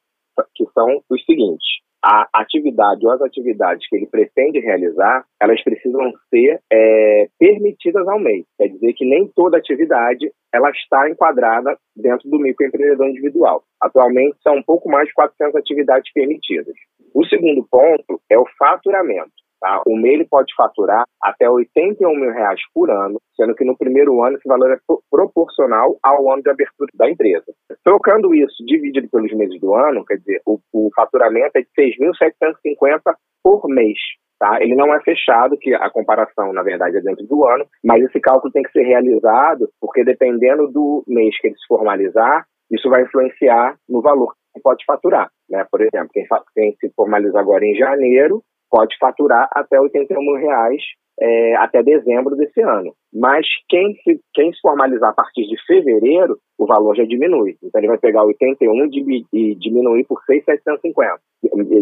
que 0.55 0.65
são 0.73 1.01
os 1.09 1.23
seguintes: 1.25 1.65
a 2.03 2.27
atividade 2.33 3.05
ou 3.05 3.13
as 3.13 3.21
atividades 3.21 3.87
que 3.87 3.95
ele 3.95 4.07
pretende 4.07 4.59
realizar, 4.59 5.23
elas 5.41 5.63
precisam 5.63 6.11
ser 6.29 6.59
é, 6.71 7.27
permitidas 7.39 8.05
ao 8.07 8.19
MEI. 8.19 8.43
Quer 8.57 8.67
dizer 8.67 8.93
que 8.93 9.05
nem 9.05 9.27
toda 9.33 9.57
atividade 9.57 10.29
ela 10.53 10.69
está 10.71 11.09
enquadrada 11.09 11.77
dentro 11.95 12.29
do 12.29 12.39
microempreendedor 12.39 13.07
individual. 13.07 13.63
Atualmente 13.81 14.35
são 14.43 14.57
um 14.57 14.63
pouco 14.63 14.89
mais 14.89 15.07
de 15.07 15.13
400 15.13 15.55
atividades 15.55 16.11
permitidas. 16.11 16.75
O 17.13 17.25
segundo 17.25 17.65
ponto 17.69 18.19
é 18.29 18.37
o 18.37 18.45
faturamento. 18.57 19.42
Tá? 19.63 19.81
O 19.87 19.95
MEI 19.95 20.27
pode 20.29 20.53
faturar 20.57 21.05
até 21.21 21.49
81 21.49 22.13
mil 22.19 22.33
reais 22.33 22.59
por 22.73 22.91
ano, 22.91 23.17
sendo 23.33 23.55
que 23.55 23.63
no 23.63 23.77
primeiro 23.77 24.21
ano 24.21 24.35
esse 24.35 24.45
valor 24.45 24.69
é 24.73 24.77
proporcional 25.09 25.97
ao 26.03 26.29
ano 26.33 26.43
de 26.43 26.49
abertura 26.49 26.91
da 26.93 27.09
empresa. 27.09 27.45
Trocando 27.81 28.35
isso 28.35 28.61
dividido 28.65 29.07
pelos 29.09 29.31
meses 29.31 29.57
do 29.61 29.73
ano, 29.73 30.03
quer 30.03 30.17
dizer, 30.17 30.41
o, 30.45 30.59
o 30.73 30.89
faturamento 30.93 31.51
é 31.55 31.61
de 31.61 31.69
6.750 31.79 33.15
por 33.41 33.65
mês. 33.69 33.97
Tá? 34.37 34.61
Ele 34.61 34.75
não 34.75 34.93
é 34.93 34.99
fechado, 34.99 35.57
que 35.57 35.73
a 35.73 35.89
comparação, 35.89 36.51
na 36.51 36.61
verdade, 36.61 36.97
é 36.97 37.01
dentro 37.01 37.25
do 37.25 37.47
ano, 37.47 37.65
mas 37.81 38.03
esse 38.03 38.19
cálculo 38.19 38.51
tem 38.51 38.63
que 38.63 38.71
ser 38.73 38.83
realizado, 38.83 39.69
porque 39.79 40.03
dependendo 40.03 40.67
do 40.67 41.05
mês 41.07 41.39
que 41.39 41.47
ele 41.47 41.55
se 41.55 41.65
formalizar, 41.69 42.45
isso 42.69 42.89
vai 42.89 43.03
influenciar 43.03 43.77
no 43.87 44.01
valor 44.01 44.33
que 44.53 44.61
pode 44.61 44.83
faturar. 44.85 45.29
Né? 45.49 45.65
Por 45.71 45.79
exemplo, 45.81 46.09
quem, 46.11 46.25
quem 46.53 46.75
se 46.81 46.93
formaliza 46.93 47.39
agora 47.39 47.65
em 47.65 47.75
janeiro 47.75 48.43
pode 48.73 48.97
faturar 48.97 49.47
até 49.53 49.79
81 49.79 50.19
mil 50.19 50.33
reais 50.33 50.81
é, 51.21 51.55
até 51.57 51.83
dezembro 51.83 52.35
desse 52.35 52.59
ano. 52.59 52.91
Mas 53.13 53.45
quem 53.69 53.93
se, 53.97 54.19
quem 54.33 54.51
se 54.51 54.59
formalizar 54.61 55.11
a 55.11 55.13
partir 55.13 55.43
de 55.43 55.55
fevereiro, 55.67 56.39
o 56.57 56.65
valor 56.65 56.95
já 56.95 57.03
diminui. 57.03 57.55
Então 57.61 57.79
ele 57.79 57.87
vai 57.87 57.99
pegar 57.99 58.23
81 58.23 58.89
e 59.31 59.55
diminuir 59.55 60.05
por 60.05 60.19
6,750. 60.25 61.19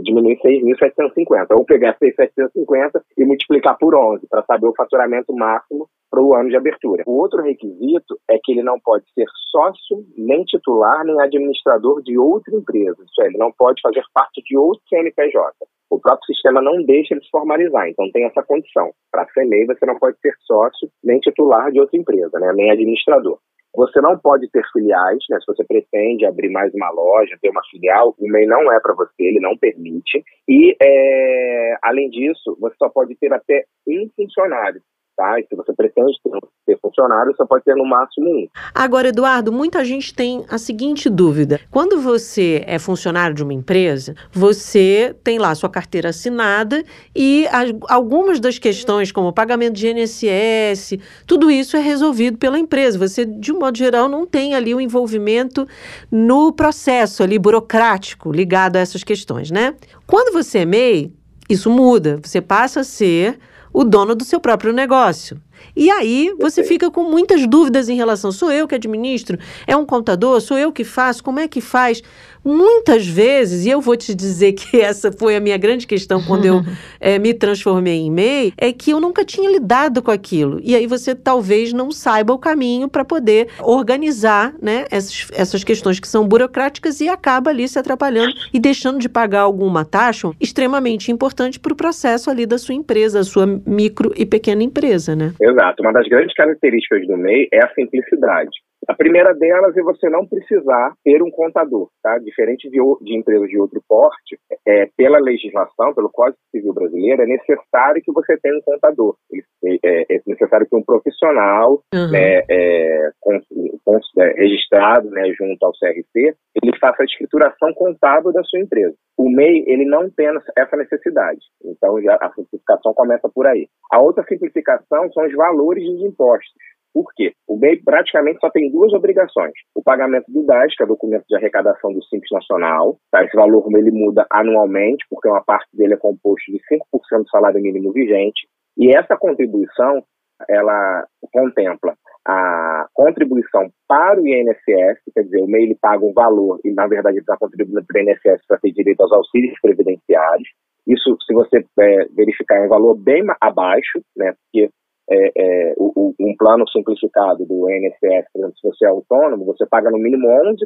Diminuir 0.04 0.38
6.750. 0.42 1.48
Ou 1.52 1.64
pegar 1.64 1.98
6.750 1.98 3.02
e 3.18 3.24
multiplicar 3.24 3.78
por 3.78 3.96
11 3.96 4.28
para 4.30 4.44
saber 4.44 4.68
o 4.68 4.76
faturamento 4.76 5.34
máximo 5.34 5.88
para 6.10 6.22
o 6.22 6.36
ano 6.36 6.50
de 6.50 6.58
abertura. 6.58 7.04
O 7.08 7.22
outro 7.22 7.42
requisito 7.42 8.20
é 8.30 8.38
que 8.44 8.52
ele 8.52 8.64
não 8.64 8.78
pode 8.84 9.06
ser 9.14 9.26
sócio, 9.50 10.04
nem 10.18 10.44
titular, 10.44 11.06
nem 11.06 11.22
administrador 11.22 12.02
de 12.04 12.18
outra 12.18 12.54
empresa. 12.54 13.02
Isso 13.02 13.22
é, 13.22 13.28
ele 13.28 13.38
não 13.38 13.50
pode 13.58 13.82
fazer 13.82 14.04
parte 14.14 14.42
de 14.44 14.58
outro 14.58 14.82
CNPJ. 14.90 15.56
O 15.92 16.00
próprio 16.00 16.26
sistema 16.26 16.62
não 16.62 16.82
deixa 16.84 17.14
ele 17.14 17.22
se 17.22 17.30
formalizar, 17.30 17.90
então 17.90 18.10
tem 18.12 18.24
essa 18.24 18.42
condição. 18.42 18.92
Para 19.12 19.28
ser 19.34 19.46
MEI, 19.46 19.66
você 19.66 19.86
não 19.86 20.00
pode 20.00 20.18
ser 20.22 20.34
sócio, 20.48 20.90
nem 21.04 21.20
titular 21.20 21.70
de 21.70 21.82
outra 21.82 22.00
empresa, 22.00 22.40
né? 22.40 22.54
nem 22.56 22.72
administrador. 22.72 23.38
Você 23.76 24.00
não 24.00 24.18
pode 24.18 24.50
ter 24.52 24.64
filiais, 24.72 25.20
né? 25.30 25.38
Se 25.40 25.46
você 25.48 25.64
pretende 25.64 26.26
abrir 26.26 26.50
mais 26.50 26.74
uma 26.74 26.90
loja, 26.92 27.38
ter 27.42 27.50
uma 27.50 27.62
filial, 27.70 28.16
o 28.18 28.28
MEI 28.30 28.46
não 28.46 28.72
é 28.72 28.80
para 28.80 28.94
você, 28.94 29.24
ele 29.24 29.40
não 29.40 29.58
permite. 29.58 30.24
E, 30.48 30.76
é, 30.82 31.78
além 31.82 32.10
disso, 32.10 32.58
você 32.60 32.76
só 32.78 32.90
pode 32.90 33.16
ter 33.16 33.32
até 33.34 33.66
um 33.88 34.10
funcionário 34.16 34.82
tá? 35.22 35.40
E 35.40 35.46
se 35.48 35.56
você 35.56 35.72
pretende 35.74 36.18
ter, 36.66 36.80
funcionário, 36.82 37.34
você 37.36 37.46
pode 37.46 37.64
ter 37.64 37.76
no 37.76 37.86
máximo 37.86 38.28
um. 38.28 38.48
Agora, 38.74 39.10
Eduardo, 39.10 39.52
muita 39.52 39.86
gente 39.86 40.14
tem 40.14 40.44
a 40.50 40.58
seguinte 40.58 41.10
dúvida: 41.10 41.60
quando 41.70 42.02
você 42.02 42.64
é 42.66 42.80
funcionário 42.80 43.36
de 43.36 43.44
uma 43.44 43.54
empresa, 43.54 44.16
você 44.32 45.16
tem 45.24 45.38
lá 45.38 45.54
sua 45.54 45.70
carteira 45.70 46.10
assinada 46.10 46.84
e 47.16 47.48
as, 47.52 47.72
algumas 47.88 48.40
das 48.40 48.58
questões, 48.58 49.12
como 49.12 49.28
o 49.28 49.34
pagamento 49.34 49.74
de 49.74 49.88
INSS, 49.90 50.98
tudo 51.28 51.52
isso 51.52 51.78
é 51.78 51.80
resolvido 51.80 52.38
pela 52.40 52.58
empresa. 52.58 52.98
Você, 52.98 53.26
de 53.26 53.54
um 53.54 53.60
modo 53.60 53.78
geral, 53.78 54.10
não 54.10 54.26
tem 54.26 54.56
ali 54.56 54.74
o 54.74 54.82
envolvimento 54.82 55.68
no 56.10 56.52
processo 56.52 57.22
ali 57.22 57.38
burocrático 57.38 58.32
ligado 58.32 58.78
a 58.78 58.80
essas 58.80 59.04
questões, 59.04 59.52
né? 59.52 59.76
Quando 60.08 60.34
você 60.34 60.60
é 60.60 60.66
MEI, 60.66 61.14
isso 61.50 61.70
muda. 61.70 62.20
Você 62.24 62.42
passa 62.42 62.80
a 62.80 62.84
ser 62.84 63.38
o 63.74 63.84
dono 63.84 64.16
do 64.16 64.24
seu 64.24 64.40
próprio 64.40 64.74
negócio. 64.74 65.42
E 65.76 65.90
aí 65.90 66.34
você 66.40 66.64
fica 66.64 66.90
com 66.92 67.04
muitas 67.04 67.46
dúvidas 67.48 67.90
em 67.90 67.96
relação: 67.96 68.32
sou 68.32 68.52
eu 68.52 68.68
que 68.68 68.76
administro? 68.76 69.38
É 69.66 69.76
um 69.76 69.86
contador? 69.86 70.40
Sou 70.42 70.58
eu 70.58 70.72
que 70.72 70.84
faço? 70.84 71.24
Como 71.24 71.40
é 71.40 71.48
que 71.48 71.62
faz? 71.62 72.02
Muitas 72.44 73.06
vezes, 73.06 73.66
e 73.66 73.70
eu 73.70 73.80
vou 73.80 73.96
te 73.96 74.16
dizer 74.16 74.54
que 74.54 74.78
essa 74.82 75.12
foi 75.12 75.36
a 75.36 75.40
minha 75.40 75.58
grande 75.58 75.86
questão 75.86 76.24
quando 76.24 76.46
eu 76.46 76.64
é, 77.00 77.18
me 77.20 77.34
transformei 77.34 78.00
em 78.00 78.12
MEI, 78.12 78.54
é 78.58 78.74
que 78.74 78.92
eu 78.92 79.00
nunca 79.00 79.24
tinha 79.24 79.50
lidado 79.50 80.02
com 80.02 80.10
aquilo. 80.10 80.60
E 80.64 80.76
aí 80.76 80.88
você 80.88 81.14
talvez 81.14 81.72
não 81.72 81.92
saiba 81.92 82.34
o 82.34 82.40
caminho 82.40 82.90
para 82.90 83.06
poder 83.06 83.50
organizar 83.62 84.54
né, 84.62 84.86
essas, 84.90 85.28
essas 85.34 85.64
questões 85.64 86.00
que 86.00 86.08
são 86.08 86.28
burocráticas 86.28 87.00
e 87.00 87.08
acaba 87.08 87.52
ali 87.52 87.68
se 87.68 87.78
atrapalhando 87.78 88.34
e 88.52 88.60
deixando 88.60 88.98
de 88.98 89.08
pagar 89.08 89.42
alguma 89.42 89.86
taxa 89.86 90.32
extremamente 90.40 91.12
importante 91.12 91.60
para 91.60 91.74
o 91.74 91.76
processo 91.76 92.30
ali 92.30 92.46
da 92.46 92.58
sua 92.58 92.74
empresa, 92.74 93.20
a 93.20 93.24
sua 93.24 93.46
micro 93.66 94.14
e 94.16 94.26
pequena 94.26 94.64
empresa, 94.64 95.16
né? 95.16 95.34
Exato. 95.52 95.84
Uma 95.84 95.94
das 95.94 96.08
grandes 96.08 96.34
características 96.34 97.06
do 97.08 97.18
MEI 97.18 97.48
é 97.52 97.64
a 97.64 97.74
simplicidade. 97.74 98.52
A 98.88 98.96
primeira 98.96 99.34
delas 99.34 99.76
é 99.78 99.82
você 99.82 100.10
não 100.10 100.26
precisar 100.26 100.94
ter 101.04 101.22
um 101.22 101.30
contador, 101.30 101.90
tá? 102.02 102.18
Diferente 102.18 102.70
de, 102.70 102.78
de 103.02 103.16
empresas 103.16 103.48
de 103.48 103.60
outro 103.60 103.82
porte, 103.88 104.40
é, 104.68 104.88
pela 104.98 105.20
legislação, 105.20 105.94
pelo 105.94 106.10
Código 106.10 106.38
Civil 106.50 106.74
Brasileiro, 106.74 107.22
é 107.22 107.26
necessário 107.26 108.02
que 108.04 108.12
você 108.12 108.38
tenha 108.38 108.58
um 108.58 108.62
contador. 108.62 109.16
É, 109.64 110.16
é 110.16 110.22
necessário 110.26 110.68
que 110.68 110.76
um 110.76 110.84
profissional 110.84 111.82
uhum. 111.94 112.12
né, 112.12 112.42
é, 112.50 113.12
com, 113.20 113.40
com, 113.86 114.00
é, 114.20 114.34
registrado 114.34 115.10
né, 115.12 115.32
junto 115.38 115.64
ao 115.64 115.72
CRC, 115.74 116.36
ele 116.62 116.78
faça 116.80 117.04
a 117.04 117.06
escrituração 117.06 117.74
contábil 117.74 118.34
da 118.34 118.44
sua 118.44 118.60
empresa. 118.60 118.96
O 119.18 119.30
MEI, 119.30 119.64
ele 119.68 119.86
não 119.86 120.10
tem 120.10 120.28
essa 120.58 120.76
necessidade. 120.76 121.40
Então, 121.64 122.02
já, 122.02 122.16
a 122.16 122.32
simplificação 122.34 122.94
começa 122.94 123.30
por 123.30 123.46
aí. 123.46 123.68
A 123.92 124.02
outra 124.02 124.24
simplificação 124.28 125.12
são 125.14 125.26
os 125.26 125.34
valores 125.34 125.84
dos 125.86 126.02
impostos. 126.02 126.52
Por 126.94 127.06
quê? 127.16 127.34
O 127.48 127.58
MEI 127.58 127.82
praticamente 127.84 128.40
só 128.40 128.50
tem 128.50 128.70
duas 128.72 128.92
obrigações. 128.94 129.54
O 129.76 129.82
pagamento 129.82 130.26
do 130.30 130.46
DAS, 130.46 130.76
que 130.76 130.84
é 130.84 130.86
o 130.86 130.90
documento 130.90 131.26
de 131.28 131.36
arrecadação 131.36 131.94
do 131.94 132.04
Simples 132.06 132.30
Nacional. 132.32 132.98
Tá? 133.12 133.24
Esse 133.24 133.36
valor 133.36 133.66
ele 133.78 133.92
muda 133.92 134.26
anualmente, 134.30 135.06
porque 135.10 135.28
uma 135.28 135.44
parte 135.44 135.68
dele 135.74 135.94
é 135.94 135.98
composto 135.98 136.52
de 136.52 136.60
5% 136.60 137.24
do 137.24 137.30
salário 137.30 137.62
mínimo 137.62 137.92
vigente. 137.94 138.48
E 138.78 138.96
essa 138.96 139.16
contribuição, 139.18 140.04
ela 140.50 141.06
contempla 141.32 141.96
a 142.26 142.88
contribuição 142.94 143.70
para 143.88 144.20
o 144.20 144.28
INSS, 144.28 145.00
quer 145.14 145.24
dizer, 145.24 145.42
o 145.42 145.48
MEI 145.48 145.64
ele 145.64 145.78
paga 145.80 146.06
um 146.06 146.14
valor 146.14 146.60
e, 146.64 146.72
na 146.72 146.88
verdade, 146.88 147.16
ele 147.16 147.22
está 147.22 147.38
contribuindo 147.38 147.84
para 147.86 148.00
o 148.00 148.04
INSS 148.04 148.46
para 148.48 148.60
ter 148.60 148.72
direito 148.72 149.02
aos 149.02 149.12
auxílios 149.12 149.60
previdenciários. 149.62 150.50
Isso, 150.88 151.16
se 151.26 151.34
você 151.34 151.66
é, 151.80 152.06
verificar, 152.16 152.58
é 152.58 152.66
um 152.66 152.70
valor 152.70 152.96
bem 152.96 153.24
abaixo, 153.40 154.02
né, 154.16 154.34
porque 154.34 154.70
é, 155.12 155.32
é, 155.36 155.74
o, 155.78 156.16
um 156.18 156.36
plano 156.38 156.68
simplificado 156.70 157.46
do 157.46 157.70
INSS, 157.70 158.26
por 158.32 158.40
exemplo, 158.40 158.58
se 158.58 158.68
você 158.68 158.86
é 158.86 158.88
autônomo, 158.88 159.44
você 159.44 159.66
paga 159.66 159.92
no 159.92 159.98
mínimo 159.98 160.28
11% 160.28 160.58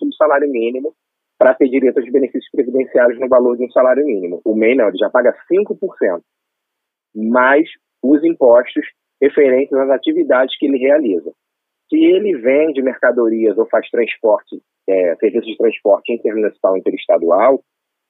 do 0.00 0.14
salário 0.14 0.50
mínimo 0.50 0.94
para 1.38 1.54
ter 1.54 1.68
direito 1.68 1.98
aos 1.98 2.10
benefícios 2.10 2.50
previdenciários 2.50 3.20
no 3.20 3.28
valor 3.28 3.56
de 3.56 3.66
um 3.66 3.70
salário 3.70 4.06
mínimo. 4.06 4.40
O 4.44 4.54
MEI 4.54 4.76
não, 4.76 4.88
ele 4.88 4.96
já 4.96 5.10
paga 5.10 5.34
5%, 5.52 6.22
mais 7.14 7.68
os 8.02 8.24
impostos 8.24 8.86
referentes 9.20 9.72
às 9.74 9.90
atividades 9.90 10.56
que 10.56 10.66
ele 10.66 10.78
realiza. 10.78 11.30
Se 11.90 11.96
ele 11.96 12.38
vende 12.38 12.80
mercadorias 12.80 13.58
ou 13.58 13.66
faz 13.66 13.88
transporte, 13.90 14.58
é, 14.88 15.14
serviços 15.16 15.48
de 15.48 15.56
transporte 15.58 16.12
intermunicipal 16.14 16.76
interestadual, 16.78 17.60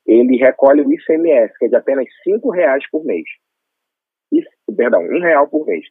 ele 0.07 0.37
recolhe 0.37 0.83
o 0.83 0.93
ICMS, 0.93 1.59
que 1.59 1.67
é 1.67 1.69
de 1.69 1.77
apenas 1.77 2.07
R$ 2.25 2.39
reais 2.53 2.89
por 2.91 3.05
mês 3.05 3.25
perdão, 4.77 5.03
um 5.03 5.21
real 5.21 5.49
por 5.49 5.67
mês. 5.67 5.85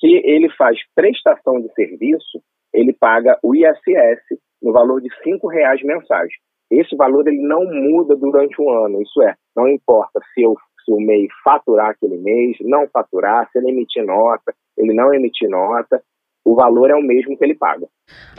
Se 0.00 0.06
ele 0.24 0.48
faz 0.50 0.78
prestação 0.94 1.60
de 1.60 1.72
serviço, 1.74 2.40
ele 2.72 2.92
paga 2.92 3.38
o 3.42 3.54
ISS 3.54 4.38
no 4.62 4.72
valor 4.72 5.00
de 5.00 5.08
cinco 5.22 5.48
reais 5.48 5.82
mensais. 5.82 6.30
Esse 6.70 6.94
valor 6.96 7.26
ele 7.26 7.40
não 7.40 7.64
muda 7.64 8.14
durante 8.14 8.60
o 8.60 8.70
ano, 8.70 9.00
isso 9.02 9.22
é, 9.22 9.34
não 9.56 9.66
importa 9.68 10.20
se, 10.34 10.42
eu, 10.42 10.54
se 10.84 10.92
o 10.92 11.00
MEI 11.00 11.26
faturar 11.42 11.90
aquele 11.90 12.18
mês, 12.18 12.56
não 12.60 12.86
faturar, 12.92 13.48
se 13.50 13.58
ele 13.58 13.70
emitir 13.70 14.04
nota, 14.04 14.54
ele 14.76 14.92
não 14.92 15.12
emitir 15.14 15.48
nota, 15.48 16.02
o 16.44 16.54
valor 16.54 16.90
é 16.90 16.94
o 16.94 17.02
mesmo 17.02 17.36
que 17.36 17.44
ele 17.44 17.54
paga. 17.54 17.86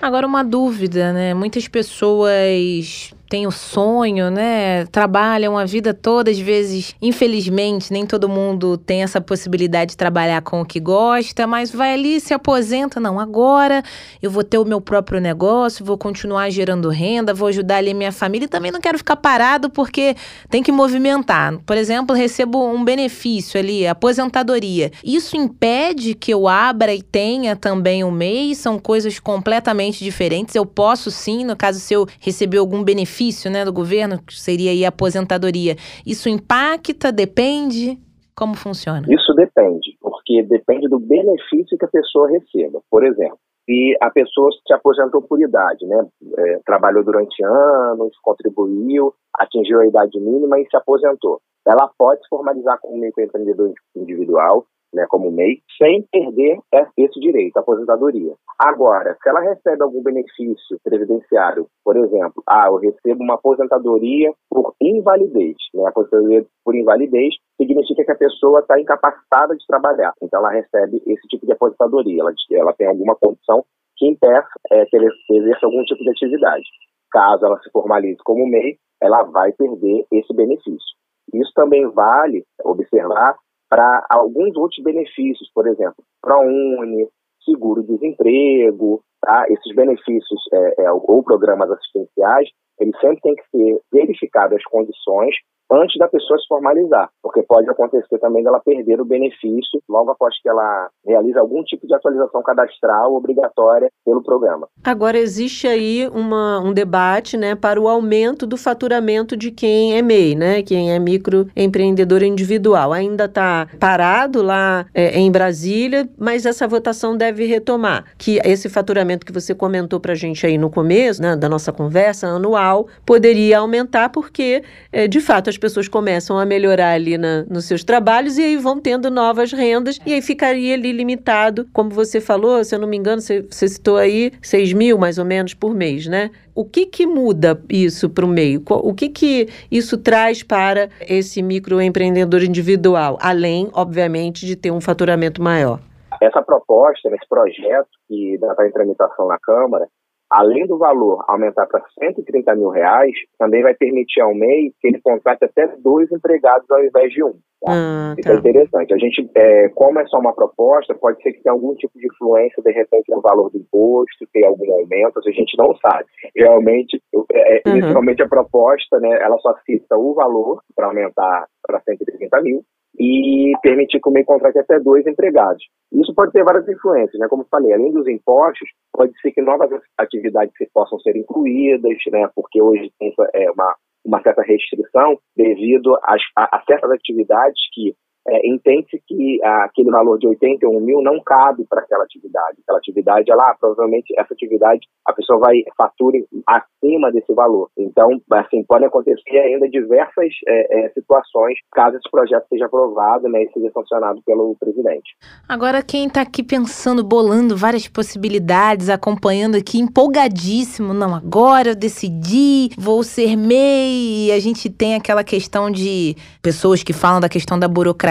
Agora, 0.02 0.26
uma 0.26 0.44
dúvida, 0.44 1.12
né? 1.12 1.34
Muitas 1.34 1.68
pessoas 1.68 3.14
têm 3.30 3.46
o 3.46 3.52
sonho, 3.52 4.32
né? 4.32 4.86
Trabalham 4.88 5.56
a 5.56 5.64
vida 5.64 5.94
toda, 5.94 6.32
às 6.32 6.40
vezes, 6.40 6.96
infelizmente, 7.00 7.94
nem 7.94 8.06
todo 8.06 8.28
mundo 8.28 8.76
tem 8.76 9.04
essa 9.04 9.22
possibilidade 9.22 9.92
de 9.92 9.98
trabalhar 9.98 10.42
com 10.42 10.62
o 10.62 10.66
que 10.66 10.80
gosta, 10.80 11.46
mas 11.46 11.70
vai 11.70 11.94
ali 11.94 12.20
se 12.20 12.34
aposenta. 12.34 13.00
Não, 13.00 13.20
agora 13.20 13.84
eu 14.20 14.32
vou 14.32 14.44
ter 14.44 14.58
o 14.58 14.66
meu 14.66 14.82
próprio 14.82 15.22
negócio, 15.22 15.86
vou 15.86 15.98
continuar 15.98 16.50
gerando 16.50 16.90
renda, 16.90 17.34
vou 17.34 17.50
ajudar 17.50 17.78
ali 17.78 17.94
minha 17.94 18.12
família 18.12 18.46
e 18.46 18.50
também 18.50 18.72
não 18.72 18.82
quero 18.82 18.98
ficar 18.98 19.18
parado 19.18 19.70
porque 19.70 20.16
tem 20.50 20.64
que 20.64 20.72
movimentar. 20.72 21.56
Por 21.68 21.78
exemplo, 21.78 22.16
recebo 22.16 22.66
um 22.66 22.84
benefício 22.84 23.60
ali, 23.60 23.86
aposentadoria. 23.86 24.92
Isso 25.04 25.38
impede 25.38 26.16
que 26.16 26.34
eu 26.34 26.48
abra 26.48 26.96
e 26.96 27.04
tenha 27.04 27.56
também 27.56 28.04
um 28.04 28.10
MEI? 28.10 28.56
São 28.56 28.80
coisas 28.80 29.20
completamente 29.20 29.59
diferentes. 30.00 30.56
Eu 30.56 30.66
posso 30.66 31.12
sim, 31.12 31.44
no 31.44 31.56
caso, 31.56 31.80
se 31.80 31.94
eu 31.94 32.06
receber 32.20 32.58
algum 32.58 32.84
benefício 32.84 33.10
benefício 33.10 33.52
né, 33.52 33.66
do 33.66 33.74
governo, 33.74 34.22
que 34.22 34.40
seria 34.40 34.72
aí 34.72 34.86
a 34.86 34.90
aposentadoria, 34.90 35.76
isso 36.06 36.30
impacta, 36.30 37.12
depende? 37.12 37.98
Como 38.36 38.56
funciona? 38.56 39.06
Isso 39.10 39.34
depende, 39.34 39.98
porque 40.00 40.44
depende 40.44 40.88
do 40.88 41.00
benefício 41.00 41.78
que 41.78 41.86
a 41.86 41.90
pessoa 41.90 42.30
receba. 42.30 42.82
Por 42.90 43.06
exemplo, 43.06 43.38
se 43.66 43.98
a 44.02 44.10
pessoa 44.10 44.50
se 44.66 44.74
aposentou 44.74 45.22
por 45.22 45.42
idade, 45.42 45.86
né? 45.86 46.08
É, 46.38 46.60
trabalhou 46.66 47.04
durante 47.04 47.44
anos, 47.44 48.18
contribuiu, 48.22 49.14
atingiu 49.34 49.82
a 49.82 49.88
idade 49.88 50.20
mínima 50.20 50.60
e 50.60 50.66
se 50.70 50.78
aposentou. 50.78 51.42
Ela 51.68 51.90
pode 51.98 52.22
se 52.22 52.30
formalizar 52.30 52.80
como 52.82 52.98
microempreendedor 52.98 53.74
individual 53.96 54.66
né, 54.94 55.06
como 55.10 55.32
MEI, 55.32 55.62
sem 55.78 56.04
perder 56.12 56.60
esse 56.98 57.20
direito, 57.20 57.58
a 57.58 57.62
aposentadoria. 57.62 58.34
Agora, 58.58 59.16
se 59.22 59.30
ela 59.30 59.42
recebe 59.42 59.82
algum 59.84 60.02
benefício 60.02 60.80
previdenciário, 60.84 61.68
por 61.84 61.96
exemplo, 61.98 62.44
ah, 62.48 62.68
eu 62.68 62.76
recebo 62.78 63.24
uma 63.24 63.36
aposentadoria 63.36 64.32
por 64.50 64.74
invalidez, 64.82 65.56
né, 65.74 65.86
a 65.86 65.90
aposentadoria 65.90 66.46
por 66.64 66.76
invalidez 66.76 67.36
significa 67.58 68.04
que 68.04 68.12
a 68.12 68.18
pessoa 68.18 68.60
está 68.60 68.80
incapacitada 68.80 69.56
de 69.56 69.66
trabalhar, 69.68 70.14
então 70.22 70.40
ela 70.40 70.52
recebe 70.52 71.02
esse 71.06 71.28
tipo 71.28 71.46
de 71.46 71.54
aposentadoria, 71.54 72.22
ela, 72.22 72.34
ela 72.52 72.74
tem 72.74 72.88
alguma 72.88 73.16
condição 73.16 73.64
que 73.98 74.08
impeça 74.08 74.48
é, 74.72 74.86
que 74.86 74.96
ele 74.96 75.10
exerça 75.32 75.66
algum 75.66 75.84
tipo 75.84 76.02
de 76.02 76.10
atividade. 76.10 76.64
Caso 77.12 77.46
ela 77.46 77.60
se 77.60 77.70
formalize 77.72 78.18
como 78.24 78.48
MEI, 78.48 78.78
ela 79.02 79.24
vai 79.24 79.52
perder 79.52 80.06
esse 80.12 80.34
benefício. 80.34 80.98
Isso 81.34 81.52
também 81.54 81.86
vale 81.92 82.44
observar 82.64 83.38
para 83.70 84.06
alguns 84.10 84.56
outros 84.58 84.84
benefícios, 84.84 85.50
por 85.54 85.68
exemplo, 85.68 86.04
ProUni, 86.22 87.08
seguro-desemprego, 87.46 89.02
tá? 89.22 89.46
esses 89.50 89.76
benefícios 89.76 90.42
é, 90.52 90.84
é, 90.84 90.92
ou 90.92 91.24
programas 91.24 91.70
assistenciais, 91.72 92.50
eles 92.80 93.00
sempre 93.00 93.22
têm 93.22 93.36
que 93.36 93.50
ser 93.52 93.80
verificadas 93.92 94.58
as 94.58 94.64
condições 94.64 95.36
antes 95.72 95.98
da 95.98 96.08
pessoa 96.08 96.40
se 96.40 96.48
formalizar, 96.48 97.10
porque 97.22 97.44
pode 97.44 97.70
acontecer 97.70 98.18
também 98.20 98.44
dela 98.44 98.60
perder 98.60 99.00
o 99.00 99.06
benefício 99.06 99.82
logo 99.88 100.12
após 100.12 100.34
que 100.42 100.50
ela 100.50 100.90
realiza 101.06 101.40
algum 101.40 101.64
tipo 101.64 101.86
de 101.86 101.94
atualização 101.94 102.42
cadastral 102.42 103.14
obrigatória 103.14 103.90
pelo 104.04 104.24
programa. 104.24 104.68
Agora 104.84 105.18
existe 105.18 105.68
aí 105.68 106.10
uma, 106.14 106.60
um 106.60 106.74
debate, 106.74 107.38
né, 107.38 107.56
para 107.56 107.80
o 107.80 107.88
aumento 107.88 108.48
do 108.48 108.58
faturamento 108.58 109.38
de 109.38 109.52
quem 109.52 109.98
é 109.98 110.02
MEI, 110.02 110.36
né, 110.36 110.64
quem 110.64 110.92
é 110.92 110.98
microempreendedor 110.98 112.24
individual. 112.24 112.92
Ainda 112.92 113.26
está 113.26 113.68
parado 113.80 114.42
lá 114.42 114.86
é, 114.94 115.20
em 115.20 115.32
Brasília, 115.32 116.10
mas 116.18 116.46
essa 116.46 116.68
votação 116.68 117.16
deve 117.16 117.46
retomar, 117.46 118.06
que 118.18 118.40
esse 118.44 118.70
faturamento 118.70 119.26
que 119.26 119.32
você 119.32 119.54
comentou 119.54 120.00
para 120.00 120.14
a 120.14 120.16
gente 120.16 120.46
aí 120.46 120.58
no 120.58 120.70
começo, 120.70 121.22
né, 121.22 121.36
da 121.36 121.48
nossa 121.48 121.72
conversa 121.72 122.28
anual, 122.28 122.88
poderia 123.06 123.60
aumentar 123.60 124.10
porque, 124.10 124.64
é, 124.92 125.08
de 125.08 125.20
fato, 125.20 125.50
as 125.50 125.59
pessoas 125.60 125.88
começam 125.88 126.38
a 126.40 126.46
melhorar 126.46 126.94
ali 126.94 127.18
na, 127.18 127.44
nos 127.44 127.66
seus 127.66 127.84
trabalhos 127.84 128.38
e 128.38 128.44
aí 128.44 128.58
vão 128.58 128.80
tendo 128.80 129.12
novas 129.12 129.52
rendas 129.52 130.00
e 130.06 130.14
aí 130.14 130.22
ficaria 130.22 130.74
ali 130.74 130.92
limitado, 130.92 131.68
como 131.74 131.90
você 131.90 132.20
falou, 132.22 132.64
se 132.64 132.74
eu 132.74 132.80
não 132.80 132.88
me 132.88 132.98
engano, 132.98 133.22
você, 133.22 133.42
você 133.42 133.68
citou 133.68 133.98
aí 133.98 134.32
6 134.42 134.74
mil 134.74 134.98
mais 134.98 135.18
ou 135.18 135.26
menos 135.26 135.54
por 135.54 135.76
mês, 135.76 136.08
né? 136.08 136.32
O 136.56 136.66
que 136.66 136.86
que 136.86 137.06
muda 137.06 137.62
isso 137.70 138.10
para 138.10 138.26
o 138.26 138.28
meio? 138.28 138.62
O 138.68 138.94
que 138.94 139.10
que 139.10 139.48
isso 139.72 139.98
traz 139.98 140.44
para 140.44 140.90
esse 141.02 141.42
microempreendedor 141.42 142.44
individual, 142.44 143.18
além, 143.22 143.70
obviamente, 143.74 144.46
de 144.46 144.56
ter 144.56 144.72
um 144.72 144.82
faturamento 144.82 145.42
maior? 145.42 145.80
Essa 146.22 146.42
proposta, 146.42 147.08
esse 147.10 147.28
projeto 147.30 147.88
que 148.08 148.34
está 148.34 148.68
em 148.68 148.72
tramitação 148.72 149.28
na 149.28 149.38
Câmara, 149.40 149.88
além 150.30 150.66
do 150.68 150.78
valor 150.78 151.24
aumentar 151.28 151.66
para 151.68 151.84
130 152.00 152.56
mil 152.56 152.70
reais, 152.70 153.12
também 153.38 153.62
vai 153.64 153.74
permitir 153.74 154.22
ao 154.22 154.34
MEI 154.34 154.72
que 154.80 154.88
ele 154.88 155.02
contrate 155.02 155.44
até 155.46 155.68
dois 155.80 156.12
empregados 156.12 156.70
ao 156.70 156.84
invés 156.84 157.12
de 157.12 157.24
um. 157.24 157.34
Tá? 157.62 157.74
Ah, 157.74 158.16
Isso 158.18 158.30
é 158.30 158.34
tá. 158.34 158.40
interessante. 158.40 158.94
A 158.94 158.98
gente, 158.98 159.30
é, 159.36 159.68
como 159.70 160.00
é 160.00 160.06
só 160.08 160.18
uma 160.20 160.34
proposta, 160.34 160.94
pode 160.96 161.22
ser 161.22 161.34
que 161.34 161.44
tenha 161.44 161.52
algum 161.54 161.76
tipo 161.76 161.98
de 162.00 162.08
influência, 162.08 162.64
de 162.64 162.72
repente, 162.72 163.10
no 163.12 163.22
valor 163.22 163.50
do 163.50 163.58
imposto, 163.58 164.26
ter 164.32 164.46
algum 164.46 164.72
aumento, 164.74 165.20
a 165.20 165.32
gente 165.32 165.58
não 165.58 165.76
sabe. 165.78 166.06
Realmente, 166.36 167.02
eu- 167.12 167.26
é, 167.34 167.58
é, 167.58 167.62
Uhum. 167.70 167.78
inicialmente 167.78 168.22
a 168.24 168.30
proposta, 168.30 169.00
né, 169.00 169.10
ela 169.22 169.38
só 169.40 169.54
cita 169.66 169.98
o 169.98 170.14
valor 170.14 170.62
para 170.76 170.88
aumentar 170.88 171.48
para 171.68 171.82
130 171.82 172.42
mil 172.42 172.64
e 172.98 173.49
permitir 173.62 174.00
que 174.00 174.10
o 174.10 174.12
MEI 174.12 174.24
contrate 174.24 174.60
até 174.60 174.80
dois 174.80 175.06
empregados. 175.08 175.64
Isso 175.92 176.14
pode 176.14 176.32
ter 176.32 176.44
várias 176.44 176.68
influências, 176.68 177.20
né? 177.20 177.28
Como 177.28 177.46
falei, 177.50 177.74
além 177.74 177.92
dos 177.92 178.08
impostos, 178.08 178.70
pode 178.94 179.12
ser 179.22 179.32
que 179.32 179.42
novas 179.42 179.70
atividades 179.98 180.54
se 180.58 180.70
possam 180.74 181.00
ser 181.00 181.16
incluídas, 181.16 181.98
né? 182.12 182.30
Porque 182.36 182.62
hoje 182.62 182.92
tem 183.00 183.14
é, 183.34 183.52
uma, 183.52 183.76
uma 184.06 184.22
certa 184.22 184.42
restrição 184.42 185.18
devido 185.36 185.96
às- 186.04 186.22
a, 186.36 186.58
a 186.58 186.64
certas 186.66 186.92
atividades 186.92 187.60
que 187.74 187.94
é, 188.28 188.48
entende 188.48 189.02
que 189.08 189.40
ah, 189.44 189.66
aquele 189.66 189.92
valor 189.92 190.18
de 190.20 190.28
81 190.28 190.80
mil 190.82 191.02
não 191.02 191.22
cabe 191.24 191.66
para 191.70 191.82
aquela 191.82 192.04
atividade. 192.04 192.58
Aquela 192.62 192.80
atividade, 192.80 193.32
ela, 193.32 193.56
provavelmente, 193.60 194.14
essa 194.18 194.34
atividade, 194.34 194.88
a 195.06 195.14
pessoa 195.14 195.40
vai 195.40 195.64
fatura 195.78 196.18
acima 196.48 197.12
desse 197.12 197.34
valor. 197.34 197.70
Então, 197.78 198.22
assim, 198.32 198.64
podem 198.64 198.88
acontecer 198.88 199.38
ainda 199.38 199.70
diversas 199.70 200.30
é, 200.48 200.86
é, 200.86 200.90
situações 200.90 201.58
caso 201.72 201.98
esse 201.98 202.10
projeto 202.10 202.46
seja 202.50 202.66
aprovado 202.66 203.28
né, 203.30 203.44
e 203.44 203.52
seja 203.52 203.72
sancionado 203.72 204.22
pelo 204.26 204.56
presidente. 204.60 205.16
Agora, 205.48 205.82
quem 205.82 206.10
tá 206.10 206.22
aqui 206.22 206.44
pensando, 206.44 207.04
bolando 207.04 207.56
várias 207.56 207.88
possibilidades, 207.88 208.90
acompanhando 208.90 209.56
aqui, 209.56 209.80
empolgadíssimo. 209.80 210.94
Não, 210.94 211.16
agora 211.16 211.70
eu 211.70 211.76
decidi, 211.76 212.70
vou 212.78 213.04
ser 213.04 213.36
MEI. 213.36 214.28
E 214.28 214.32
a 214.32 214.40
gente 214.40 214.70
tem 214.70 214.96
aquela 214.96 215.24
questão 215.24 215.72
de 215.72 216.16
pessoas 216.42 216.84
que 216.84 216.94
falam 216.94 217.20
da 217.20 217.30
questão 217.30 217.58
da 217.58 217.68
burocracia, 217.68 218.09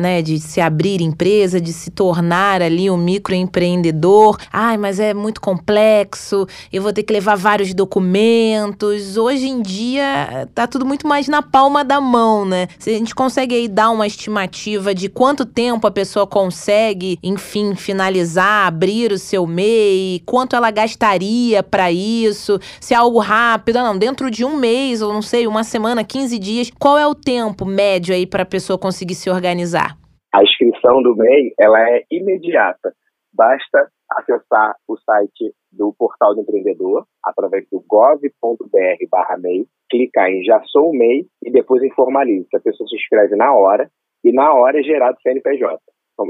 né? 0.00 0.22
De 0.22 0.38
se 0.38 0.60
abrir 0.60 1.00
empresa, 1.00 1.60
de 1.60 1.72
se 1.72 1.90
tornar 1.90 2.62
ali 2.62 2.90
um 2.90 2.96
microempreendedor. 2.96 4.38
Ai, 4.52 4.76
mas 4.76 5.00
é 5.00 5.14
muito 5.14 5.40
complexo, 5.40 6.46
eu 6.72 6.82
vou 6.82 6.92
ter 6.92 7.02
que 7.02 7.12
levar 7.12 7.36
vários 7.36 7.72
documentos. 7.74 9.16
Hoje 9.16 9.48
em 9.48 9.62
dia, 9.62 10.48
tá 10.54 10.66
tudo 10.66 10.84
muito 10.84 11.06
mais 11.06 11.28
na 11.28 11.42
palma 11.42 11.84
da 11.84 12.00
mão, 12.00 12.44
né? 12.44 12.68
Se 12.78 12.90
a 12.90 12.94
gente 12.94 13.14
consegue 13.14 13.54
aí 13.54 13.68
dar 13.68 13.90
uma 13.90 14.06
estimativa 14.06 14.94
de 14.94 15.08
quanto 15.08 15.44
tempo 15.44 15.86
a 15.86 15.90
pessoa 15.90 16.26
consegue, 16.26 17.18
enfim, 17.22 17.74
finalizar, 17.74 18.66
abrir 18.66 19.12
o 19.12 19.18
seu 19.18 19.46
MEI, 19.46 20.22
quanto 20.26 20.56
ela 20.56 20.70
gastaria 20.70 21.62
para 21.62 21.90
isso, 21.90 22.58
se 22.80 22.94
é 22.94 22.96
algo 22.96 23.18
rápido, 23.18 23.76
ah, 23.78 23.82
não, 23.82 23.96
dentro 23.96 24.30
de 24.30 24.44
um 24.44 24.56
mês, 24.56 25.02
ou 25.02 25.12
não 25.12 25.22
sei, 25.22 25.46
uma 25.46 25.64
semana, 25.64 26.04
15 26.04 26.38
dias, 26.38 26.70
qual 26.78 26.98
é 26.98 27.06
o 27.06 27.14
tempo 27.14 27.64
médio 27.64 28.14
aí 28.14 28.26
para 28.26 28.42
a 28.42 28.46
pessoa 28.46 28.78
conseguir 28.78 29.14
se 29.14 29.23
organizar? 29.30 29.96
A 30.32 30.42
inscrição 30.42 31.02
do 31.02 31.14
MEI 31.16 31.54
ela 31.58 31.80
é 31.90 32.02
imediata. 32.10 32.92
Basta 33.32 33.88
acessar 34.10 34.76
o 34.88 34.96
site 34.98 35.52
do 35.72 35.94
Portal 35.98 36.34
do 36.34 36.42
Empreendedor 36.42 37.06
através 37.24 37.66
do 37.70 37.82
gov.br/MEI, 37.86 39.66
clicar 39.90 40.28
em 40.30 40.44
Já 40.44 40.62
Sou 40.66 40.92
MEI 40.92 41.26
e 41.42 41.50
depois 41.50 41.82
em 41.82 41.90
Formalize. 41.90 42.48
A 42.54 42.60
pessoa 42.60 42.88
se 42.88 42.96
inscreve 42.96 43.36
na 43.36 43.52
hora 43.54 43.90
e 44.24 44.32
na 44.32 44.52
hora 44.52 44.80
é 44.80 44.82
gerado 44.82 45.18
CNPJ. 45.22 45.78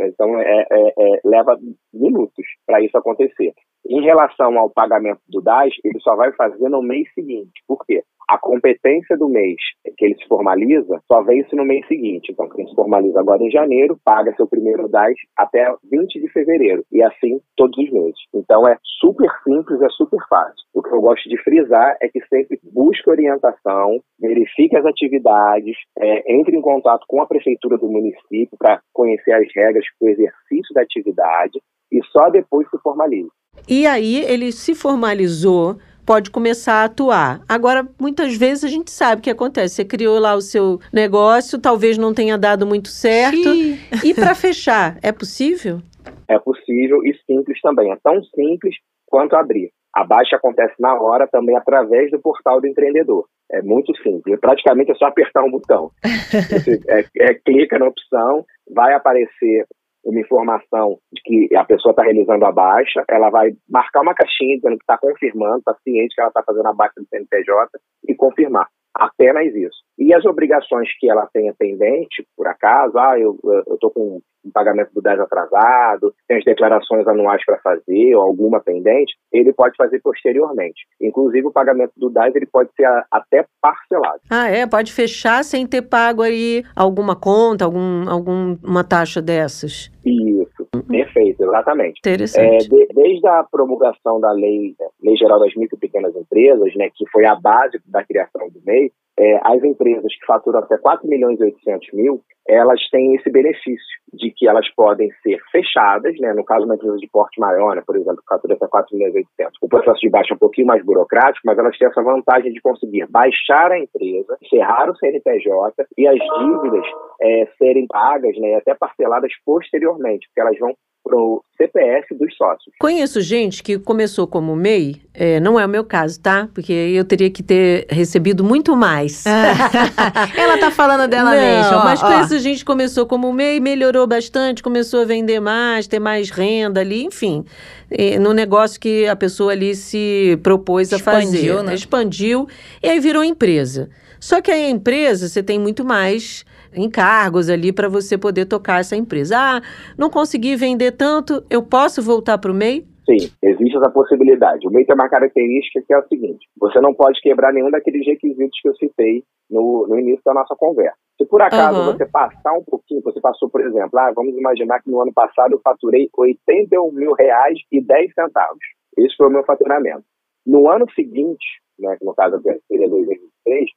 Então, 0.07 0.39
é, 0.41 0.67
é, 0.71 0.95
é, 0.99 1.21
leva 1.25 1.59
minutos 1.93 2.47
para 2.67 2.81
isso 2.81 2.97
acontecer. 2.97 3.53
Em 3.87 4.03
relação 4.03 4.59
ao 4.59 4.71
pagamento 4.71 5.21
do 5.29 5.43
DAS, 5.43 5.75
ele 5.85 6.01
só 6.01 6.17
vai 6.17 6.33
fazer 6.33 6.71
no 6.71 6.83
mês 6.83 7.07
seguinte. 7.13 7.63
Por 7.69 7.85
quê? 7.85 8.03
A 8.29 8.39
competência 8.39 9.17
do 9.17 9.29
mês 9.29 9.57
que 9.97 10.05
ele 10.05 10.17
se 10.17 10.27
formaliza 10.27 11.01
só 11.11 11.23
vence 11.23 11.55
no 11.55 11.65
mês 11.65 11.87
seguinte. 11.87 12.33
Então, 12.33 12.49
quem 12.49 12.67
se 12.67 12.75
formaliza 12.75 13.21
agora 13.21 13.43
em 13.43 13.51
janeiro, 13.51 13.99
paga 14.05 14.35
seu 14.37 14.47
primeiro 14.47 14.89
DAS 14.89 15.15
até 15.37 15.73
20 15.91 16.21
de 16.21 16.29
fevereiro. 16.29 16.85
E 16.91 17.03
assim 17.03 17.41
todos 17.57 17.77
os 17.79 17.91
meses. 17.91 18.19
Então, 18.35 18.67
é 18.67 18.77
super 19.01 19.31
simples, 19.45 19.81
é 19.81 19.89
super 19.91 20.19
fácil. 20.29 20.65
O 20.73 20.83
que 20.83 20.93
eu 20.93 21.01
gosto 21.01 21.29
de 21.29 21.37
frisar 21.43 21.97
é 22.01 22.09
que 22.09 22.21
sempre 22.27 22.59
busque 22.63 23.09
orientação, 23.09 24.01
verifique 24.19 24.77
as 24.77 24.85
atividades, 24.87 25.77
é, 25.99 26.35
entre 26.35 26.57
em 26.57 26.61
contato 26.61 27.05
com 27.07 27.21
a 27.21 27.27
prefeitura 27.27 27.79
do 27.79 27.89
município 27.89 28.57
para 28.59 28.81
conhecer 28.93 29.33
as 29.33 29.47
regras 29.55 29.85
do 30.01 30.09
exercício 30.09 30.75
da 30.75 30.83
atividade 30.83 31.61
e 31.93 32.01
só 32.11 32.29
depois 32.31 32.69
se 32.71 32.79
formalize. 32.79 33.31
E 33.69 33.87
aí 33.87 34.25
ele 34.25 34.51
se 34.51 34.75
formalizou, 34.75 35.77
pode 36.05 36.31
começar 36.31 36.83
a 36.83 36.85
atuar. 36.85 37.41
Agora, 37.49 37.87
muitas 37.99 38.37
vezes 38.37 38.65
a 38.65 38.69
gente 38.69 38.91
sabe 38.91 39.21
o 39.21 39.23
que 39.23 39.31
acontece. 39.31 39.77
Você 39.77 39.85
criou 39.85 40.19
lá 40.19 40.35
o 40.35 40.41
seu 40.41 40.81
negócio, 40.93 41.61
talvez 41.61 41.99
não 41.99 42.15
tenha 42.15 42.39
dado 42.39 42.67
muito 42.67 42.89
certo. 42.89 43.43
Xiii. 43.43 43.79
E 44.05 44.15
para 44.15 44.35
fechar, 44.35 44.99
é 45.03 45.13
possível? 45.13 45.81
É 46.29 46.39
possível 46.39 47.03
e 47.05 47.15
simples 47.27 47.61
também. 47.61 47.91
É 47.93 47.97
tão 48.03 48.23
simples 48.25 48.75
quanto 49.07 49.37
abrir. 49.37 49.71
A 49.95 50.05
baixa 50.05 50.37
acontece 50.37 50.75
na 50.81 51.01
hora 51.01 51.27
também 51.29 51.57
através 51.57 52.11
do 52.11 52.19
portal 52.19 52.61
do 52.61 52.67
empreendedor. 52.67 53.27
É 53.51 53.63
muito 53.63 53.97
simples. 54.03 54.41
Praticamente 54.41 54.91
é 54.91 54.95
só 54.95 55.07
apertar 55.07 55.45
um 55.45 55.51
botão. 55.51 55.91
Você 56.51 56.81
é, 56.89 57.05
é, 57.19 57.35
clica 57.35 57.79
na 57.79 57.87
opção, 57.87 58.45
vai 58.75 58.93
aparecer 58.93 59.65
uma 60.05 60.21
informação 60.21 60.99
de 61.13 61.23
que 61.23 61.57
a 61.57 61.65
pessoa 61.65 61.93
está 61.93 62.03
realizando 62.03 62.45
a 62.45 62.53
baixa, 62.53 63.05
ela 63.09 63.31
vai 63.31 63.53
marcar 63.69 64.03
uma 64.03 64.15
caixinha 64.15 64.57
dizendo 64.57 64.77
que 64.77 64.85
está 64.85 64.99
confirmando, 64.99 65.59
está 65.59 65.75
ciente 65.83 66.15
que 66.15 66.21
ela 66.21 66.29
está 66.29 66.43
fazendo 66.43 66.67
a 66.67 66.75
baixa 66.75 66.95
do 66.97 67.07
CNPJ 67.09 67.71
e 68.09 68.15
confirmar. 68.15 68.69
Apenas 68.95 69.53
isso. 69.55 69.83
E 69.99 70.13
as 70.13 70.25
obrigações 70.25 70.89
que 70.99 71.09
ela 71.09 71.29
tenha 71.33 71.55
pendente, 71.57 72.27
por 72.37 72.47
acaso, 72.47 72.99
ah, 72.99 73.19
eu 73.19 73.39
estou 73.75 73.91
com 73.91 74.21
um 74.45 74.51
pagamento 74.51 74.91
do 74.93 75.01
10 75.01 75.21
atrasado, 75.21 76.15
tem 76.29 76.39
as 76.39 76.45
declarações 76.45 77.07
anuais 77.09 77.45
para 77.45 77.59
fazer 77.59 78.15
ou 78.15 78.23
alguma 78.23 78.61
pendente, 78.61 79.15
ele 79.33 79.53
pode 79.53 79.75
fazer 79.77 80.01
posteriormente. 80.01 80.87
Inclusive, 81.01 81.47
o 81.47 81.53
pagamento 81.53 81.93
do 81.97 82.11
DAS 82.11 82.35
ele 82.35 82.47
pode 82.47 82.71
ser 82.77 82.85
a, 82.85 83.07
até 83.11 83.47
parcelado. 83.61 84.21
Ah, 84.31 84.49
é? 84.49 84.67
Pode 84.67 84.93
fechar 84.93 85.43
sem 85.45 85.67
ter 85.67 85.83
pago 85.83 86.23
aí 86.23 86.63
alguma 86.77 87.17
conta, 87.17 87.65
algum, 87.65 88.09
alguma 88.09 88.85
taxa 88.85 89.23
dessas? 89.23 89.91
Isso, 90.05 90.69
perfeito, 90.87 91.43
exatamente. 91.43 92.01
É, 92.05 92.11
Interessante. 92.11 92.69
de, 92.69 92.87
desde 92.95 93.27
a 93.27 93.45
promulgação 93.45 94.21
da 94.21 94.33
lei, 94.33 94.75
lei 95.03 95.17
Geral 95.17 95.41
das 95.41 95.55
Micro 95.55 95.77
e 95.77 95.81
Pequenas 95.81 96.15
Empresas, 96.15 96.75
né, 96.77 96.91
que 96.95 97.09
foi 97.11 97.25
a 97.25 97.35
base 97.35 97.81
da 97.87 98.05
criação 98.05 98.49
do 98.51 98.61
MEI, 98.65 98.93
é, 99.19 99.41
as 99.45 99.63
empresas 99.63 100.13
que 100.13 100.27
faturam 100.27 100.59
até 100.61 100.77
4 100.79 101.09
milhões 101.09 101.39
e 101.41 101.45
800 101.45 101.93
mil, 101.93 102.21
elas 102.47 102.81
têm 102.91 103.15
esse 103.15 103.31
benefício 103.31 103.95
de 104.13 104.31
que 104.31 104.47
elas 104.47 104.69
podem 104.75 105.11
ser 105.23 105.41
fechadas, 105.51 106.15
né? 106.19 106.33
no 106.35 106.45
caso 106.45 106.67
uma 106.67 106.75
empresa 106.75 106.97
de 106.97 107.09
porte 107.09 107.41
maior, 107.41 107.75
né? 107.75 107.83
por 107.87 107.97
exemplo, 107.97 108.19
que 108.19 108.29
fatura 108.29 108.55
até 108.55 108.67
4 108.67 108.97
milhões 108.97 109.15
e 109.15 109.19
800. 109.19 109.59
O 109.63 109.69
processo 109.69 110.01
de 110.01 110.11
baixa 110.11 110.35
é 110.35 110.37
um 110.37 110.39
pouquinho 110.39 110.67
mais 110.67 110.85
burocrático, 110.85 111.47
mas 111.47 111.59
elas 111.59 111.77
têm 111.79 111.89
essa 111.89 112.03
vantagem 112.03 112.53
de 112.53 112.61
conseguir 112.61 113.07
baixar 113.09 113.73
a 113.73 113.79
empresa, 113.79 114.37
encerrar 114.43 114.91
o 114.91 114.97
CNPJ 114.97 115.87
e 115.97 116.07
as 116.07 116.19
dívidas 116.19 116.87
é, 117.23 117.49
serem 117.59 117.87
pagas 117.87 118.37
né? 118.39 118.51
e 118.51 118.55
até 118.55 118.75
parceladas 118.75 119.33
posteriormente, 119.45 120.29
porque 120.29 120.41
elas 120.41 120.59
vão 120.59 120.75
para 121.05 121.17
o 121.17 121.45
CPF 121.57 122.15
dos 122.15 122.35
sócios. 122.35 122.75
Conheço 122.81 123.21
gente 123.21 123.63
que 123.63 123.79
começou 123.79 124.27
como 124.27 124.57
MEI, 124.57 125.03
é, 125.13 125.39
não 125.39 125.61
é 125.61 125.67
o 125.67 125.69
meu 125.69 125.85
caso, 125.85 126.19
tá? 126.19 126.49
Porque 126.53 126.73
eu 126.73 127.05
teria 127.05 127.31
que 127.31 127.43
ter 127.43 127.87
recebido 127.91 128.43
muito 128.43 128.75
mais. 128.75 129.25
Ela 130.37 130.59
tá 130.59 130.71
falando 130.71 131.09
dela 131.09 131.31
não, 131.33 131.41
mesmo. 131.41 131.77
ó, 131.77 131.85
mas 131.85 132.03
ó. 132.03 132.07
conheço 132.07 132.39
gente 132.39 132.61
que 132.61 132.65
começou 132.65 133.07
como 133.07 133.33
MEI, 133.33 133.61
melhorou 133.61 134.07
bastante, 134.07 134.63
começou 134.63 135.03
a 135.03 135.05
vender 135.05 135.41
mais, 135.41 135.87
ter 135.87 136.01
mais 136.01 136.31
renda 136.31 136.81
ali, 136.81 137.05
enfim. 137.05 137.45
É, 137.91 138.19
no 138.19 138.33
negócio 138.33 138.81
que 138.81 139.07
a 139.07 139.15
pessoa 139.15 139.53
ali 139.53 139.75
se 139.75 140.39
propôs 140.43 140.93
a 140.93 140.97
Expandiu, 140.97 141.57
fazer. 141.57 141.67
né? 141.67 141.75
Expandiu 141.75 142.49
e 142.83 142.89
aí 142.89 142.99
virou 142.99 143.23
empresa. 143.23 143.91
Só 144.19 144.41
que 144.41 144.51
aí 144.51 144.65
a 144.65 144.71
empresa, 144.71 145.29
você 145.29 145.43
tem 145.43 145.59
muito 145.59 145.85
mais 145.85 146.47
encargos 146.77 147.49
ali 147.49 147.73
para 147.73 147.89
você 147.89 148.17
poder 148.17 148.47
tocar 148.47 148.81
essa 148.81 148.97
empresa. 148.97 149.37
Ah, 149.39 149.63
não 149.99 150.11
consegui 150.11 150.57
vender 150.57 150.93
tanto, 150.93 151.45
eu 151.51 151.63
posso 151.63 152.03
voltar 152.03 152.39
para 152.39 152.51
o 152.51 152.55
MEI? 152.55 152.87
Sim, 153.05 153.31
existe 153.43 153.77
essa 153.77 153.91
possibilidade. 153.91 154.67
O 154.67 154.71
MEI 154.71 154.87
tem 154.87 154.95
uma 154.95 155.09
característica 155.09 155.83
que 155.87 155.93
é 155.93 155.99
o 155.99 156.09
seguinte: 156.09 156.49
você 156.59 156.81
não 156.81 156.95
pode 156.95 157.21
quebrar 157.21 157.53
nenhum 157.53 157.71
daqueles 157.71 158.07
requisitos 158.07 158.59
que 158.61 158.69
eu 158.69 158.75
citei 158.77 159.23
no, 159.51 159.87
no 159.87 159.99
início 159.99 160.23
da 160.25 160.33
nossa 160.33 160.55
conversa. 160.57 160.97
Se 161.19 161.27
por 161.27 161.43
acaso 161.43 161.79
Aham. 161.79 161.93
você 161.93 162.07
passar 162.07 162.53
um 162.55 162.65
pouquinho, 162.65 163.03
você 163.03 163.21
passou, 163.21 163.49
por 163.51 163.61
exemplo, 163.61 163.99
ah, 163.99 164.11
vamos 164.15 164.35
imaginar 164.37 164.83
que 164.83 164.91
no 164.91 165.01
ano 165.01 165.13
passado 165.13 165.53
eu 165.53 165.61
faturei 165.63 166.09
81 166.17 166.93
mil 166.93 167.13
reais 167.13 167.59
e 167.71 167.81
10 167.81 168.15
centavos. 168.15 168.59
Esse 168.97 169.15
foi 169.17 169.29
o 169.29 169.31
meu 169.31 169.45
faturamento. 169.45 170.05
No 170.47 170.69
ano 170.69 170.87
seguinte, 170.95 171.45
né, 171.79 171.97
que 171.99 172.05
no 172.05 172.15
caso 172.15 172.41
seria 172.69 172.89
2023, 172.89 173.71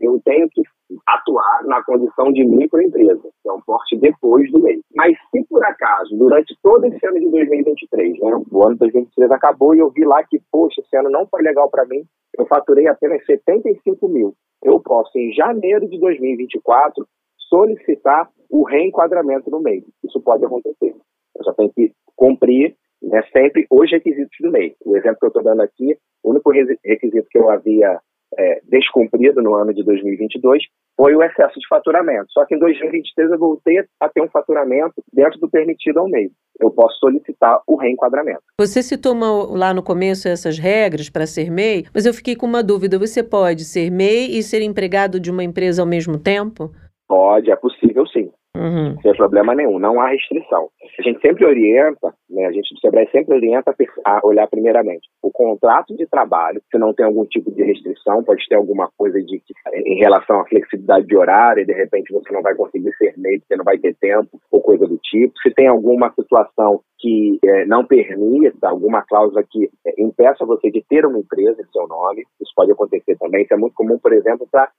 eu 0.00 0.20
tenho 0.24 0.48
que 0.50 0.62
atuar 1.06 1.64
na 1.64 1.82
condição 1.82 2.32
de 2.32 2.44
microempresa, 2.44 3.22
que 3.42 3.48
é 3.48 3.52
um 3.52 3.60
porte 3.60 3.96
depois 3.96 4.50
do 4.50 4.62
MEI. 4.62 4.80
Mas 4.94 5.16
se 5.30 5.44
por 5.48 5.64
acaso, 5.64 6.16
durante 6.16 6.56
todo 6.62 6.84
esse 6.86 7.06
ano 7.06 7.20
de 7.20 7.30
2023, 7.30 8.20
né, 8.20 8.42
o 8.50 8.62
ano 8.62 8.74
de 8.74 8.78
2023 8.80 9.30
acabou 9.30 9.74
e 9.74 9.78
eu 9.78 9.90
vi 9.90 10.04
lá 10.04 10.22
que, 10.24 10.40
poxa, 10.50 10.80
esse 10.80 10.96
ano 10.96 11.10
não 11.10 11.26
foi 11.26 11.42
legal 11.42 11.70
para 11.70 11.86
mim, 11.86 12.04
eu 12.38 12.46
faturei 12.46 12.86
apenas 12.88 13.24
75 13.26 14.08
mil. 14.08 14.34
Eu 14.62 14.80
posso, 14.80 15.10
em 15.18 15.32
janeiro 15.32 15.88
de 15.88 15.98
2024, 15.98 17.06
solicitar 17.48 18.28
o 18.48 18.64
reenquadramento 18.64 19.50
no 19.50 19.60
MEI. 19.60 19.84
Isso 20.04 20.20
pode 20.20 20.44
acontecer. 20.44 20.94
Eu 21.36 21.44
só 21.44 21.52
tenho 21.52 21.72
que 21.72 21.92
cumprir 22.16 22.76
né, 23.02 23.22
sempre 23.32 23.66
os 23.70 23.90
requisitos 23.90 24.36
do 24.40 24.50
MEI. 24.50 24.74
O 24.84 24.96
exemplo 24.96 25.18
que 25.18 25.26
eu 25.26 25.28
estou 25.28 25.42
dando 25.42 25.60
aqui, 25.60 25.98
o 26.22 26.30
único 26.30 26.50
requisito 26.50 27.28
que 27.30 27.38
eu 27.38 27.50
havia 27.50 28.00
é, 28.38 28.60
descumprido 28.68 29.42
no 29.42 29.54
ano 29.54 29.74
de 29.74 29.84
2022 29.84 30.62
foi 30.96 31.14
o 31.14 31.22
excesso 31.22 31.58
de 31.58 31.66
faturamento. 31.68 32.26
Só 32.30 32.44
que 32.44 32.54
em 32.54 32.58
2023 32.58 33.30
eu 33.30 33.38
voltei 33.38 33.84
a 34.00 34.08
ter 34.08 34.22
um 34.22 34.28
faturamento 34.28 35.02
dentro 35.12 35.38
do 35.40 35.48
permitido 35.48 35.98
ao 35.98 36.08
mês. 36.08 36.30
Eu 36.60 36.70
posso 36.70 36.98
solicitar 36.98 37.60
o 37.66 37.76
reenquadramento. 37.76 38.42
Você 38.58 38.82
citou 38.82 39.12
uma, 39.12 39.58
lá 39.58 39.74
no 39.74 39.82
começo 39.82 40.28
essas 40.28 40.58
regras 40.58 41.08
para 41.08 41.26
ser 41.26 41.50
MEI, 41.50 41.86
mas 41.94 42.06
eu 42.06 42.14
fiquei 42.14 42.36
com 42.36 42.46
uma 42.46 42.62
dúvida. 42.62 42.98
Você 42.98 43.22
pode 43.22 43.64
ser 43.64 43.90
MEI 43.90 44.36
e 44.38 44.42
ser 44.42 44.62
empregado 44.62 45.18
de 45.18 45.30
uma 45.30 45.42
empresa 45.42 45.82
ao 45.82 45.88
mesmo 45.88 46.18
tempo? 46.18 46.70
Pode, 47.08 47.50
é 47.50 47.56
possível 47.56 48.06
sim. 48.06 48.30
Uhum. 48.54 49.00
Sem 49.00 49.14
problema 49.14 49.54
nenhum, 49.54 49.78
não 49.78 49.98
há 50.00 50.08
restrição. 50.08 50.68
A 50.98 51.02
gente 51.02 51.20
sempre 51.20 51.46
orienta, 51.46 52.14
né, 52.28 52.46
a 52.46 52.52
gente 52.52 52.74
do 52.74 52.80
Sebrae 52.80 53.08
sempre 53.10 53.34
orienta 53.34 53.74
a 54.04 54.20
olhar 54.26 54.46
primeiramente 54.46 55.08
o 55.22 55.30
contrato 55.30 55.96
de 55.96 56.06
trabalho, 56.06 56.60
se 56.70 56.78
não 56.78 56.92
tem 56.92 57.06
algum 57.06 57.24
tipo 57.24 57.50
de 57.50 57.62
restrição, 57.62 58.22
pode 58.22 58.46
ter 58.46 58.56
alguma 58.56 58.90
coisa 58.96 59.18
de 59.22 59.42
em 59.74 59.96
relação 59.96 60.40
à 60.40 60.46
flexibilidade 60.46 61.06
de 61.06 61.16
horário, 61.16 61.62
e 61.62 61.66
de 61.66 61.72
repente 61.72 62.12
você 62.12 62.32
não 62.32 62.42
vai 62.42 62.54
conseguir 62.54 62.92
ser 62.96 63.14
meio, 63.16 63.40
você 63.40 63.56
não 63.56 63.64
vai 63.64 63.78
ter 63.78 63.96
tempo, 63.96 64.38
ou 64.50 64.60
coisa 64.60 64.86
do 64.86 64.98
tipo. 64.98 65.32
Se 65.42 65.50
tem 65.50 65.66
alguma 65.66 66.12
situação 66.12 66.80
que 66.98 67.38
é, 67.44 67.64
não 67.66 67.84
permita, 67.84 68.68
alguma 68.68 69.02
cláusula 69.02 69.42
que 69.48 69.70
é, 69.86 70.02
impeça 70.02 70.44
você 70.44 70.70
de 70.70 70.84
ter 70.88 71.06
uma 71.06 71.18
empresa 71.18 71.60
em 71.60 71.72
seu 71.72 71.86
nome, 71.88 72.24
isso 72.40 72.52
pode 72.54 72.70
acontecer 72.70 73.16
também. 73.18 73.42
Isso 73.42 73.54
é 73.54 73.56
muito 73.56 73.74
comum, 73.74 73.98
por 73.98 74.12
exemplo, 74.12 74.46
para 74.50 74.70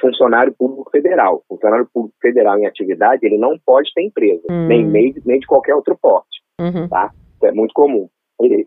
funcionário 0.00 0.54
público 0.56 0.90
federal. 0.90 1.42
Funcionário 1.48 1.88
público 1.92 2.16
federal 2.20 2.58
em 2.58 2.66
atividade, 2.66 3.24
ele 3.24 3.38
não 3.38 3.58
pode 3.64 3.92
ter 3.94 4.02
empresa, 4.02 4.42
uhum. 4.50 4.66
nem 4.66 4.86
MEI, 4.86 5.14
nem 5.24 5.38
de 5.38 5.46
qualquer 5.46 5.74
outro 5.74 5.96
porte. 6.00 6.40
Uhum. 6.60 6.88
Tá? 6.88 7.10
Isso 7.34 7.46
é 7.46 7.52
muito 7.52 7.72
comum. 7.72 8.08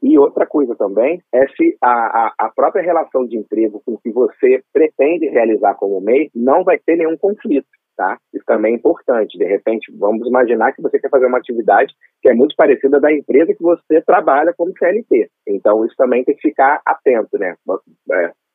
E 0.04 0.20
outra 0.20 0.46
coisa 0.46 0.76
também 0.76 1.20
é 1.34 1.48
se 1.48 1.76
a, 1.82 1.90
a, 1.90 2.34
a, 2.38 2.50
própria 2.50 2.84
relação 2.84 3.26
de 3.26 3.36
emprego 3.36 3.82
com 3.84 3.98
que 3.98 4.12
você 4.12 4.62
pretende 4.72 5.28
realizar 5.30 5.74
como 5.74 6.00
MEI 6.00 6.30
não 6.36 6.64
vai 6.64 6.78
ter 6.78 6.96
nenhum 6.96 7.18
conflito 7.18 7.66
tá? 7.96 8.18
Isso 8.34 8.44
também 8.46 8.74
é 8.74 8.76
importante. 8.76 9.38
De 9.38 9.46
repente, 9.46 9.92
vamos 9.98 10.28
imaginar 10.28 10.74
que 10.74 10.82
você 10.82 11.00
quer 11.00 11.10
fazer 11.10 11.26
uma 11.26 11.38
atividade 11.38 11.94
que 12.22 12.30
é 12.30 12.34
muito 12.34 12.56
parecida 12.56 13.00
da 13.00 13.12
empresa 13.12 13.54
que 13.54 13.62
você 13.62 14.02
trabalha 14.02 14.54
como 14.56 14.74
CLT. 14.78 15.30
Então, 15.48 15.86
isso 15.86 15.96
também 15.98 16.24
tem 16.24 16.36
que 16.36 16.42
ficar 16.42 16.82
atento, 16.86 17.38
né? 17.38 17.56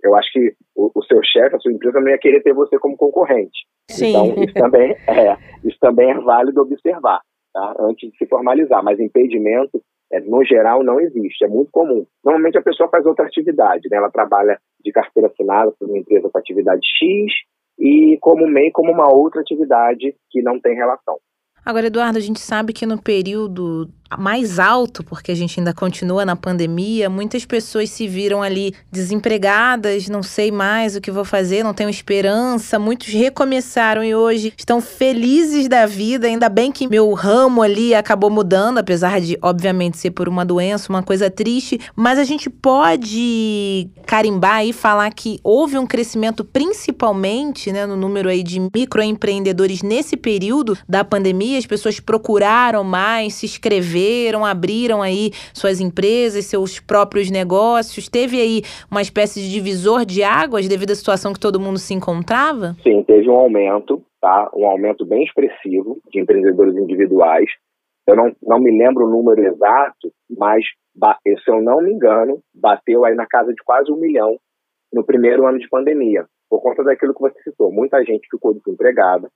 Eu 0.03 0.15
acho 0.15 0.31
que 0.33 0.55
o, 0.77 0.91
o 0.95 1.03
seu 1.05 1.21
chefe, 1.25 1.57
a 1.57 1.59
sua 1.59 1.73
empresa 1.73 2.01
não 2.01 2.09
ia 2.09 2.19
querer 2.19 2.43
ter 2.43 2.53
você 2.53 2.79
como 2.79 2.97
concorrente. 2.97 3.67
Sim. 3.91 4.11
Então, 4.11 4.45
isso 4.45 4.55
também 4.55 4.93
é, 5.09 5.37
isso 5.65 5.79
também 5.81 6.11
é 6.11 6.21
válido 6.21 6.61
observar, 6.61 7.21
tá? 7.53 7.75
Antes 7.81 8.11
de 8.11 8.17
se 8.17 8.27
formalizar. 8.27 8.83
Mas 8.83 9.01
impedimento, 9.01 9.83
é, 10.13 10.21
no 10.21 10.45
geral, 10.45 10.83
não 10.85 11.01
existe. 11.01 11.45
É 11.45 11.49
muito 11.49 11.71
comum. 11.71 12.07
Normalmente 12.25 12.59
a 12.59 12.63
pessoa 12.63 12.89
faz 12.89 13.05
outra 13.07 13.27
atividade, 13.27 13.89
né? 13.91 13.97
Ela 13.97 14.11
trabalha 14.11 14.59
de 14.85 14.93
carteira 14.93 15.29
assinada 15.29 15.73
por 15.79 15.89
uma 15.89 15.99
empresa 15.99 16.29
com 16.31 16.39
atividade 16.39 16.87
X 16.99 17.33
e 17.79 18.19
como 18.21 18.47
MEI 18.47 18.71
como 18.73 18.93
uma 18.93 19.13
outra 19.13 19.41
atividade 19.41 20.15
que 20.31 20.43
não 20.43 20.61
tem 20.61 20.75
relação. 20.75 21.19
Agora, 21.65 21.87
Eduardo, 21.87 22.19
a 22.19 22.23
gente 22.23 22.41
sabe 22.41 22.73
que 22.73 22.87
no 22.87 23.01
período 23.01 23.91
mais 24.17 24.59
alto, 24.59 25.05
porque 25.05 25.33
a 25.33 25.35
gente 25.35 25.61
ainda 25.61 25.75
continua 25.75 26.25
na 26.25 26.37
pandemia, 26.37 27.11
muitas 27.11 27.45
pessoas 27.45 27.91
se 27.91 28.07
viram 28.07 28.43
ali 28.43 28.73
desempregadas, 28.91 30.09
não 30.09 30.23
sei 30.23 30.51
mais 30.51 30.97
o 30.97 31.01
que 31.01 31.11
vou 31.11 31.25
fazer, 31.25 31.63
não 31.63 31.75
tenho 31.75 31.91
esperança. 31.91 32.79
Muitos 32.79 33.09
recomeçaram 33.09 34.03
e 34.03 34.15
hoje 34.15 34.53
estão 34.57 34.81
felizes 34.81 35.69
da 35.69 35.85
vida. 35.85 36.27
Ainda 36.27 36.49
bem 36.49 36.73
que 36.73 36.87
meu 36.87 37.13
ramo 37.13 37.61
ali 37.61 37.95
acabou 37.95 38.31
mudando, 38.31 38.79
apesar 38.79 39.21
de, 39.21 39.37
obviamente, 39.43 39.99
ser 39.99 40.13
por 40.13 40.29
uma 40.29 40.45
doença, 40.45 40.89
uma 40.89 41.03
coisa 41.03 41.31
triste. 41.31 41.79
Mas 41.95 42.19
a 42.19 42.25
gente 42.25 42.49
pode 42.49 43.91
carimbar 44.07 44.65
e 44.65 44.73
falar 44.73 45.13
que 45.13 45.39
houve 45.43 45.77
um 45.77 45.87
crescimento, 45.87 46.45
principalmente 46.45 47.71
né, 47.73 47.85
no 47.85 47.97
número 47.97 48.29
aí 48.29 48.43
de 48.43 48.61
microempreendedores 48.75 49.83
nesse 49.83 50.17
período 50.17 50.79
da 50.89 51.05
pandemia. 51.05 51.48
As 51.57 51.67
pessoas 51.67 52.01
procuraram 52.01 52.85
mais, 52.85 53.35
se 53.35 53.47
inscreveram 53.47 54.45
abriram 54.45 55.03
aí 55.03 55.31
suas 55.53 55.81
empresas, 55.81 56.45
seus 56.47 56.81
próprios 56.81 57.31
negócios? 57.31 58.09
Teve 58.09 58.41
aí 58.41 58.63
uma 58.91 59.03
espécie 59.03 59.41
de 59.41 59.51
divisor 59.51 60.05
de 60.05 60.23
águas 60.23 60.69
devido 60.69 60.91
à 60.91 60.95
situação 60.95 61.33
que 61.33 61.41
todo 61.41 61.61
mundo 61.61 61.79
se 61.79 61.95
encontrava? 61.95 62.77
Sim, 62.83 63.03
teve 63.03 63.29
um 63.29 63.37
aumento, 63.37 64.03
tá? 64.21 64.51
Um 64.55 64.67
aumento 64.67 65.05
bem 65.05 65.25
expressivo 65.25 66.01
de 66.11 66.21
empreendedores 66.21 66.77
individuais. 66.77 67.51
Eu 68.07 68.17
não, 68.17 68.33
não 68.43 68.59
me 68.59 68.71
lembro 68.71 69.07
o 69.07 69.11
número 69.11 69.45
exato, 69.47 70.13
mas 70.37 70.65
se 71.45 71.51
eu 71.51 71.63
não 71.63 71.81
me 71.81 71.93
engano, 71.93 72.41
bateu 72.55 73.05
aí 73.05 73.15
na 73.15 73.27
casa 73.27 73.53
de 73.53 73.63
quase 73.63 73.93
um 73.93 73.97
milhão 73.97 74.37
no 74.93 75.05
primeiro 75.05 75.47
ano 75.47 75.59
de 75.59 75.69
pandemia, 75.69 76.25
por 76.49 76.63
conta 76.63 76.83
daquilo 76.83 77.15
que 77.15 77.21
você 77.21 77.41
citou. 77.43 77.71
Muita 77.71 78.03
gente 78.05 78.27
ficou 78.31 78.55
desempregada, 78.55 79.29